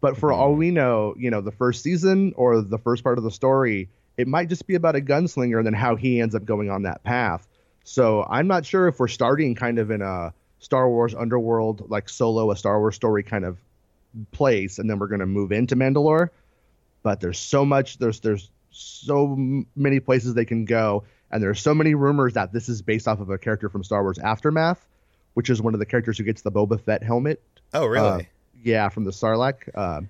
But 0.00 0.16
for 0.16 0.32
all 0.32 0.54
we 0.54 0.70
know, 0.70 1.14
you 1.18 1.30
know, 1.30 1.40
the 1.40 1.52
first 1.52 1.82
season 1.82 2.34
or 2.36 2.60
the 2.60 2.78
first 2.78 3.02
part 3.02 3.18
of 3.18 3.24
the 3.24 3.30
story, 3.30 3.88
it 4.16 4.28
might 4.28 4.48
just 4.48 4.66
be 4.66 4.74
about 4.74 4.96
a 4.96 5.00
gunslinger 5.00 5.56
and 5.56 5.66
then 5.66 5.74
how 5.74 5.96
he 5.96 6.20
ends 6.20 6.34
up 6.34 6.44
going 6.44 6.70
on 6.70 6.82
that 6.82 7.02
path. 7.02 7.48
So 7.84 8.26
I'm 8.28 8.46
not 8.46 8.66
sure 8.66 8.88
if 8.88 8.98
we're 8.98 9.08
starting 9.08 9.54
kind 9.54 9.78
of 9.78 9.90
in 9.90 10.02
a 10.02 10.34
Star 10.58 10.88
Wars 10.88 11.14
underworld, 11.14 11.88
like 11.90 12.08
solo, 12.08 12.50
a 12.50 12.56
Star 12.56 12.78
Wars 12.80 12.96
story 12.96 13.22
kind 13.22 13.44
of 13.44 13.58
place, 14.32 14.78
and 14.78 14.88
then 14.88 14.98
we're 14.98 15.06
going 15.06 15.20
to 15.20 15.26
move 15.26 15.52
into 15.52 15.76
Mandalore. 15.76 16.30
But 17.06 17.20
there's 17.20 17.38
so 17.38 17.64
much, 17.64 17.98
there's 17.98 18.18
there's 18.18 18.50
so 18.72 19.36
many 19.76 20.00
places 20.00 20.34
they 20.34 20.44
can 20.44 20.64
go, 20.64 21.04
And 21.30 21.40
there's 21.40 21.60
so 21.60 21.72
many 21.72 21.94
rumors 21.94 22.34
that 22.34 22.52
this 22.52 22.68
is 22.68 22.82
based 22.82 23.06
off 23.06 23.20
of 23.20 23.30
a 23.30 23.38
character 23.38 23.68
from 23.68 23.84
Star 23.84 24.02
Wars 24.02 24.18
Aftermath, 24.18 24.84
which 25.34 25.48
is 25.48 25.62
one 25.62 25.72
of 25.72 25.78
the 25.78 25.86
characters 25.86 26.18
who 26.18 26.24
gets 26.24 26.42
the 26.42 26.50
Boba 26.50 26.80
Fett 26.80 27.04
helmet. 27.04 27.40
Oh, 27.72 27.86
really? 27.86 28.08
Uh, 28.08 28.20
yeah, 28.60 28.88
from 28.88 29.04
the 29.04 29.12
Sarlacc, 29.12 29.68
uh, 29.76 30.00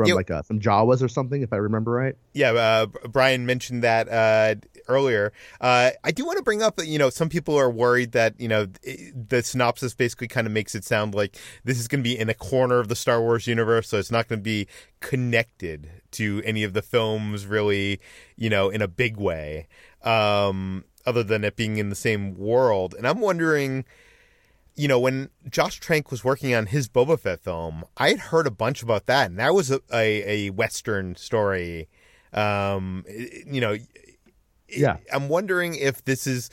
from 0.00 0.08
Yeah. 0.08 0.14
like 0.14 0.30
uh, 0.30 0.42
some 0.42 0.58
Jawas 0.60 1.02
or 1.02 1.08
something, 1.08 1.42
if 1.42 1.52
I 1.52 1.56
remember 1.56 1.90
right. 1.90 2.16
Yeah, 2.32 2.52
uh, 2.52 2.86
Brian 3.08 3.46
mentioned 3.46 3.82
that 3.82 4.08
uh, 4.08 4.54
earlier. 4.88 5.32
Uh, 5.60 5.90
I 6.02 6.10
do 6.10 6.24
want 6.24 6.38
to 6.38 6.42
bring 6.42 6.62
up 6.62 6.76
that 6.76 6.86
you 6.86 6.98
know 6.98 7.10
some 7.10 7.28
people 7.28 7.56
are 7.58 7.70
worried 7.70 8.12
that 8.12 8.40
you 8.40 8.48
know 8.48 8.66
the 8.66 9.42
synopsis 9.42 9.94
basically 9.94 10.28
kind 10.28 10.46
of 10.46 10.52
makes 10.52 10.74
it 10.74 10.84
sound 10.84 11.14
like 11.14 11.36
this 11.64 11.78
is 11.78 11.88
going 11.88 12.00
to 12.02 12.08
be 12.08 12.18
in 12.18 12.28
a 12.28 12.34
corner 12.34 12.78
of 12.78 12.88
the 12.88 12.96
Star 12.96 13.20
Wars 13.20 13.46
universe, 13.46 13.88
so 13.88 13.98
it's 13.98 14.10
not 14.10 14.28
going 14.28 14.38
to 14.40 14.44
be 14.44 14.66
connected 15.00 15.90
to 16.12 16.42
any 16.44 16.64
of 16.64 16.72
the 16.72 16.82
films 16.82 17.46
really, 17.46 18.00
you 18.36 18.50
know, 18.50 18.68
in 18.70 18.82
a 18.82 18.88
big 18.88 19.16
way, 19.16 19.66
um, 20.02 20.84
other 21.06 21.22
than 21.22 21.44
it 21.44 21.56
being 21.56 21.76
in 21.78 21.88
the 21.88 21.94
same 21.96 22.34
world. 22.34 22.94
And 22.96 23.06
I'm 23.06 23.20
wondering 23.20 23.84
you 24.80 24.88
know, 24.88 24.98
when 24.98 25.28
Josh 25.50 25.78
Trank 25.78 26.10
was 26.10 26.24
working 26.24 26.54
on 26.54 26.64
his 26.64 26.88
Boba 26.88 27.20
Fett 27.20 27.40
film, 27.40 27.84
I 27.98 28.08
had 28.08 28.18
heard 28.18 28.46
a 28.46 28.50
bunch 28.50 28.82
about 28.82 29.04
that, 29.06 29.28
and 29.28 29.38
that 29.38 29.52
was 29.52 29.70
a, 29.70 29.78
a, 29.92 30.46
a 30.46 30.50
Western 30.50 31.16
story. 31.16 31.90
Um, 32.32 33.04
you 33.46 33.60
know, 33.60 33.76
Yeah. 34.70 34.96
I'm 35.12 35.28
wondering 35.28 35.74
if 35.74 36.02
this 36.06 36.26
is 36.26 36.48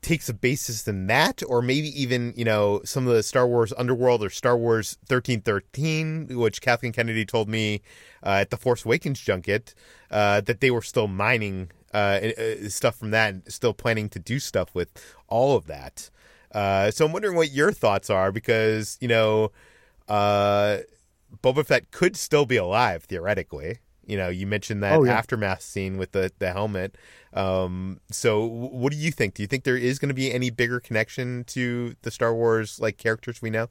takes 0.00 0.30
a 0.30 0.32
basis 0.32 0.88
in 0.88 1.06
that, 1.08 1.42
or 1.46 1.60
maybe 1.60 1.88
even 2.00 2.32
you 2.34 2.46
know 2.46 2.80
some 2.86 3.06
of 3.06 3.12
the 3.12 3.22
Star 3.22 3.46
Wars 3.46 3.74
Underworld 3.76 4.24
or 4.24 4.30
Star 4.30 4.56
Wars 4.56 4.96
1313, 5.08 6.28
which 6.30 6.62
Kathleen 6.62 6.92
Kennedy 6.92 7.26
told 7.26 7.46
me 7.46 7.82
uh, 8.24 8.38
at 8.40 8.48
the 8.48 8.56
Force 8.56 8.86
Awakens 8.86 9.20
junket 9.20 9.74
uh, 10.10 10.40
that 10.40 10.62
they 10.62 10.70
were 10.70 10.80
still 10.80 11.08
mining 11.08 11.72
uh, 11.92 12.20
uh, 12.38 12.68
stuff 12.70 12.96
from 12.96 13.10
that 13.10 13.34
and 13.34 13.52
still 13.52 13.74
planning 13.74 14.08
to 14.08 14.18
do 14.18 14.38
stuff 14.38 14.74
with 14.74 14.88
all 15.28 15.54
of 15.54 15.66
that. 15.66 16.08
Uh, 16.52 16.90
so 16.90 17.04
I'm 17.06 17.12
wondering 17.12 17.36
what 17.36 17.50
your 17.52 17.72
thoughts 17.72 18.10
are 18.10 18.32
because 18.32 18.96
you 19.00 19.08
know, 19.08 19.52
uh, 20.08 20.78
Boba 21.42 21.64
Fett 21.66 21.90
could 21.90 22.16
still 22.16 22.46
be 22.46 22.56
alive 22.56 23.04
theoretically. 23.04 23.78
You 24.06 24.16
know, 24.16 24.28
you 24.30 24.46
mentioned 24.46 24.82
that 24.82 24.94
Oh, 24.94 25.04
yeah. 25.04 25.12
aftermath 25.12 25.60
scene 25.62 25.98
with 25.98 26.12
the 26.12 26.32
the 26.38 26.50
helmet. 26.52 26.96
Um, 27.34 28.00
so 28.10 28.48
w- 28.48 28.74
what 28.74 28.90
do 28.92 28.98
you 28.98 29.10
think? 29.10 29.34
Do 29.34 29.42
you 29.42 29.46
think 29.46 29.64
there 29.64 29.76
is 29.76 29.98
going 29.98 30.08
to 30.08 30.14
be 30.14 30.32
any 30.32 30.48
bigger 30.48 30.80
connection 30.80 31.44
to 31.48 31.94
the 32.02 32.10
Star 32.10 32.34
Wars 32.34 32.80
like 32.80 32.96
characters 32.96 33.42
we 33.42 33.50
know? 33.50 33.68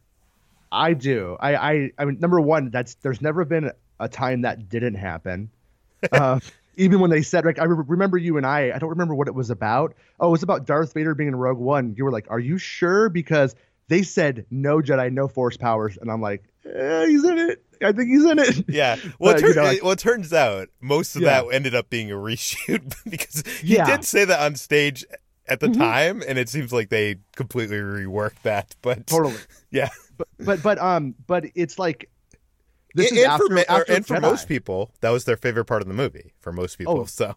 I 0.71 0.93
do. 0.93 1.37
I, 1.39 1.55
I, 1.55 1.91
I 1.97 2.05
mean, 2.05 2.19
number 2.19 2.39
one, 2.39 2.69
that's 2.69 2.95
there's 2.95 3.21
never 3.21 3.45
been 3.45 3.71
a 3.99 4.07
time 4.09 4.41
that 4.41 4.69
didn't 4.69 4.95
happen. 4.95 5.49
Uh, 6.11 6.39
even 6.77 6.99
when 6.99 7.09
they 7.09 7.21
said, 7.21 7.43
like, 7.45 7.59
I 7.59 7.65
re- 7.65 7.83
remember 7.87 8.17
you 8.17 8.37
and 8.37 8.45
I. 8.45 8.71
I 8.73 8.79
don't 8.79 8.89
remember 8.89 9.13
what 9.15 9.27
it 9.27 9.35
was 9.35 9.49
about. 9.49 9.93
Oh, 10.19 10.29
it 10.29 10.31
was 10.31 10.43
about 10.43 10.65
Darth 10.65 10.93
Vader 10.93 11.13
being 11.15 11.27
in 11.29 11.35
Rogue 11.35 11.57
One. 11.57 11.93
You 11.97 12.05
were 12.05 12.11
like, 12.11 12.27
"Are 12.29 12.39
you 12.39 12.57
sure?" 12.57 13.09
Because 13.09 13.55
they 13.89 14.03
said 14.03 14.45
no 14.51 14.77
Jedi, 14.79 15.11
no 15.11 15.27
Force 15.27 15.57
powers, 15.57 15.97
and 15.97 16.09
I'm 16.11 16.21
like, 16.21 16.43
eh, 16.65 17.07
"He's 17.07 17.23
in 17.23 17.37
it. 17.37 17.63
I 17.81 17.91
think 17.91 18.09
he's 18.09 18.25
in 18.25 18.39
it." 18.39 18.65
Yeah. 18.69 18.95
Well, 19.19 19.35
it, 19.35 19.41
But, 19.41 19.47
you 19.49 19.55
know, 19.55 19.63
like- 19.63 19.83
well, 19.83 19.91
it 19.91 19.99
turns 19.99 20.31
out 20.33 20.69
most 20.81 21.15
of 21.15 21.21
Yeah. 21.23 21.41
that 21.43 21.53
ended 21.53 21.75
up 21.75 21.89
being 21.89 22.11
a 22.11 22.15
reshoot 22.15 22.95
because 23.09 23.43
he 23.61 23.75
Yeah. 23.75 23.85
did 23.85 24.03
say 24.05 24.25
that 24.25 24.39
on 24.39 24.55
stage 24.55 25.05
at 25.47 25.59
the 25.61 25.67
Mhm. 25.67 25.77
time, 25.77 26.23
and 26.27 26.37
it 26.37 26.49
seems 26.49 26.73
like 26.73 26.89
they 26.89 27.15
completely 27.35 27.77
reworked 27.77 28.41
that. 28.43 28.75
But 28.81 29.07
Totally. 29.07 29.35
yeah, 29.71 29.89
But 30.17 30.27
but 30.39 30.63
but 30.63 30.77
um, 30.79 31.15
but 31.25 31.45
it's 31.55 31.79
like 31.79 32.09
this 32.95 33.11
and, 33.11 33.19
is 33.19 33.25
and 33.25 33.41
for, 33.41 33.49
ma- 33.53 33.61
after 33.69 33.93
and 33.93 34.05
for 34.07 34.19
most 34.19 34.47
people, 34.47 34.91
that 35.01 35.09
was 35.09 35.25
their 35.25 35.37
favorite 35.37 35.65
part 35.65 35.81
of 35.81 35.87
the 35.87 35.93
movie. 35.93 36.33
For 36.39 36.51
most 36.51 36.77
people, 36.77 37.01
Oh. 37.01 37.05
so 37.05 37.35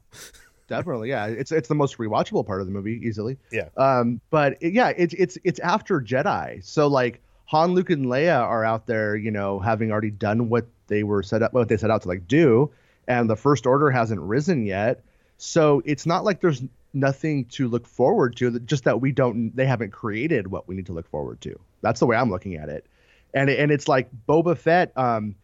Definitely, 0.69 1.09
yeah. 1.09 1.27
It's 1.27 1.51
it's 1.51 1.67
the 1.69 1.75
most 1.75 1.99
rewatchable 1.99 2.47
part 2.47 2.61
of 2.61 2.67
the 2.69 2.73
movie 2.73 3.01
easily. 3.05 3.37
Yeah. 3.51 3.71
Um, 3.77 4.21
but 4.31 4.57
it, 4.61 4.73
yeah, 4.73 4.91
it's 4.97 5.15
it's 5.15 5.37
it's 5.43 5.59
after 5.59 6.01
Jedi, 6.01 6.65
so 6.65 6.87
like 6.87 7.21
Han, 7.47 7.73
Luke, 7.75 7.91
and 7.91 8.07
Leia 8.07 8.39
are 8.41 8.65
out 8.65 8.87
there, 8.87 9.17
you 9.17 9.33
know, 9.33 9.59
having 9.59 9.91
already 9.91 10.13
done 10.13 10.49
what 10.49 10.67
they 10.87 11.03
were 11.03 11.25
set 11.25 11.43
up, 11.43 11.53
what 11.53 11.69
they 11.69 11.77
set 11.77 11.91
out 11.91 12.03
to 12.03 12.09
like 12.09 12.29
do, 12.29 12.71
and 13.09 13.29
the 13.29 13.35
First 13.35 13.67
Order 13.67 13.91
hasn't 13.91 14.21
risen 14.21 14.65
yet. 14.65 15.03
So 15.39 15.83
it's 15.85 16.07
not 16.07 16.23
like 16.23 16.41
there's 16.41 16.63
nothing 16.93 17.47
to 17.47 17.67
look 17.67 17.85
forward 17.87 18.37
to. 18.37 18.61
Just 18.61 18.85
that 18.85 19.01
we 19.01 19.11
don't, 19.11 19.55
they 19.57 19.67
haven't 19.67 19.91
created 19.91 20.49
what 20.53 20.69
we 20.69 20.77
need 20.77 20.87
to 20.87 20.93
look 20.93 21.09
forward 21.09 21.41
to. 21.41 21.59
That's 21.83 21.99
the 21.99 22.07
way 22.07 22.17
I'm 22.17 22.31
looking 22.31 22.55
at 22.55 22.69
it, 22.69 22.87
and 23.35 23.49
and 23.51 23.71
it's 23.71 23.89
like 23.89 24.09
Boba 24.29 24.57
Fett. 24.57 24.93
Um, 24.97 25.35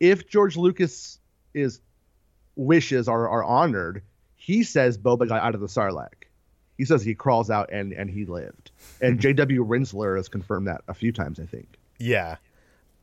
if 0.00 0.28
George 0.28 0.56
Lucas 0.56 1.18
is 1.54 1.80
wishes 2.56 3.08
are, 3.08 3.28
are 3.28 3.44
honored, 3.44 4.02
he 4.36 4.62
says 4.62 4.98
Boba 4.98 5.28
got 5.28 5.42
out 5.42 5.54
of 5.54 5.60
the 5.60 5.66
Sarlacc. 5.68 6.24
He 6.78 6.84
says 6.84 7.02
he 7.04 7.14
crawls 7.14 7.50
out 7.50 7.70
and, 7.72 7.92
and 7.92 8.10
he 8.10 8.24
lived. 8.24 8.70
And 9.00 9.20
J.W. 9.20 9.64
Rinzler 9.64 10.16
has 10.16 10.28
confirmed 10.28 10.66
that 10.66 10.80
a 10.88 10.94
few 10.94 11.12
times, 11.12 11.38
I 11.38 11.46
think. 11.46 11.78
yeah. 11.98 12.36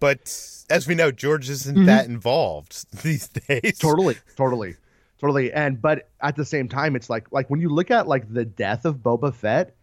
But 0.01 0.33
as 0.69 0.87
we 0.87 0.95
know, 0.95 1.11
George 1.11 1.49
isn't 1.49 1.75
Mhm. 1.75 1.85
that 1.87 2.05
involved 2.07 2.85
these 3.03 3.27
days. 3.27 3.77
Totally, 3.79 4.15
totally, 4.37 4.75
totally. 5.19 5.51
And 5.51 5.81
but 5.81 6.07
at 6.21 6.37
the 6.37 6.45
same 6.45 6.69
time, 6.69 6.95
it's 6.95 7.09
like 7.09 7.31
like 7.33 7.49
when 7.49 7.59
you 7.59 7.67
look 7.67 7.91
at 7.91 8.07
like 8.07 8.31
the 8.33 8.45
death 8.45 8.85
of 8.85 8.97
Boba 8.97 9.33
Fett, 9.33 9.75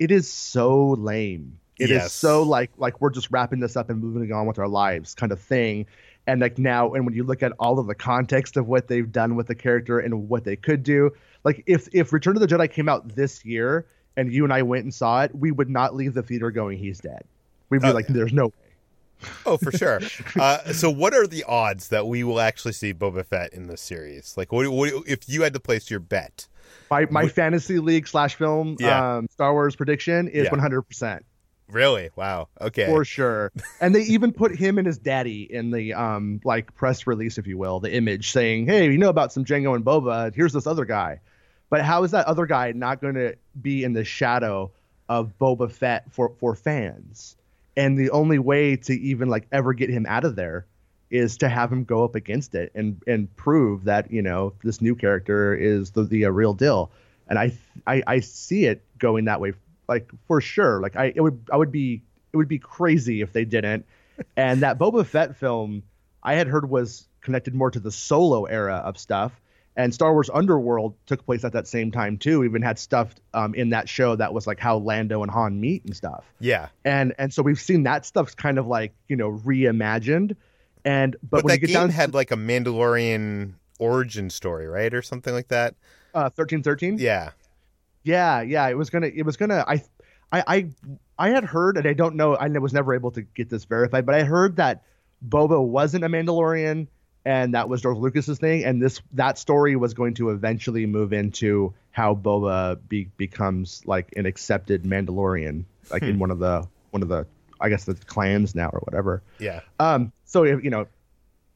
it 0.00 0.10
is 0.10 0.28
so 0.28 0.90
lame. 0.90 1.60
It 1.82 1.90
is 1.90 2.02
Yes. 2.02 2.12
so 2.12 2.42
like 2.42 2.70
like 2.78 3.00
we're 3.00 3.10
just 3.10 3.28
wrapping 3.30 3.60
this 3.60 3.76
up 3.76 3.90
and 3.90 4.00
moving 4.02 4.32
on 4.32 4.46
with 4.46 4.58
our 4.58 4.68
lives 4.68 5.14
kind 5.14 5.32
of 5.32 5.40
thing. 5.40 5.86
And 6.26 6.40
like 6.40 6.56
now, 6.56 6.92
and 6.94 7.04
when 7.04 7.14
you 7.14 7.24
look 7.24 7.42
at 7.42 7.52
all 7.58 7.78
of 7.80 7.88
the 7.88 7.94
context 7.96 8.56
of 8.56 8.68
what 8.68 8.86
they've 8.86 9.10
done 9.10 9.34
with 9.34 9.48
the 9.48 9.56
character 9.56 9.98
and 9.98 10.28
what 10.28 10.44
they 10.44 10.54
could 10.54 10.82
do, 10.84 11.10
like 11.44 11.64
if 11.66 11.88
if 11.92 12.12
Return 12.12 12.36
of 12.36 12.40
the 12.40 12.46
Jedi 12.46 12.70
came 12.70 12.88
out 12.88 13.08
this 13.16 13.44
year 13.44 13.86
and 14.16 14.32
you 14.32 14.44
and 14.44 14.52
I 14.52 14.62
went 14.62 14.84
and 14.84 14.94
saw 14.94 15.24
it, 15.24 15.34
we 15.34 15.50
would 15.50 15.68
not 15.68 15.94
leave 15.96 16.14
the 16.14 16.22
theater 16.22 16.50
going, 16.52 16.78
"He's 16.78 17.00
dead." 17.00 17.24
We'd 17.70 17.82
be 17.82 17.88
Oh, 17.88 17.92
like, 17.92 18.06
yeah. 18.08 18.14
"There's 18.14 18.32
no 18.32 18.46
way." 18.46 18.52
Oh, 19.46 19.56
for 19.56 19.70
sure. 19.72 20.00
uh, 20.38 20.72
so, 20.72 20.90
what 20.90 21.14
are 21.14 21.26
the 21.26 21.42
odds 21.44 21.88
that 21.88 22.06
we 22.06 22.22
will 22.24 22.38
actually 22.40 22.72
see 22.72 22.92
Boba 22.94 23.24
Fett 23.24 23.52
in 23.52 23.66
this 23.68 23.80
series? 23.80 24.34
Like, 24.36 24.52
what, 24.52 24.68
what 24.68 24.92
if 25.06 25.28
you 25.28 25.42
had 25.42 25.54
to 25.54 25.60
place 25.60 25.90
your 25.90 26.00
bet? 26.00 26.46
My 26.90 27.06
my 27.10 27.24
Would- 27.24 27.32
fantasy 27.32 27.78
league 27.80 28.06
slash 28.06 28.34
film 28.36 28.76
Yeah. 28.78 29.16
um, 29.16 29.26
Star 29.30 29.52
Wars 29.52 29.74
prediction 29.76 30.28
is 30.28 30.48
100 30.50 30.82
percent 30.82 31.24
Really? 31.72 32.10
Wow. 32.16 32.48
Okay. 32.60 32.86
for 32.86 33.04
sure. 33.04 33.50
And 33.80 33.94
they 33.94 34.02
even 34.02 34.32
put 34.32 34.54
him 34.54 34.78
and 34.78 34.86
his 34.86 34.98
daddy 34.98 35.42
in 35.42 35.70
the 35.70 35.94
um 35.94 36.40
like 36.44 36.74
press 36.74 37.06
release, 37.06 37.38
if 37.38 37.46
you 37.46 37.58
will, 37.58 37.80
the 37.80 37.92
image 37.92 38.30
saying, 38.30 38.66
"Hey, 38.66 38.90
you 38.90 38.98
know 38.98 39.08
about 39.08 39.32
some 39.32 39.44
Jango 39.44 39.74
and 39.74 39.84
Boba? 39.84 40.34
Here's 40.34 40.52
this 40.52 40.66
other 40.66 40.84
guy." 40.84 41.20
But 41.70 41.80
how 41.82 42.04
is 42.04 42.10
that 42.10 42.26
other 42.26 42.44
guy 42.44 42.72
not 42.72 43.00
going 43.00 43.14
to 43.14 43.34
be 43.60 43.82
in 43.82 43.94
the 43.94 44.04
shadow 44.04 44.70
of 45.08 45.32
Boba 45.38 45.70
Fett 45.72 46.12
for 46.12 46.32
for 46.38 46.54
fans? 46.54 47.36
And 47.76 47.98
the 47.98 48.10
only 48.10 48.38
way 48.38 48.76
to 48.76 48.92
even 48.92 49.28
like 49.28 49.46
ever 49.50 49.72
get 49.72 49.88
him 49.88 50.04
out 50.06 50.24
of 50.24 50.36
there 50.36 50.66
is 51.10 51.38
to 51.38 51.48
have 51.48 51.72
him 51.72 51.84
go 51.84 52.04
up 52.04 52.14
against 52.14 52.54
it 52.54 52.72
and 52.74 53.00
and 53.06 53.34
prove 53.36 53.84
that 53.84 54.10
you 54.10 54.22
know 54.22 54.52
this 54.62 54.80
new 54.80 54.94
character 54.94 55.54
is 55.54 55.92
the 55.92 56.04
the 56.04 56.26
uh, 56.26 56.30
real 56.30 56.54
deal. 56.54 56.90
And 57.28 57.38
I, 57.38 57.52
I 57.86 58.02
I 58.06 58.20
see 58.20 58.66
it 58.66 58.82
going 58.98 59.24
that 59.24 59.40
way 59.40 59.54
like 59.88 60.10
for 60.26 60.40
sure. 60.40 60.80
Like 60.80 60.96
I 60.96 61.12
it 61.14 61.20
would 61.20 61.46
I 61.52 61.56
would 61.56 61.72
be 61.72 62.02
it 62.32 62.36
would 62.36 62.48
be 62.48 62.58
crazy 62.58 63.20
if 63.20 63.32
they 63.32 63.44
didn't. 63.44 63.86
And 64.36 64.62
that 64.62 64.78
Boba 64.78 65.06
Fett 65.06 65.36
film 65.36 65.82
I 66.22 66.34
had 66.34 66.46
heard 66.48 66.68
was 66.68 67.08
connected 67.20 67.54
more 67.54 67.70
to 67.70 67.80
the 67.80 67.90
solo 67.92 68.44
era 68.44 68.76
of 68.76 68.98
stuff. 68.98 69.32
And 69.74 69.94
Star 69.94 70.12
Wars 70.12 70.28
Underworld 70.32 70.94
took 71.06 71.24
place 71.24 71.44
at 71.44 71.54
that 71.54 71.66
same 71.66 71.90
time 71.92 72.18
too. 72.18 72.44
Even 72.44 72.60
had 72.60 72.78
stuff 72.78 73.14
um, 73.32 73.54
in 73.54 73.70
that 73.70 73.88
show 73.88 74.14
that 74.16 74.34
was 74.34 74.46
like 74.46 74.60
how 74.60 74.76
Lando 74.76 75.22
and 75.22 75.30
Han 75.30 75.60
meet 75.60 75.84
and 75.84 75.96
stuff 75.96 76.24
yeah. 76.40 76.68
and 76.84 77.14
and 77.18 77.32
so 77.32 77.42
we've 77.42 77.60
seen 77.60 77.84
that 77.84 78.04
stuff's 78.04 78.34
kind 78.34 78.58
of 78.58 78.66
like 78.66 78.92
you 79.08 79.16
know 79.16 79.32
reimagined 79.32 80.36
and 80.84 81.16
but, 81.22 81.30
But, 81.30 81.44
when 81.44 81.52
that 81.54 81.62
you 81.62 81.68
get 81.68 81.80
game 81.80 81.88
had 81.88 82.12
like 82.12 82.32
a 82.32 82.36
Mandalorian 82.36 83.54
origin 83.78 84.30
story, 84.30 84.66
right, 84.66 84.92
or 84.92 85.02
something 85.02 85.32
like 85.32 85.48
that. 85.48 85.74
uh, 86.14 86.28
1313 86.34 86.98
Yeah. 86.98 87.30
Yeah 88.04 88.40
yeah 88.42 88.68
it 88.68 88.76
was 88.76 88.90
gonna 88.90 89.06
it 89.06 89.22
was 89.24 89.36
gonna 89.36 89.64
I, 89.66 89.82
I 90.32 90.44
i 90.46 90.66
i 91.18 91.28
had 91.30 91.44
heard 91.44 91.76
and 91.76 91.86
i 91.86 91.92
don't 91.92 92.16
know 92.16 92.34
i 92.36 92.48
was 92.48 92.72
never 92.72 92.94
able 92.94 93.10
to 93.12 93.22
get 93.22 93.48
this 93.48 93.64
verified 93.64 94.06
but 94.06 94.14
i 94.14 94.24
heard 94.24 94.56
that 94.56 94.82
boba 95.26 95.64
wasn't 95.64 96.04
a 96.04 96.08
mandalorian 96.08 96.88
and 97.24 97.54
that 97.54 97.68
was 97.68 97.82
george 97.82 97.98
lucas's 97.98 98.38
thing 98.38 98.64
and 98.64 98.82
this 98.82 99.00
that 99.12 99.38
story 99.38 99.76
was 99.76 99.94
going 99.94 100.14
to 100.14 100.30
eventually 100.30 100.86
move 100.86 101.12
into 101.12 101.72
how 101.90 102.14
boba 102.14 102.78
be, 102.88 103.08
becomes 103.16 103.82
like 103.86 104.12
an 104.16 104.26
accepted 104.26 104.82
mandalorian 104.82 105.64
like 105.90 106.02
in 106.02 106.14
Hmm. 106.14 106.18
one 106.20 106.30
of 106.30 106.38
the 106.38 106.66
one 106.90 107.02
of 107.02 107.08
the 107.08 107.26
i 107.60 107.68
guess 107.68 107.84
the 107.84 107.94
clans 107.94 108.54
now 108.54 108.68
or 108.68 108.80
whatever 108.80 109.22
Yeah. 109.38 109.60
Um, 109.78 110.12
so 110.24 110.44
you 110.44 110.70
know, 110.70 110.86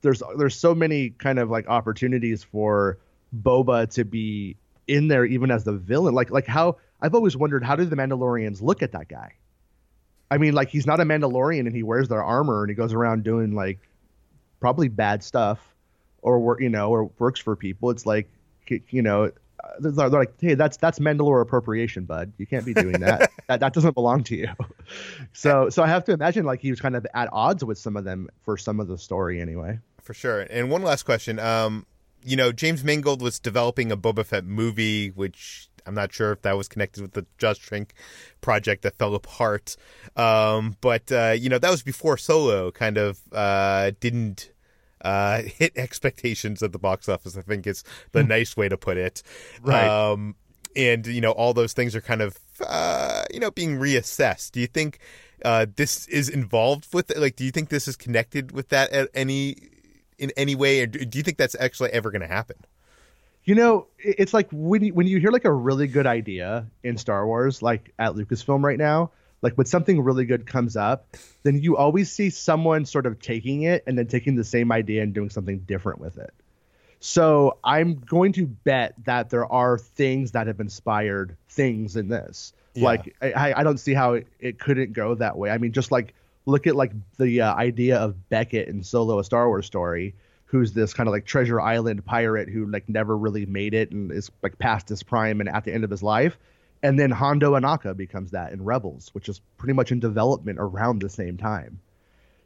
there's 0.02 0.22
there's 0.36 0.54
so 0.54 0.74
many 0.74 1.10
kind 1.10 1.38
of 1.38 1.50
like 1.50 1.66
opportunities 1.68 2.44
for 2.44 2.98
Boba 3.34 3.90
to 3.94 4.04
be 4.04 4.56
in 4.86 5.08
there 5.08 5.24
even 5.24 5.50
as 5.50 5.64
the 5.64 5.72
villain. 5.72 6.14
Like 6.14 6.30
like 6.30 6.46
how 6.46 6.76
I've 7.00 7.14
always 7.14 7.36
wondered 7.36 7.64
how 7.64 7.76
do 7.76 7.84
the 7.84 7.96
Mandalorians 7.96 8.62
look 8.62 8.82
at 8.82 8.92
that 8.92 9.08
guy? 9.08 9.32
I 10.30 10.38
mean, 10.38 10.54
like 10.54 10.68
he's 10.68 10.86
not 10.86 11.00
a 11.00 11.04
Mandalorian 11.04 11.60
and 11.60 11.74
he 11.74 11.82
wears 11.82 12.08
their 12.08 12.22
armor 12.22 12.62
and 12.62 12.70
he 12.70 12.74
goes 12.74 12.92
around 12.92 13.24
doing 13.24 13.54
like 13.54 13.78
probably 14.60 14.88
bad 14.88 15.22
stuff 15.22 15.60
or 16.22 16.40
work 16.40 16.60
you 16.60 16.68
know 16.68 16.90
or 16.90 17.10
works 17.18 17.40
for 17.40 17.56
people. 17.56 17.90
It's 17.90 18.06
like 18.06 18.28
you 18.68 19.02
know 19.02 19.30
they're, 19.78 20.08
like, 20.08 20.40
hey, 20.40 20.54
that's 20.54 20.76
that's 20.76 20.98
Mandalore 20.98 21.42
appropriation, 21.42 22.04
bud. 22.04 22.32
You 22.38 22.46
can't 22.46 22.64
be 22.64 22.74
doing 22.74 23.00
that. 23.00 23.30
that 23.48 23.60
that 23.60 23.72
doesn't 23.72 23.94
belong 23.94 24.24
to 24.24 24.36
you. 24.36 24.48
so 25.32 25.68
so 25.70 25.82
I 25.82 25.86
have 25.88 26.04
to 26.04 26.12
imagine 26.12 26.44
like 26.44 26.60
he 26.60 26.70
was 26.70 26.80
kind 26.80 26.96
of 26.96 27.06
at 27.14 27.28
odds 27.32 27.64
with 27.64 27.78
some 27.78 27.96
of 27.96 28.04
them 28.04 28.28
for 28.42 28.56
some 28.56 28.80
of 28.80 28.88
the 28.88 28.98
story 28.98 29.40
anyway. 29.40 29.78
For 30.02 30.14
sure. 30.14 30.46
And 30.50 30.70
one 30.70 30.82
last 30.82 31.02
question. 31.02 31.38
Um, 31.38 31.86
you 32.22 32.36
know, 32.36 32.52
James 32.52 32.82
Mangold 32.82 33.22
was 33.22 33.38
developing 33.38 33.92
a 33.92 33.96
Boba 33.96 34.24
Fett 34.24 34.44
movie, 34.44 35.10
which 35.10 35.68
I'm 35.86 35.94
not 35.94 36.12
sure 36.12 36.32
if 36.32 36.42
that 36.42 36.56
was 36.56 36.68
connected 36.68 37.02
with 37.02 37.12
the 37.12 37.26
Josh 37.38 37.58
Trank 37.58 37.94
project 38.40 38.82
that 38.82 38.96
fell 38.96 39.14
apart. 39.14 39.76
Um, 40.16 40.76
but 40.80 41.10
uh, 41.12 41.34
you 41.38 41.48
know, 41.48 41.58
that 41.58 41.70
was 41.70 41.82
before 41.82 42.16
Solo 42.16 42.70
kind 42.70 42.98
of 42.98 43.20
uh, 43.32 43.92
didn't 44.00 44.52
uh, 45.00 45.42
hit 45.42 45.72
expectations 45.76 46.62
at 46.62 46.72
the 46.72 46.78
box 46.78 47.08
office. 47.08 47.36
I 47.36 47.42
think 47.42 47.66
is 47.66 47.84
the 48.12 48.22
nice 48.22 48.56
way 48.56 48.68
to 48.68 48.76
put 48.76 48.96
it. 48.96 49.22
Right. 49.62 49.86
Um, 49.86 50.34
and 50.74 51.06
you 51.06 51.20
know, 51.20 51.32
all 51.32 51.54
those 51.54 51.72
things 51.72 51.94
are 51.94 52.00
kind 52.00 52.20
of 52.20 52.36
uh, 52.66 53.24
you 53.32 53.40
know 53.40 53.50
being 53.50 53.78
reassessed. 53.78 54.52
Do 54.52 54.60
you 54.60 54.66
think 54.66 54.98
uh, 55.44 55.66
this 55.76 56.06
is 56.08 56.28
involved 56.28 56.92
with 56.92 57.10
it? 57.10 57.18
Like, 57.18 57.36
do 57.36 57.44
you 57.44 57.50
think 57.50 57.68
this 57.68 57.88
is 57.88 57.96
connected 57.96 58.52
with 58.52 58.68
that 58.70 58.90
at 58.90 59.08
any 59.14 59.56
in 60.18 60.32
any 60.36 60.54
way, 60.54 60.80
or 60.80 60.86
do 60.86 61.18
you 61.18 61.22
think 61.22 61.38
that's 61.38 61.56
actually 61.58 61.90
ever 61.90 62.10
going 62.10 62.22
to 62.22 62.28
happen? 62.28 62.56
You 63.44 63.54
know, 63.54 63.86
it's 63.98 64.34
like 64.34 64.48
when 64.50 64.84
you, 64.84 64.94
when 64.94 65.06
you 65.06 65.20
hear 65.20 65.30
like 65.30 65.44
a 65.44 65.52
really 65.52 65.86
good 65.86 66.06
idea 66.06 66.66
in 66.82 66.96
Star 66.96 67.26
Wars, 67.26 67.62
like 67.62 67.92
at 67.98 68.14
Lucasfilm 68.14 68.64
right 68.64 68.78
now, 68.78 69.12
like 69.42 69.56
when 69.56 69.66
something 69.66 70.00
really 70.02 70.24
good 70.24 70.46
comes 70.46 70.76
up, 70.76 71.16
then 71.44 71.62
you 71.62 71.76
always 71.76 72.10
see 72.10 72.30
someone 72.30 72.84
sort 72.84 73.06
of 73.06 73.20
taking 73.20 73.62
it 73.62 73.84
and 73.86 73.96
then 73.96 74.06
taking 74.06 74.34
the 74.34 74.42
same 74.42 74.72
idea 74.72 75.02
and 75.02 75.14
doing 75.14 75.30
something 75.30 75.58
different 75.60 76.00
with 76.00 76.18
it. 76.18 76.34
So 76.98 77.58
I'm 77.62 78.00
going 78.00 78.32
to 78.32 78.46
bet 78.46 78.94
that 79.04 79.30
there 79.30 79.46
are 79.46 79.78
things 79.78 80.32
that 80.32 80.48
have 80.48 80.58
inspired 80.58 81.36
things 81.50 81.94
in 81.94 82.08
this. 82.08 82.52
Yeah. 82.74 82.84
Like 82.84 83.14
I, 83.22 83.54
I 83.54 83.62
don't 83.62 83.78
see 83.78 83.94
how 83.94 84.14
it, 84.14 84.26
it 84.40 84.58
couldn't 84.58 84.92
go 84.92 85.14
that 85.14 85.36
way. 85.36 85.50
I 85.50 85.58
mean, 85.58 85.72
just 85.72 85.92
like 85.92 86.14
look 86.46 86.66
at 86.66 86.76
like 86.76 86.92
the 87.18 87.42
uh, 87.42 87.54
idea 87.54 87.98
of 87.98 88.28
Beckett 88.28 88.68
in 88.68 88.82
Solo: 88.82 89.18
A 89.18 89.24
Star 89.24 89.48
Wars 89.48 89.66
Story, 89.66 90.14
who's 90.46 90.72
this 90.72 90.94
kind 90.94 91.08
of 91.08 91.12
like 91.12 91.26
treasure 91.26 91.60
island 91.60 92.04
pirate 92.04 92.48
who 92.48 92.66
like 92.66 92.88
never 92.88 93.16
really 93.16 93.44
made 93.44 93.74
it 93.74 93.90
and 93.90 94.10
is 94.10 94.30
like 94.42 94.58
past 94.58 94.88
his 94.88 95.02
prime 95.02 95.40
and 95.40 95.48
at 95.48 95.64
the 95.64 95.74
end 95.74 95.84
of 95.84 95.90
his 95.90 96.02
life. 96.02 96.38
And 96.82 96.98
then 96.98 97.10
Hondo 97.10 97.54
Ohnaka 97.58 97.96
becomes 97.96 98.30
that 98.30 98.52
in 98.52 98.64
Rebels, 98.64 99.10
which 99.12 99.28
is 99.28 99.40
pretty 99.58 99.72
much 99.72 99.92
in 99.92 100.00
development 100.00 100.58
around 100.60 101.02
the 101.02 101.08
same 101.08 101.36
time. 101.36 101.80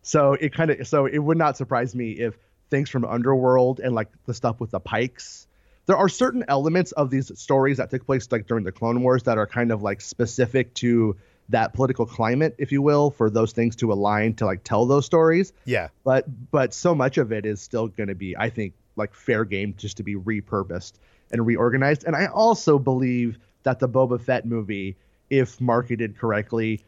So 0.03 0.33
it 0.33 0.55
kind 0.55 0.71
of 0.71 0.87
so 0.89 1.07
it 1.07 1.19
would 1.19 1.39
not 1.39 1.57
surprise 1.57 1.95
me 1.95 2.13
if 2.13 2.37
things 2.71 2.89
from 2.89 3.05
Underworld 3.05 3.81
and 3.81 3.95
like 3.95 4.09
the 4.25 4.35
stuff 4.35 4.61
with 4.61 4.71
the 4.71 4.81
Pikes. 4.81 5.47
There 5.87 5.97
are 5.97 6.09
certain 6.09 6.45
elements 6.49 6.93
of 6.93 7.11
these 7.11 7.37
stories 7.39 7.79
that 7.79 7.91
took 7.91 8.07
place 8.07 8.31
like 8.31 8.47
during 8.47 8.65
the 8.65 8.73
Clone 8.73 9.03
Wars 9.03 9.25
that 9.25 9.39
are 9.39 9.47
kind 9.47 9.73
of 9.73 9.83
like 9.83 10.01
specific 10.01 10.73
to 10.75 11.17
that 11.51 11.75
political 11.75 12.07
climate, 12.07 12.55
if 12.59 12.73
you 12.73 12.83
will, 12.83 13.11
for 13.11 13.31
those 13.31 13.53
things 13.53 13.77
to 13.77 13.93
align 13.93 14.35
to 14.35 14.47
like 14.47 14.65
tell 14.65 14.87
those 14.87 15.07
stories. 15.07 15.53
Yeah. 15.65 15.89
But 16.05 16.27
but 16.51 16.75
so 16.75 16.95
much 16.95 17.19
of 17.19 17.33
it 17.33 17.47
is 17.47 17.61
still 17.61 17.89
going 17.89 18.09
to 18.09 18.15
be, 18.15 18.37
I 18.37 18.51
think, 18.51 18.75
like 18.97 19.15
fair 19.15 19.45
game 19.45 19.75
just 19.77 19.99
to 19.99 20.03
be 20.03 20.15
repurposed 20.15 20.93
and 21.31 21.47
reorganized. 21.47 22.05
And 22.05 22.17
I 22.17 22.27
also 22.27 22.79
believe 22.79 23.39
that 23.63 23.79
the 23.79 23.89
Boba 23.89 24.21
Fett 24.21 24.47
movie, 24.47 24.97
if 25.29 25.61
marketed 25.61 26.19
correctly, 26.19 26.85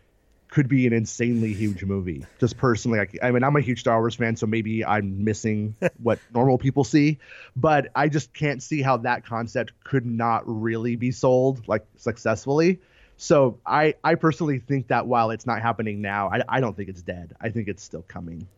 could 0.53 0.69
be 0.69 0.87
an 0.87 0.93
insanely 0.93 1.55
huge 1.55 1.83
movie. 1.83 2.27
Just 2.39 2.59
personally, 2.59 2.99
like, 2.99 3.19
I 3.23 3.31
mean, 3.31 3.43
I'm 3.43 3.57
a 3.57 3.61
huge 3.63 3.81
Star 3.81 3.99
Wars 3.99 4.15
fan, 4.15 4.37
so 4.37 4.47
maybe 4.47 4.85
I'm 4.85 5.25
missing 5.25 5.75
what 6.03 6.19
normal 6.35 6.59
people 6.59 6.85
see, 6.85 7.19
but 7.57 7.89
I 7.95 8.09
just 8.09 8.35
can't 8.35 8.63
see 8.63 8.83
how 8.83 8.99
that 8.99 9.25
concept 9.25 9.73
could 9.83 10.05
not 10.05 10.43
really 10.45 10.97
be 10.97 11.11
sold 11.11 11.67
like 11.69 11.87
successfully. 11.97 12.81
So 13.23 13.61
I, 13.65 13.95
I 14.03 14.17
personally 14.17 14.59
think 14.59 14.89
that 14.89 15.07
while 15.07 15.31
it's 15.31 15.47
not 15.47 15.63
happening 15.63 16.03
now, 16.03 16.29
I, 16.29 16.43
I 16.49 16.61
don't 16.61 16.77
think 16.77 16.89
it's 16.89 17.03
dead. 17.03 17.37
I 17.41 17.51
think 17.51 17.69
it's 17.69 17.81
still 17.81 18.03
coming. 18.09 18.49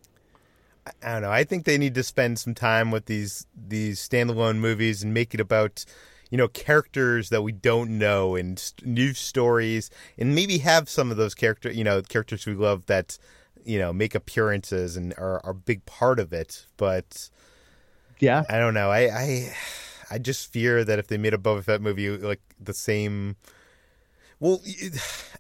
I 1.03 1.13
don't 1.13 1.21
know. 1.21 1.31
I 1.31 1.45
think 1.45 1.67
they 1.67 1.77
need 1.77 1.95
to 1.97 2.03
spend 2.03 2.39
some 2.39 2.55
time 2.55 2.91
with 2.91 3.05
these 3.05 3.47
these 3.55 4.01
standalone 4.01 4.57
movies 4.57 5.03
and 5.03 5.13
make 5.13 5.35
it 5.35 5.41
about 5.41 5.85
you 6.31 6.39
know 6.39 6.49
characters 6.49 7.29
that 7.29 7.43
we 7.43 7.53
don't 7.53 7.99
know 7.99 8.37
and 8.37 8.59
st- 8.59 8.89
new 8.89 9.13
stories 9.13 9.91
and 10.17 10.35
maybe 10.35 10.57
have 10.59 10.89
some 10.89 11.11
of 11.11 11.19
those 11.19 11.35
character 11.35 11.71
you 11.71 11.85
know 11.85 12.01
characters 12.01 12.47
we 12.47 12.55
love 12.55 12.87
that 12.87 13.19
you 13.67 13.79
know 13.79 13.93
make 13.93 14.15
appearances 14.15 14.97
and 14.97 15.13
are, 15.19 15.45
are 15.45 15.51
a 15.51 15.55
big 15.55 15.85
part 15.85 16.19
of 16.19 16.33
it. 16.33 16.65
But 16.79 17.29
Yeah. 18.19 18.45
I 18.49 18.59
don't 18.59 18.73
know. 18.73 18.91
I 18.91 19.11
I 19.11 19.55
I 20.13 20.19
just 20.19 20.51
fear 20.51 20.85
that 20.85 20.99
if 20.99 21.09
they 21.09 21.19
made 21.19 21.35
a 21.35 21.39
Boba 21.39 21.63
Fett 21.63 21.83
movie 21.83 22.09
like 22.09 22.41
the 22.59 22.73
same. 22.73 23.37
Well, 24.41 24.61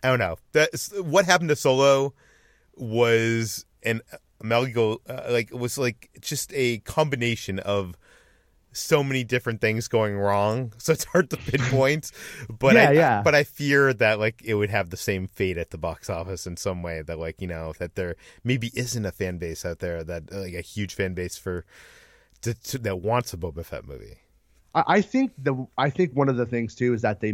I 0.03 0.09
don't 0.09 0.19
know. 0.19 0.37
That's 0.53 0.93
what 0.99 1.25
happened 1.25 1.51
to 1.51 1.57
Solo 1.57 2.15
was 2.77 3.65
an 3.83 4.01
amalgam 4.41 4.99
uh, 5.09 5.23
like 5.31 5.51
it 5.51 5.59
was 5.59 5.79
like 5.79 6.11
just 6.21 6.53
a 6.55 6.79
combination 6.79 7.59
of 7.61 7.97
so 8.73 9.05
many 9.05 9.23
different 9.23 9.61
things 9.61 9.87
going 9.87 10.19
wrong 10.19 10.73
so 10.79 10.93
it's 10.93 11.05
hard 11.05 11.31
to 11.31 11.37
pinpoint 11.37 12.11
but 12.59 12.75
Yeah, 12.75 12.89
I, 12.89 12.93
yeah. 12.93 13.23
but 13.23 13.35
i 13.35 13.45
fear 13.45 13.93
that 13.95 14.19
like 14.19 14.43
it 14.45 14.55
would 14.55 14.71
have 14.71 14.91
the 14.91 14.97
same 14.97 15.29
fate 15.29 15.57
at 15.57 15.71
the 15.71 15.79
box 15.79 16.11
office 16.11 16.47
in 16.47 16.57
some 16.57 16.83
way 16.83 17.03
that 17.03 17.19
like 17.19 17.41
you 17.41 17.47
know 17.47 17.73
that 17.79 17.95
there 17.95 18.17
maybe 18.43 18.71
isn't 18.75 19.07
a 19.07 19.13
fan 19.13 19.39
base 19.39 19.65
out 19.65 19.79
there 19.79 20.03
that 20.05 20.33
like 20.33 20.55
a 20.55 20.61
huge 20.61 20.95
fan 20.95 21.15
base 21.15 21.37
for 21.37 21.65
to, 22.43 22.53
to, 22.53 22.79
that 22.79 23.01
wants 23.01 23.33
a 23.33 23.37
boba 23.37 23.65
fett 23.65 23.87
movie 23.87 24.19
I, 24.75 24.85
I 24.87 25.01
think 25.01 25.33
the 25.39 25.67
I 25.79 25.89
think 25.89 26.13
one 26.15 26.29
of 26.29 26.37
the 26.37 26.47
things 26.47 26.75
too 26.75 26.93
is 26.93 27.03
that 27.03 27.21
they 27.21 27.33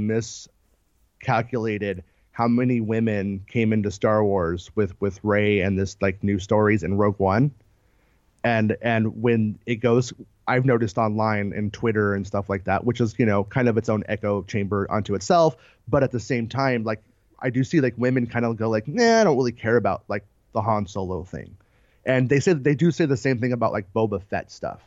miscalculated 1.21 2.03
how 2.33 2.49
many 2.49 2.81
women 2.81 3.45
came 3.49 3.73
into 3.73 3.91
Star 3.91 4.25
Wars 4.25 4.71
with 4.75 4.99
with 5.01 5.21
Rey 5.23 5.61
and 5.61 5.79
this 5.79 5.97
like 6.01 6.23
new 6.23 6.39
stories 6.39 6.83
in 6.83 6.97
Rogue 6.97 7.19
One, 7.19 7.51
and 8.45 8.77
and 8.81 9.21
when 9.23 9.59
it 9.67 9.77
goes, 9.77 10.13
I've 10.47 10.65
noticed 10.65 10.97
online 10.97 11.53
and 11.53 11.73
Twitter 11.73 12.15
and 12.15 12.27
stuff 12.27 12.49
like 12.49 12.65
that, 12.65 12.85
which 12.85 13.01
is 13.01 13.15
you 13.19 13.27
know 13.27 13.45
kind 13.45 13.69
of 13.69 13.77
its 13.77 13.89
own 13.89 14.05
echo 14.09 14.43
chamber 14.43 14.87
unto 14.91 15.15
itself, 15.15 15.57
but 15.89 16.03
at 16.03 16.13
the 16.13 16.21
same 16.21 16.49
time, 16.49 16.85
like 16.85 17.03
I 17.41 17.51
do 17.51 17.65
see 17.65 17.81
like 17.81 17.95
women 17.97 18.27
kind 18.27 18.45
of 18.45 18.57
go 18.57 18.71
like, 18.71 18.89
nah, 18.89 19.21
I 19.21 19.25
don't 19.25 19.37
really 19.37 19.53
care 19.53 19.77
about 19.77 20.05
like 20.09 20.25
the 20.53 20.63
Han 20.63 20.87
Solo 20.87 21.25
thing, 21.25 21.57
and 22.07 22.29
they 22.29 22.41
say 22.41 22.55
they 22.55 22.75
do 22.75 22.91
say 22.91 23.07
the 23.07 23.17
same 23.17 23.39
thing 23.39 23.53
about 23.53 23.73
like 23.73 23.93
Boba 23.93 24.23
Fett 24.23 24.51
stuff. 24.51 24.81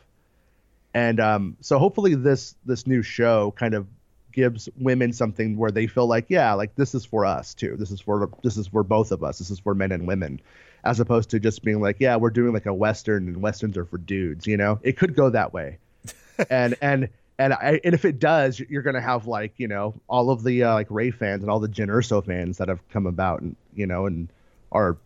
And 0.96 1.18
um, 1.18 1.56
so 1.60 1.78
hopefully 1.78 2.14
this 2.14 2.56
this 2.64 2.86
new 2.86 3.02
show 3.02 3.52
kind 3.56 3.74
of 3.74 3.86
gives 4.34 4.68
women 4.78 5.12
something 5.12 5.56
where 5.56 5.70
they 5.70 5.86
feel 5.86 6.06
like 6.06 6.26
yeah 6.28 6.52
like 6.54 6.74
this 6.76 6.94
is 6.94 7.04
for 7.04 7.24
us 7.24 7.54
too. 7.54 7.76
This 7.78 7.90
is 7.90 8.00
for 8.00 8.28
this 8.42 8.56
is 8.56 8.66
for 8.66 8.82
both 8.82 9.12
of 9.12 9.22
us. 9.24 9.38
This 9.38 9.50
is 9.50 9.58
for 9.58 9.74
men 9.74 9.92
and 9.92 10.06
women. 10.06 10.40
As 10.84 11.00
opposed 11.00 11.30
to 11.30 11.40
just 11.40 11.62
being 11.64 11.80
like 11.80 11.96
yeah 12.00 12.16
we're 12.16 12.30
doing 12.30 12.52
like 12.52 12.66
a 12.66 12.74
western 12.74 13.26
and 13.28 13.40
westerns 13.40 13.76
are 13.78 13.84
for 13.84 13.98
dudes 13.98 14.46
you 14.46 14.56
know? 14.56 14.78
It 14.82 14.96
could 14.98 15.14
go 15.16 15.30
that 15.30 15.52
way. 15.52 15.78
And 16.50 16.74
and 16.82 17.08
and 17.38 17.52
I, 17.52 17.80
and 17.84 17.94
if 17.94 18.04
it 18.04 18.18
does 18.18 18.58
you're 18.60 18.82
gonna 18.82 19.00
have 19.00 19.26
like 19.26 19.54
you 19.56 19.68
know 19.68 19.94
all 20.08 20.30
of 20.30 20.42
the 20.42 20.64
uh, 20.64 20.74
like 20.74 20.88
rey 20.90 21.10
fans 21.12 21.42
and 21.42 21.50
all 21.50 21.60
the 21.60 21.68
jyn 21.68 21.86
erso 21.88 22.24
fans 22.24 22.58
that 22.58 22.68
have 22.68 22.80
come 22.90 23.06
about 23.06 23.40
and 23.40 23.54
you 23.74 23.86
know 23.86 24.06
and 24.06 24.28
are 24.72 24.96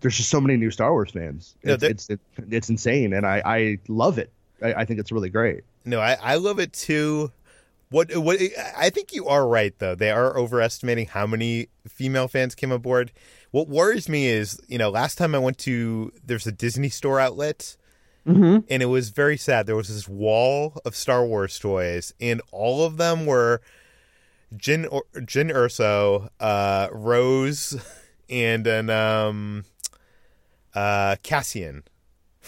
there's 0.00 0.16
just 0.16 0.28
so 0.28 0.40
many 0.40 0.56
new 0.56 0.70
star 0.70 0.92
wars 0.92 1.10
fans. 1.10 1.56
It's, 1.62 1.80
that- 1.80 1.90
it's, 1.90 2.08
it's 2.10 2.22
it's 2.50 2.68
insane 2.70 3.12
and 3.12 3.26
i 3.26 3.42
i 3.44 3.78
love 3.88 4.18
it. 4.18 4.30
I, 4.62 4.74
I 4.74 4.84
think 4.84 5.00
it's 5.00 5.10
really 5.12 5.30
great. 5.30 5.64
No, 5.84 5.98
I, 6.00 6.16
I 6.22 6.34
love 6.36 6.58
it 6.60 6.72
too. 6.72 7.32
What 7.90 8.14
what 8.16 8.38
I 8.76 8.90
think 8.90 9.14
you 9.14 9.26
are 9.28 9.46
right 9.46 9.76
though. 9.78 9.94
They 9.94 10.10
are 10.10 10.36
overestimating 10.36 11.06
how 11.06 11.26
many 11.26 11.68
female 11.88 12.28
fans 12.28 12.54
came 12.54 12.70
aboard. 12.70 13.12
What 13.50 13.68
worries 13.68 14.08
me 14.08 14.26
is, 14.26 14.60
you 14.68 14.76
know, 14.76 14.90
last 14.90 15.16
time 15.16 15.34
I 15.34 15.38
went 15.38 15.58
to 15.58 16.12
there's 16.24 16.46
a 16.46 16.52
Disney 16.52 16.90
store 16.90 17.18
outlet 17.18 17.76
mm-hmm. 18.26 18.58
and 18.68 18.82
it 18.82 18.86
was 18.86 19.08
very 19.08 19.38
sad. 19.38 19.66
There 19.66 19.76
was 19.76 19.88
this 19.88 20.06
wall 20.06 20.80
of 20.84 20.94
Star 20.94 21.24
Wars 21.24 21.58
toys 21.58 22.12
and 22.20 22.42
all 22.52 22.84
of 22.84 22.98
them 22.98 23.24
were 23.24 23.62
Jyn 24.54 24.86
or, 24.90 25.04
Jyn 25.14 25.50
Erso, 25.50 26.28
uh 26.40 26.88
Rose 26.92 27.76
and 28.28 28.66
an 28.66 28.90
um 28.90 29.64
uh 30.74 31.16
Cassian. 31.22 31.84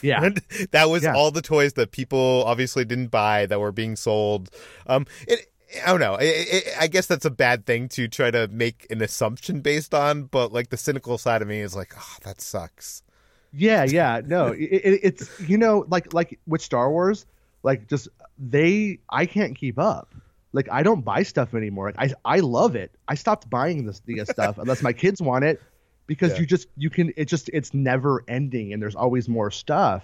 Yeah 0.03 0.31
that 0.71 0.89
was 0.89 1.03
Yeah. 1.03 1.15
all 1.15 1.31
the 1.31 1.43
toys 1.43 1.75
that 1.75 1.91
people 1.93 2.43
obviously 2.47 2.85
didn't 2.85 3.09
buy 3.09 3.47
that 3.47 3.61
were 3.61 3.73
being 3.73 3.97
sold. 3.97 4.51
Um, 4.87 5.07
it, 5.29 5.47
I 5.85 5.91
don't 5.91 6.01
know. 6.01 6.15
I, 6.19 6.25
I, 6.25 6.63
I 6.81 6.87
guess 6.89 7.07
that's 7.07 7.25
a 7.25 7.31
bad 7.31 7.65
thing 7.65 7.89
to 7.91 8.09
try 8.09 8.31
to 8.33 8.49
make 8.49 8.87
an 8.91 9.01
assumption 9.03 9.61
based 9.61 9.95
on, 9.95 10.25
but 10.25 10.53
like 10.53 10.71
the 10.71 10.77
cynical 10.77 11.17
side 11.17 11.43
of 11.43 11.49
me 11.49 11.61
is 11.61 11.77
like, 11.77 11.93
oh, 11.97 12.17
that 12.25 12.41
sucks. 12.41 13.03
Yeah, 13.53 13.85
yeah, 13.85 14.21
no, 14.25 14.47
it, 14.53 14.59
it, 14.63 15.01
it's 15.03 15.41
you 15.41 15.59
know 15.59 15.85
like 15.89 16.13
like 16.13 16.39
with 16.47 16.61
Star 16.61 16.91
Wars, 16.91 17.25
like 17.63 17.89
just 17.89 18.09
they 18.39 18.99
I 19.09 19.27
can't 19.27 19.57
keep 19.57 19.79
up. 19.79 20.13
Like 20.53 20.69
I 20.73 20.83
don't 20.83 21.03
buy 21.05 21.23
stuff 21.23 21.55
anymore. 21.55 21.93
Like, 21.97 22.15
I 22.25 22.37
I 22.37 22.41
love 22.41 22.75
it. 22.75 22.91
I 23.07 23.15
stopped 23.15 23.49
buying 23.49 23.87
this 23.87 24.01
the 24.01 24.25
stuff 24.25 24.59
unless 24.63 24.83
my 24.83 24.93
kids 24.93 25.23
want 25.23 25.45
it 25.45 25.63
because 26.11 26.33
Yeah. 26.33 26.41
you 26.41 26.47
just 26.47 26.67
you 26.77 26.91
can 26.91 27.13
it 27.17 27.27
just 27.27 27.49
it's 27.53 27.73
never 27.73 28.25
ending 28.27 28.73
and 28.73 28.83
there's 28.83 28.97
always 28.97 29.29
more 29.29 29.53
stuff 29.53 30.03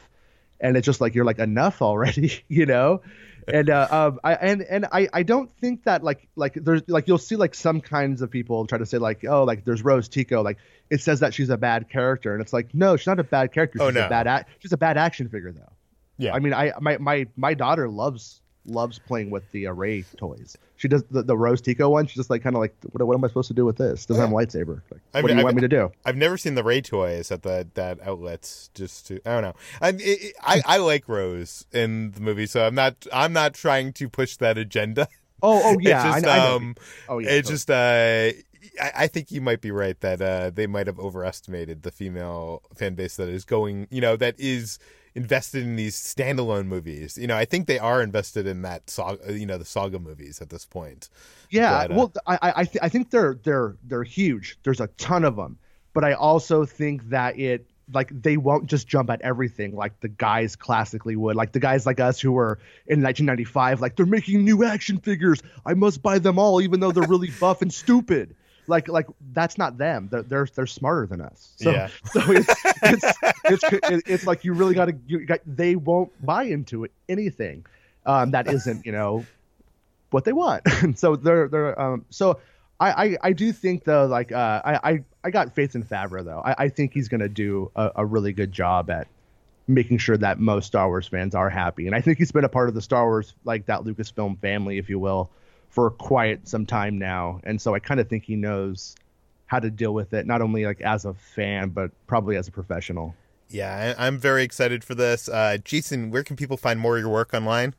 and 0.61 0.76
it's 0.76 0.86
just 0.86 1.00
like 1.00 1.14
you're 1.16 1.24
like 1.24 1.40
enough 1.40 1.82
already, 1.82 2.32
you 2.48 2.64
know. 2.64 3.02
and 3.48 3.68
uh, 3.70 3.88
um, 3.90 4.20
I 4.24 4.34
and 4.34 4.62
and 4.62 4.86
I, 4.92 5.09
I 5.12 5.22
don't 5.24 5.50
think 5.61 5.82
that 5.84 6.04
like 6.04 6.28
like 6.36 6.54
there's 6.54 6.82
like 6.88 7.09
you'll 7.09 7.18
see 7.18 7.34
like 7.36 7.54
some 7.57 7.80
kinds 7.80 8.22
of 8.22 8.30
people 8.30 8.66
try 8.68 8.78
to 8.78 8.86
say 8.86 8.98
like 8.98 9.24
oh 9.28 9.42
like 9.44 9.64
there's 9.64 9.82
Rose 9.82 10.09
Tico 10.09 10.42
like 10.42 10.59
it 10.90 11.00
says 11.00 11.20
that 11.20 11.34
she's 11.34 11.50
a 11.50 11.57
bad 11.59 11.88
character 11.90 12.32
and 12.32 12.40
it's 12.40 12.52
like 12.52 12.72
no 12.72 12.96
she's 12.96 13.07
not 13.09 13.18
a 13.20 13.24
bad 13.24 13.52
character 13.52 13.78
she's 13.78 13.86
Oh, 13.88 13.90
no. 13.90 14.07
a 14.07 14.09
bad 14.09 14.26
act 14.28 14.50
she's 14.61 14.72
a 14.72 14.76
bad 14.76 14.96
action 14.96 15.28
figure 15.28 15.52
though 15.52 15.72
Yeah. 16.18 16.34
I 16.34 16.38
mean 16.38 16.54
I 16.54 16.72
my 16.80 16.98
my 16.98 17.26
my 17.36 17.54
daughter 17.54 17.88
loves 17.88 18.40
loves 18.67 18.99
playing 18.99 19.31
with 19.31 19.51
the 19.53 19.67
array 19.67 20.03
toys 20.17 20.57
she 20.77 20.89
does 20.89 21.05
the, 21.11 21.23
the 21.23 21.37
Rose 21.37 21.61
Tico 21.61 21.89
one 21.89 22.07
she's 22.07 22.17
just 22.17 22.31
like 22.31 22.43
kind 22.43 22.55
of 22.57 22.61
like 22.61 22.75
what, 22.93 23.07
what 23.07 23.14
am 23.17 23.25
I 23.25 23.29
supposed 23.29 23.49
to 23.49 23.55
do 23.55 23.64
with 23.64 23.77
this 23.77 24.07
doesn't 24.07 24.21
have 24.21 24.31
a 24.31 24.35
lightsaber 24.35 24.83
like, 24.91 25.01
I 25.14 25.23
what 25.23 25.29
do 25.29 25.35
you 25.35 25.41
I 25.41 25.45
want 25.45 25.57
me 25.57 25.62
to 25.62 25.69
do 25.69 25.91
I've 26.05 26.17
never 26.17 26.37
seen 26.37 26.55
the 26.55 26.64
Rey 26.64 26.81
toys 26.81 27.31
at 27.31 27.43
the 27.43 27.67
that 27.75 27.99
outlets. 28.07 28.71
Just 28.75 29.07
to 29.09 29.21
I 29.25 29.35
don't 29.35 29.43
know. 29.43 29.55
I 29.81 29.89
it, 29.91 30.01
it- 30.03 30.37
I 30.43 30.62
I 30.67 30.77
like 30.79 31.09
Rose 31.09 31.64
in 31.73 32.12
the 32.12 32.21
movie, 32.21 32.47
so 32.47 32.67
I'm 32.67 32.75
not 32.75 33.07
I'm 33.12 33.33
not 33.33 33.55
trying 33.55 33.93
to 33.95 34.09
push 34.09 34.37
that 34.37 34.59
agenda. 34.59 35.09
oh 35.43 35.61
oh 35.64 35.77
yeah 35.81 36.17
it's 36.17 36.23
just, 36.23 36.27
I, 36.27 36.55
um, 36.55 36.75
oh 37.09 37.19
yeah 37.19 37.31
it's 37.31 37.49
so- 37.49 37.55
just 37.55 37.71
uh. 37.71 38.31
I 38.83 38.93
I 38.95 39.07
think 39.07 39.31
you 39.31 39.41
might 39.41 39.61
be 39.61 39.71
right 39.71 39.99
that 40.01 40.21
uh, 40.21 40.51
they 40.51 40.67
might 40.67 40.87
have 40.87 40.99
overestimated 40.99 41.83
the 41.83 41.91
female 41.91 42.62
fan 42.75 42.95
base 42.95 43.17
that 43.17 43.29
is 43.29 43.45
going, 43.45 43.87
you 43.91 44.01
know, 44.01 44.17
that 44.17 44.35
is 44.39 44.79
invested 45.17 45.62
in 45.62 45.77
these 45.77 45.97
standalone 45.97 46.67
movies. 46.67 47.17
You 47.19 47.27
know, 47.27 47.37
I 47.37 47.47
think 47.47 47.67
they 47.67 47.79
are 47.79 48.03
invested 48.03 48.47
in 48.47 48.62
that 48.62 48.89
saga, 48.91 49.33
you 49.37 49.47
know, 49.47 49.59
the 49.59 49.64
saga 49.64 49.99
movies 49.99 50.41
at 50.43 50.51
this 50.51 50.67
point. 50.67 51.09
Yeah, 51.51 51.87
But, 51.89 51.91
uh, 51.91 51.95
well, 51.97 52.12
I 52.27 52.35
I 52.35 52.53
I, 52.61 52.64
th- 52.64 52.83
I 52.83 52.89
think 52.89 53.11
they're 53.11 53.39
they're 53.43 53.77
they're 53.83 54.05
huge. 54.05 54.59
There's 54.62 54.81
a 54.81 54.89
ton 54.99 55.25
of 55.25 55.35
them, 55.35 55.59
but 55.95 56.05
I 56.05 56.12
also 56.12 56.67
think 56.67 57.09
that 57.09 57.39
it 57.39 57.67
like 57.93 58.11
they 58.11 58.37
won't 58.37 58.67
just 58.67 58.87
jump 58.87 59.11
at 59.11 59.21
everything 59.23 59.75
like 59.75 60.01
the 60.01 60.09
guys 60.09 60.55
classically 60.55 61.17
would. 61.17 61.35
Like 61.35 61.53
the 61.53 61.61
guys 61.61 61.87
like 61.87 61.99
us 61.99 62.21
who 62.21 62.33
were 62.33 62.59
in 62.87 63.03
1995, 63.03 63.81
like 63.81 63.97
they're 63.97 64.07
making 64.07 64.45
new 64.45 64.64
action 64.64 64.99
figures. 64.99 65.43
I 65.64 65.75
must 65.75 66.03
buy 66.03 66.19
them 66.19 66.39
all, 66.39 66.61
even 66.61 66.81
though 66.81 66.93
they're 66.93 67.09
really 67.09 67.31
buff 67.41 67.62
and 67.62 67.73
stupid. 67.73 68.37
Like 68.69 68.89
like 68.89 69.07
that's 69.33 69.59
not 69.59 69.79
them. 69.79 70.09
They're 70.11 70.23
they're, 70.23 70.47
they're 70.55 70.67
smarter 70.67 71.07
than 71.07 71.21
us. 71.21 71.55
So, 71.57 71.71
Yeah. 71.71 71.89
so 72.12 72.21
it's 72.27 72.55
it's, 72.83 73.14
it's 73.45 74.03
it's 74.09 74.27
like 74.27 74.45
you 74.45 74.53
really 74.53 74.75
got 74.75 74.87
to 74.87 74.97
you 75.07 75.25
got, 75.27 75.41
they 75.47 75.77
won't 75.77 76.11
buy 76.25 76.45
into 76.45 76.85
it 76.85 76.93
anything 77.09 77.64
um, 78.05 78.31
that 78.33 78.49
isn't 78.49 78.85
you 78.87 78.93
know 78.93 79.25
what 80.11 80.25
they 80.25 80.33
want. 80.33 80.62
And 80.83 80.99
so 80.99 81.17
they're 81.17 81.49
they're 81.49 81.81
um 81.81 82.05
so 82.11 82.41
I, 82.79 82.91
I, 82.91 83.17
I 83.23 83.33
do 83.33 83.53
think 83.53 83.85
though 83.85 84.07
like 84.07 84.33
uh 84.33 84.61
I, 84.64 84.91
I, 84.91 85.05
I 85.25 85.31
got 85.31 85.55
faith 85.55 85.75
in 85.75 85.83
Favreau 85.83 86.25
though. 86.25 86.43
I, 86.45 86.64
I 86.64 86.69
think 86.69 86.93
he's 86.93 87.09
gonna 87.09 87.29
do 87.29 87.71
a, 87.77 87.93
a 87.97 88.07
really 88.07 88.33
good 88.33 88.53
job 88.53 88.91
at 88.91 89.09
making 89.69 89.99
sure 89.99 90.17
that 90.17 90.39
most 90.39 90.67
Star 90.67 90.89
Wars 90.89 91.09
fans 91.09 91.35
are 91.35 91.51
happy. 91.51 91.87
And 91.87 91.95
I 91.95 92.01
think 92.01 92.19
he's 92.19 92.33
been 92.33 92.45
a 92.45 92.49
part 92.49 92.69
of 92.69 92.75
the 92.75 92.83
Star 92.83 93.05
Wars 93.05 93.35
like 93.45 93.67
that 93.67 93.81
Lucasfilm 93.81 94.39
family, 94.41 94.79
if 94.79 94.89
you 94.89 94.99
will, 94.99 95.31
for 95.69 95.91
quite 95.91 96.49
some 96.49 96.67
time 96.67 96.99
now. 96.99 97.41
And 97.45 97.61
so 97.61 97.75
I 97.75 97.79
kind 97.79 98.01
of 98.01 98.09
think 98.09 98.25
he 98.25 98.37
knows 98.37 98.97
how 99.47 99.61
to 99.61 99.71
deal 99.71 99.95
with 99.95 100.12
it, 100.12 100.27
not 100.27 100.43
only 100.43 100.64
like 100.64 100.81
as 100.81 101.05
a 101.05 101.14
fan, 101.14 101.71
but 101.71 101.91
probably 102.07 102.37
as 102.37 102.49
a 102.49 102.53
professional. 102.53 103.14
Yeah, 103.49 103.95
I, 103.97 104.07
I'm 104.07 104.19
very 104.19 104.43
excited 104.43 104.83
for 104.83 104.95
this. 104.95 105.29
Uh, 105.29 105.59
Jason, 105.64 106.11
where 106.11 106.25
can 106.25 106.37
people 106.37 106.57
find 106.57 106.81
more 106.81 106.97
of 106.97 107.03
your 107.03 107.12
work 107.12 107.33
online? 107.33 107.75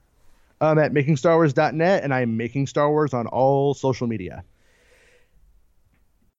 I'm 0.62 0.80
at 0.80 0.94
makingstarwars.net 0.94 2.04
and 2.04 2.14
I'm 2.14 2.38
making 2.38 2.68
Star 2.68 2.90
Wars 2.90 3.14
on 3.14 3.28
all 3.28 3.74
social 3.74 4.08
media. 4.08 4.44